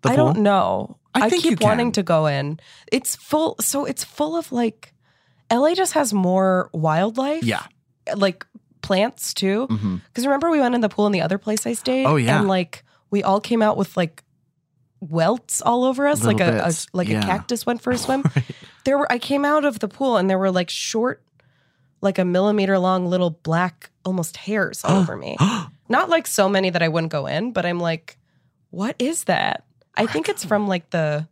The 0.01 0.09
I 0.09 0.15
pool? 0.15 0.33
don't 0.33 0.43
know. 0.43 0.97
I 1.13 1.25
I, 1.25 1.29
keep 1.29 1.61
wanting 1.61 1.91
to 1.93 2.03
go 2.03 2.25
in. 2.25 2.59
It's 2.91 3.15
full 3.15 3.55
so 3.59 3.85
it's 3.85 4.03
full 4.03 4.37
of 4.37 4.51
like 4.51 4.93
LA 5.51 5.73
just 5.73 5.93
has 5.93 6.13
more 6.13 6.69
wildlife. 6.73 7.43
Yeah. 7.43 7.65
Like 8.15 8.45
plants 8.81 9.33
too. 9.33 9.67
Mm-hmm. 9.69 9.97
Because 10.07 10.25
remember 10.25 10.49
we 10.49 10.59
went 10.59 10.73
in 10.73 10.81
the 10.81 10.89
pool 10.89 11.05
in 11.05 11.11
the 11.11 11.21
other 11.21 11.37
place 11.37 11.65
I 11.65 11.73
stayed? 11.73 12.05
Oh, 12.05 12.15
yeah. 12.15 12.39
And 12.39 12.47
like 12.47 12.83
we 13.09 13.23
all 13.23 13.41
came 13.41 13.61
out 13.61 13.77
with 13.77 13.95
like 13.97 14.23
welts 15.01 15.61
all 15.61 15.83
over 15.83 16.07
us. 16.07 16.23
Little 16.23 16.39
like 16.39 16.47
a, 16.47 16.67
a 16.67 16.71
like 16.93 17.09
yeah. 17.09 17.19
a 17.19 17.23
cactus 17.23 17.65
went 17.65 17.81
for 17.81 17.91
a 17.91 17.97
swim. 17.97 18.23
Right. 18.35 18.45
There 18.85 18.97
were 18.97 19.11
I 19.11 19.19
came 19.19 19.45
out 19.45 19.63
of 19.63 19.77
the 19.77 19.87
pool 19.87 20.17
and 20.17 20.27
there 20.27 20.39
were 20.39 20.49
like 20.49 20.69
short, 20.69 21.21
like 22.01 22.17
a 22.17 22.25
millimeter 22.25 22.79
long 22.79 23.05
little 23.05 23.29
black 23.29 23.91
almost 24.03 24.37
hairs 24.37 24.83
all 24.83 24.97
over 25.01 25.15
me. 25.15 25.37
Not 25.91 26.09
like 26.09 26.25
so 26.25 26.47
many 26.49 26.69
that 26.69 26.81
I 26.81 26.87
wouldn't 26.87 27.11
go 27.11 27.27
in, 27.27 27.51
but 27.51 27.65
I'm 27.65 27.79
like, 27.79 28.17
what 28.69 28.95
is 28.97 29.25
that? 29.25 29.65
I 29.95 30.05
think 30.07 30.29
it's 30.29 30.45
from 30.45 30.67
like 30.67 30.89
the 30.89 31.27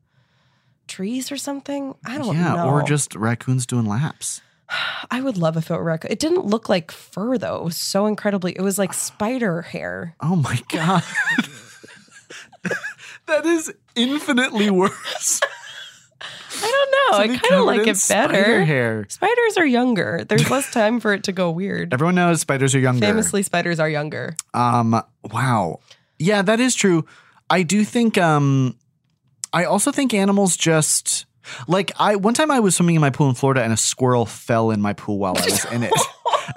trees 0.87 1.31
or 1.31 1.37
something. 1.37 1.95
I 2.05 2.17
don't 2.17 2.35
yeah, 2.35 2.55
know. 2.55 2.69
or 2.69 2.83
just 2.83 3.15
raccoons 3.15 3.65
doing 3.65 3.85
laps. 3.85 4.41
I 5.11 5.21
would 5.21 5.37
love 5.37 5.55
if 5.55 5.71
it 5.71 5.73
were 5.73 5.83
raccoon. 5.83 6.11
It 6.11 6.19
didn't 6.19 6.45
look 6.45 6.67
like 6.67 6.91
fur 6.91 7.37
though. 7.37 7.55
It 7.55 7.63
was 7.63 7.77
so 7.77 8.05
incredibly. 8.05 8.51
It 8.51 8.61
was 8.61 8.77
like 8.77 8.93
spider 9.09 9.61
hair. 9.61 10.15
Oh 10.19 10.35
my 10.35 10.59
god. 10.67 11.03
that 13.27 13.45
is 13.45 13.73
infinitely 13.95 14.69
worse. 14.69 15.39
I 16.63 16.67
don't 17.11 17.29
know. 17.29 17.33
I 17.35 17.37
kind 17.37 17.61
of 17.61 17.65
like 17.65 17.87
it 17.87 17.97
spider 17.97 18.33
better. 18.33 18.65
hair. 18.65 19.05
Spiders 19.09 19.57
are 19.57 19.65
younger. 19.65 20.23
There's 20.27 20.49
less 20.49 20.71
time 20.71 20.99
for 20.99 21.13
it 21.13 21.23
to 21.23 21.31
go 21.31 21.51
weird. 21.51 21.93
Everyone 21.93 22.15
knows 22.15 22.41
spiders 22.41 22.75
are 22.75 22.79
younger. 22.79 23.05
Famously, 23.05 23.43
spiders 23.43 23.79
are 23.79 23.89
younger. 23.89 24.35
Um 24.53 25.01
wow. 25.31 25.79
Yeah, 26.17 26.41
that 26.41 26.59
is 26.59 26.75
true. 26.75 27.05
I 27.49 27.63
do 27.63 27.83
think 27.83 28.17
um 28.17 28.77
I 29.53 29.65
also 29.65 29.91
think 29.91 30.13
animals 30.13 30.55
just 30.57 31.25
like 31.67 31.91
I 31.97 32.15
one 32.15 32.33
time 32.33 32.51
I 32.51 32.59
was 32.59 32.75
swimming 32.75 32.95
in 32.95 33.01
my 33.01 33.09
pool 33.09 33.29
in 33.29 33.35
Florida 33.35 33.63
and 33.63 33.73
a 33.73 33.77
squirrel 33.77 34.25
fell 34.25 34.69
in 34.71 34.81
my 34.81 34.93
pool 34.93 35.17
while 35.17 35.35
I 35.37 35.45
was 35.45 35.65
in 35.71 35.83
it. 35.83 35.93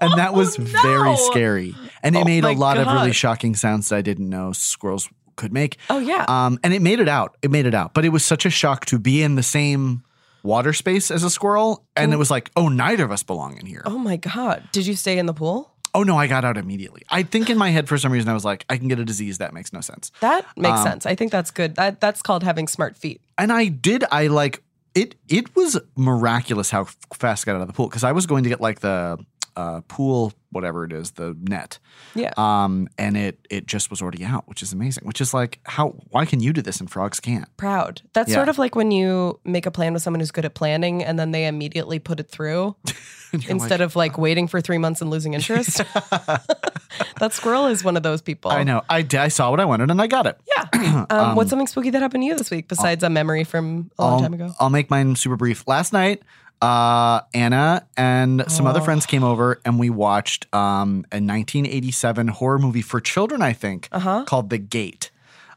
And 0.00 0.12
that 0.18 0.32
was 0.32 0.58
Oh, 0.58 0.62
very 0.62 1.16
scary. 1.16 1.74
And 2.02 2.16
it 2.16 2.22
Oh 2.22 2.24
made 2.24 2.44
a 2.44 2.52
lot 2.52 2.78
of 2.78 2.86
really 2.86 3.12
shocking 3.12 3.54
sounds 3.54 3.90
that 3.90 3.96
I 3.96 4.00
didn't 4.02 4.28
know 4.30 4.52
squirrels 4.52 5.08
could 5.36 5.52
make. 5.52 5.78
Oh 5.90 5.98
yeah. 5.98 6.24
Um, 6.28 6.58
and 6.62 6.72
it 6.74 6.82
made 6.82 7.00
it 7.00 7.08
out. 7.08 7.36
It 7.42 7.50
made 7.50 7.66
it 7.66 7.74
out. 7.74 7.94
But 7.94 8.04
it 8.04 8.10
was 8.10 8.24
such 8.24 8.44
a 8.46 8.50
shock 8.50 8.84
to 8.86 8.98
be 8.98 9.22
in 9.22 9.34
the 9.36 9.42
same 9.42 10.02
water 10.42 10.72
space 10.72 11.10
as 11.10 11.22
a 11.22 11.30
squirrel. 11.30 11.84
And 11.96 12.12
it 12.12 12.16
was 12.16 12.30
like, 12.30 12.50
oh, 12.56 12.68
neither 12.68 13.04
of 13.04 13.12
us 13.12 13.22
belong 13.22 13.56
in 13.58 13.66
here. 13.66 13.82
oh 13.84 13.98
my 13.98 14.16
god. 14.16 14.64
Did 14.72 14.86
you 14.86 14.94
stay 14.96 15.18
in 15.18 15.26
the 15.26 15.34
pool? 15.34 15.70
Oh 15.94 16.02
no, 16.04 16.16
I 16.16 16.26
got 16.26 16.42
out 16.44 16.56
immediately. 16.56 17.02
I 17.10 17.22
think 17.22 17.50
in 17.50 17.58
my 17.58 17.68
head 17.68 17.86
for 17.86 17.98
some 17.98 18.10
reason 18.12 18.28
I 18.30 18.32
was 18.34 18.44
like, 18.46 18.64
I 18.70 18.78
can 18.78 18.88
get 18.88 18.98
a 18.98 19.04
disease 19.04 19.38
that 19.38 19.52
makes 19.52 19.72
no 19.74 19.80
sense. 19.82 20.10
That 20.20 20.46
makes 20.56 20.78
Um, 20.80 20.86
sense. 20.86 21.04
I 21.06 21.14
think 21.14 21.30
that's 21.30 21.50
good. 21.50 21.74
That 21.76 22.00
that's 22.00 22.22
called 22.22 22.42
having 22.44 22.66
smart 22.66 22.96
feet. 22.96 23.20
And 23.36 23.52
I 23.52 23.68
did. 23.68 24.02
I 24.10 24.28
like 24.28 24.62
it. 24.94 25.14
It 25.28 25.54
was 25.54 25.78
miraculous 25.96 26.70
how 26.70 26.84
fast 27.14 27.46
I 27.46 27.52
got 27.52 27.56
out 27.56 27.62
of 27.62 27.66
the 27.68 27.74
pool 27.74 27.88
because 27.88 28.04
I 28.04 28.12
was 28.12 28.26
going 28.26 28.42
to 28.44 28.48
get 28.48 28.60
like 28.60 28.80
the 28.80 29.18
uh, 29.54 29.82
pool, 29.88 30.32
whatever 30.52 30.84
it 30.84 30.92
is, 30.92 31.12
the 31.12 31.36
net. 31.40 31.78
Yeah. 32.14 32.32
Um, 32.36 32.88
and 32.98 33.16
it 33.16 33.44
it 33.50 33.66
just 33.66 33.90
was 33.90 34.00
already 34.00 34.24
out, 34.24 34.46
which 34.46 34.62
is 34.62 34.72
amazing. 34.72 35.04
Which 35.06 35.20
is 35.20 35.34
like, 35.34 35.58
how? 35.64 35.88
Why 36.10 36.24
can 36.24 36.40
you 36.40 36.52
do 36.52 36.62
this 36.62 36.78
and 36.80 36.90
frogs 36.90 37.18
can't? 37.18 37.54
Proud. 37.56 38.02
That's 38.12 38.30
Yeah. 38.30 38.36
sort 38.36 38.48
of 38.48 38.58
like 38.58 38.76
when 38.76 38.90
you 38.90 39.40
make 39.44 39.66
a 39.66 39.70
plan 39.70 39.92
with 39.92 40.02
someone 40.02 40.20
who's 40.20 40.30
good 40.30 40.44
at 40.44 40.54
planning 40.54 41.02
and 41.02 41.18
then 41.18 41.32
they 41.32 41.46
immediately 41.46 41.98
put 41.98 42.20
it 42.20 42.28
through 42.30 42.76
instead 43.32 43.80
like, 43.80 43.80
of 43.80 43.96
like 43.96 44.18
waiting 44.18 44.46
for 44.46 44.60
three 44.60 44.78
months 44.78 45.00
and 45.00 45.10
losing 45.10 45.34
interest. 45.34 45.78
that 47.18 47.32
squirrel 47.32 47.66
is 47.66 47.82
one 47.82 47.96
of 47.96 48.02
those 48.02 48.22
people. 48.22 48.50
I 48.50 48.62
know. 48.64 48.82
I. 48.88 49.06
I 49.12 49.28
saw 49.28 49.50
what 49.50 49.60
I 49.60 49.64
wanted 49.64 49.90
and 49.90 50.00
I 50.00 50.06
got 50.06 50.26
it. 50.26 50.38
Yeah. 50.46 50.68
Um, 51.10 51.36
what's 51.36 51.50
something 51.50 51.66
spooky 51.66 51.90
that 51.90 52.02
happened 52.02 52.22
to 52.22 52.26
you 52.26 52.36
this 52.36 52.50
week 52.50 52.68
besides 52.68 53.02
a 53.02 53.10
memory 53.10 53.44
from 53.44 53.90
a 53.98 54.02
long 54.02 54.12
I'll, 54.14 54.20
time 54.20 54.34
ago? 54.34 54.52
I'll 54.60 54.70
make 54.70 54.90
mine 54.90 55.16
super 55.16 55.36
brief. 55.36 55.66
Last 55.66 55.92
night, 55.92 56.22
uh, 56.62 57.20
Anna 57.34 57.86
and 57.96 58.44
some 58.48 58.66
other 58.66 58.80
Oh. 58.80 58.84
friends 58.84 59.04
came 59.04 59.24
over 59.24 59.60
and 59.64 59.78
we 59.78 59.90
watched 59.90 60.46
um, 60.54 61.04
a 61.12 61.18
1987 61.20 62.28
horror 62.28 62.58
movie 62.58 62.82
for 62.82 63.00
children, 63.00 63.42
I 63.42 63.52
think, 63.52 63.88
Uh-huh. 63.92 64.24
called 64.26 64.48
The 64.50 64.58
Gate, 64.58 65.10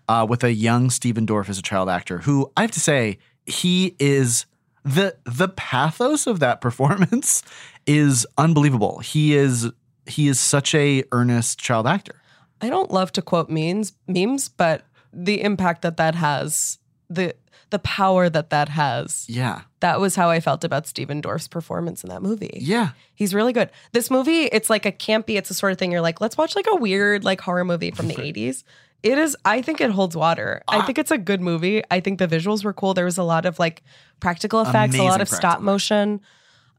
uh, 0.09 0.25
with 0.27 0.43
a 0.43 0.51
young 0.51 0.89
Stephen 0.89 1.25
Dorff 1.25 1.47
as 1.47 1.59
a 1.59 1.61
child 1.61 1.89
actor. 1.89 2.19
Who 2.19 2.51
I 2.57 2.61
have 2.61 2.71
to 2.71 2.79
say, 2.79 3.19
he 3.45 3.95
is 3.99 4.45
the 4.83 5.15
the 5.25 5.47
pathos 5.49 6.27
of 6.27 6.39
that 6.39 6.59
performance 6.65 7.43
is 7.85 8.25
unbelievable. 8.37 8.99
He 8.99 9.35
is 9.35 9.69
he 10.07 10.27
is 10.27 10.39
such 10.39 10.73
a 10.75 11.03
earnest 11.11 11.59
child 11.59 11.87
actor. 11.87 12.21
I 12.61 12.69
don't 12.69 12.89
love 12.91 13.11
to 13.13 13.21
quote 13.21 13.49
memes, 13.49 13.93
memes, 14.07 14.49
but 14.49 14.83
the 15.13 15.41
impact 15.41 15.81
that 15.83 15.97
that 15.97 16.15
has, 16.15 16.77
the 17.09 17.35
the 17.71 17.79
power 17.79 18.29
that 18.29 18.51
that 18.51 18.69
has. 18.69 19.25
Yeah, 19.27 19.61
That 19.79 19.99
was 19.99 20.15
how 20.15 20.29
I 20.29 20.39
felt 20.39 20.63
about 20.63 20.85
Stephen 20.87 21.19
Dorff's 21.19 21.47
performance 21.47 22.03
in 22.03 22.09
that 22.09 22.21
movie. 22.21 22.59
yeah. 22.61 22.89
He's 23.15 23.33
really 23.33 23.53
good. 23.53 23.69
This 23.91 24.11
movie, 24.11 24.43
it's 24.43 24.69
like 24.69 24.85
a 24.85 24.91
campy, 24.91 25.35
it's 25.37 25.49
the 25.49 25.55
sort 25.55 25.71
of 25.71 25.77
thing 25.79 25.91
you're 25.91 26.01
like, 26.01 26.21
let's 26.21 26.37
watch 26.37 26.55
like 26.55 26.67
a 26.69 26.75
weird 26.75 27.23
like 27.23 27.41
horror 27.41 27.65
movie 27.65 27.89
from 27.91 28.07
the 28.07 28.13
80s. 28.29 28.63
It 29.03 29.17
is, 29.17 29.35
I 29.45 29.61
think 29.61 29.81
it 29.81 29.89
holds 29.91 30.15
water. 30.15 30.61
I 30.67 30.77
Ah. 30.77 30.85
think 30.85 30.99
it's 30.99 31.11
a 31.11 31.17
good 31.17 31.41
movie. 31.41 31.83
I 31.91 31.99
think 31.99 32.19
the 32.19 32.27
visuals 32.27 32.63
were 32.63 32.73
cool. 32.73 32.93
There 32.93 33.05
was 33.05 33.17
a 33.17 33.23
lot 33.23 33.45
of 33.45 33.57
like 33.59 33.81
practical 34.19 34.61
effects, 34.61 34.95
a 34.95 35.03
lot 35.03 35.21
of 35.21 35.27
stop 35.29 35.59
motion. 35.61 36.21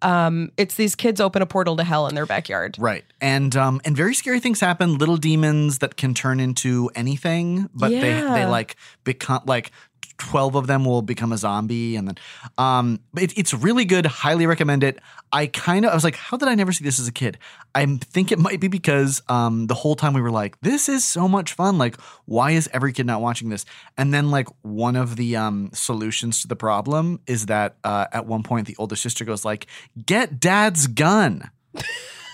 Um, 0.03 0.53
it's 0.59 0.74
these 0.74 0.95
kids 0.95 1.20
open 1.22 1.41
a 1.41 1.47
portal 1.47 1.77
to 1.79 1.85
hell 1.85 2.07
in 2.07 2.14
their 2.14 2.27
backyard. 2.27 2.77
Right. 2.79 3.05
And 3.20 3.57
um 3.57 3.81
and 3.85 3.97
very 3.97 4.14
scary 4.14 4.41
things 4.41 4.61
happen, 4.61 4.99
little 4.99 5.16
demons 5.16 5.79
that 5.79 5.97
can 5.97 6.12
turn 6.14 6.39
into 6.39 6.91
anything, 6.95 7.70
but 7.74 7.89
they 7.91 8.01
they 8.20 8.45
like 8.47 8.77
become 9.05 9.43
like 9.47 9.72
12 10.19 10.55
of 10.55 10.67
them 10.67 10.85
will 10.85 11.03
become 11.03 11.33
a 11.33 11.37
zombie 11.37 11.97
and 11.97 12.09
then 12.09 12.17
um 12.59 13.01
but 13.12 13.25
it, 13.25 13.39
it's 13.39 13.53
really 13.53 13.85
good 13.85 14.07
highly 14.07 14.47
recommend 14.47 14.83
it. 14.83 14.99
I 15.33 15.47
kind 15.49 15.85
of 15.85 15.91
i 15.91 15.95
was 15.95 16.05
like 16.05 16.14
how 16.17 16.37
did 16.37 16.49
i 16.49 16.55
never 16.55 16.73
see 16.73 16.85
this 16.85 16.99
as 16.99 17.07
a 17.09 17.12
kid? 17.12 17.39
I 17.75 17.85
think 17.87 18.33
it 18.33 18.39
might 18.39 18.61
be 18.61 18.69
because 18.69 19.23
um 19.29 19.67
the 19.67 19.75
whole 19.75 19.95
time 19.97 20.14
we 20.14 20.21
were 20.23 20.31
like 20.31 20.59
this 20.61 20.89
is 20.89 21.05
so 21.05 21.29
much 21.29 21.53
fun 21.53 21.77
like 21.79 22.01
why 22.25 22.53
is 22.53 22.69
every 22.73 22.93
kid 22.93 23.07
not 23.07 23.21
watching 23.21 23.49
this? 23.51 23.64
And 23.99 24.12
then 24.14 24.31
like 24.31 24.49
one 24.62 24.97
of 24.97 25.17
the 25.17 25.37
um 25.37 25.71
solutions 25.75 26.43
to 26.43 26.49
the 26.49 26.57
problem 26.57 27.21
is 27.27 27.47
that 27.47 27.77
uh 27.85 28.07
at 28.12 28.27
one 28.27 28.43
point 28.43 28.67
the 28.67 28.77
older 28.79 28.97
sister 28.97 29.25
goes 29.25 29.45
like 29.45 29.67
get 30.07 30.41
dad's 30.41 30.87
gun. 30.87 31.51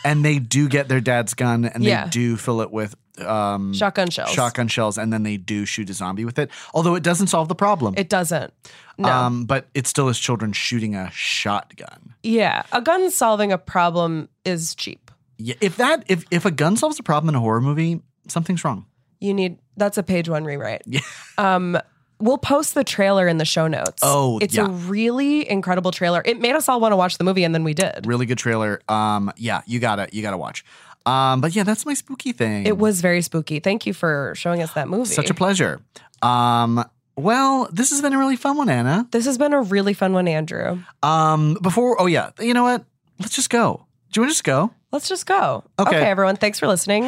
And 0.05 0.25
they 0.25 0.41
do 0.41 0.69
get 0.69 0.89
their 0.89 1.01
dad's 1.01 1.33
gun 1.35 1.65
and 1.65 1.85
Yeah. 1.85 2.05
they 2.05 2.11
do 2.11 2.37
fill 2.37 2.61
it 2.61 2.73
with 2.73 2.97
um, 3.19 3.75
Shotgun 3.75 4.09
shells. 4.11 4.31
shotgun 4.31 4.69
shells 4.69 4.97
and 4.97 5.13
then 5.13 5.23
they 5.23 5.37
do 5.37 5.65
shoot 5.67 5.91
a 5.91 5.93
zombie 5.93 6.25
with 6.25 6.39
it 6.39 6.51
although 6.73 6.95
it 6.95 7.03
doesn't 7.03 7.27
solve 7.27 7.49
the 7.49 7.55
problem 7.55 7.95
It 7.97 8.09
doesn't. 8.09 8.53
No. 8.99 9.09
um, 9.09 9.45
but 9.45 9.69
it 9.75 9.87
still 9.87 10.09
is 10.09 10.19
children 10.19 10.53
shooting 10.53 10.95
a 10.95 11.11
shotgun 11.13 12.15
yeah. 12.23 12.63
A 12.73 12.81
gun 12.81 13.11
solving 13.11 13.51
a 13.53 13.59
problem 13.59 14.29
is 14.45 14.75
cheap. 14.75 15.11
yeah, 15.39 15.55
if 15.61 15.77
that 15.77 16.05
if, 16.09 16.25
if 16.31 16.45
a 16.45 16.51
gun 16.51 16.77
solves 16.77 16.99
a 16.99 17.03
problem 17.03 17.29
in 17.29 17.35
a 17.35 17.41
horror 17.41 17.61
movie 17.61 18.01
something's 18.29 18.65
wrong 18.65 18.87
You 19.21 19.35
need, 19.35 19.59
that's 19.77 19.99
a 19.99 20.03
page 20.03 20.29
one 20.29 20.45
rewrite. 20.45 20.83
Yeah. 20.87 21.01
Um, 21.39 21.79
we'll 22.21 22.39
post 22.39 22.75
the 22.75 22.85
trailer 22.85 23.27
in 23.27 23.39
the 23.39 23.45
show 23.45 23.67
notes. 23.67 24.01
Oh, 24.03 24.39
it's 24.41 24.55
yeah. 24.55 24.67
a 24.67 24.69
really 24.69 25.49
incredible 25.51 25.91
trailer. 25.91 26.23
It 26.25 26.41
made 26.41 26.55
us 26.55 26.69
all 26.69 26.79
want 26.79 26.93
to 26.93 26.97
watch 26.97 27.19
the 27.19 27.25
movie, 27.25 27.43
and 27.43 27.53
then 27.55 27.65
we 27.65 27.75
did. 27.75 28.07
really 28.07 28.27
good 28.27 28.39
trailer 28.39 28.81
um, 28.89 29.33
yeah 29.37 29.63
you 29.67 29.81
gotta 29.81 30.09
you 30.13 30.23
gotta 30.23 30.37
watch 30.39 30.65
um, 31.07 31.41
but 31.41 31.55
yeah 31.55 31.63
that's 31.63 31.85
my 31.87 31.95
spooky 31.95 32.33
thing 32.33 32.67
It 32.67 32.79
was 32.79 33.01
very 33.01 33.23
spooky. 33.23 33.61
Thank 33.61 33.87
you 33.87 33.95
for 33.95 34.33
showing 34.37 34.63
us 34.63 34.73
that 34.75 34.89
movie. 34.89 35.07
such 35.13 35.31
a 35.31 35.35
pleasure 35.35 35.81
um, 36.23 36.85
well 37.17 37.69
this 37.73 37.91
has 37.91 38.01
been 38.03 38.13
a 38.13 38.19
really 38.19 38.37
fun 38.37 38.57
one 38.57 38.69
anna 38.69 39.07
this 39.11 39.25
has 39.27 39.39
been 39.39 39.53
a 39.53 39.63
really 39.63 39.95
fun 39.95 40.13
one, 40.13 40.29
Andrew. 40.29 40.79
um, 41.03 41.57
before 41.63 42.01
oh 42.01 42.07
yeah 42.07 42.31
you 42.41 42.55
know 42.55 42.65
what 42.65 42.85
let's 43.21 43.35
just 43.35 43.51
go 43.51 43.87
do 44.13 44.19
you 44.21 44.23
want 44.23 44.31
to 44.31 44.35
just 44.35 44.45
go 44.45 44.71
Let's 44.93 45.09
just 45.09 45.25
go. 45.25 45.65
Okay. 45.79 45.97
everyone. 46.03 46.37
Thanks 46.37 46.59
for 46.59 46.67
listening. 46.67 47.03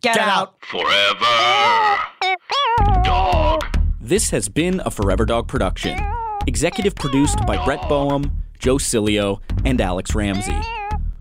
Get, 0.00 0.16
Get 0.16 0.18
out. 0.18 0.38
out. 0.38 0.64
Forever. 0.64 1.24
Dog. 3.04 3.64
This 4.00 4.30
has 4.30 4.48
been 4.48 4.82
a 4.84 4.90
Forever 4.90 5.24
Dog 5.24 5.46
production. 5.46 5.96
Executive 6.48 6.96
produced 6.96 7.46
by 7.46 7.64
Brett 7.64 7.88
Boehm, 7.88 8.32
Joe 8.58 8.74
Cilio, 8.76 9.40
and 9.64 9.80
Alex 9.80 10.16
Ramsey. 10.16 10.58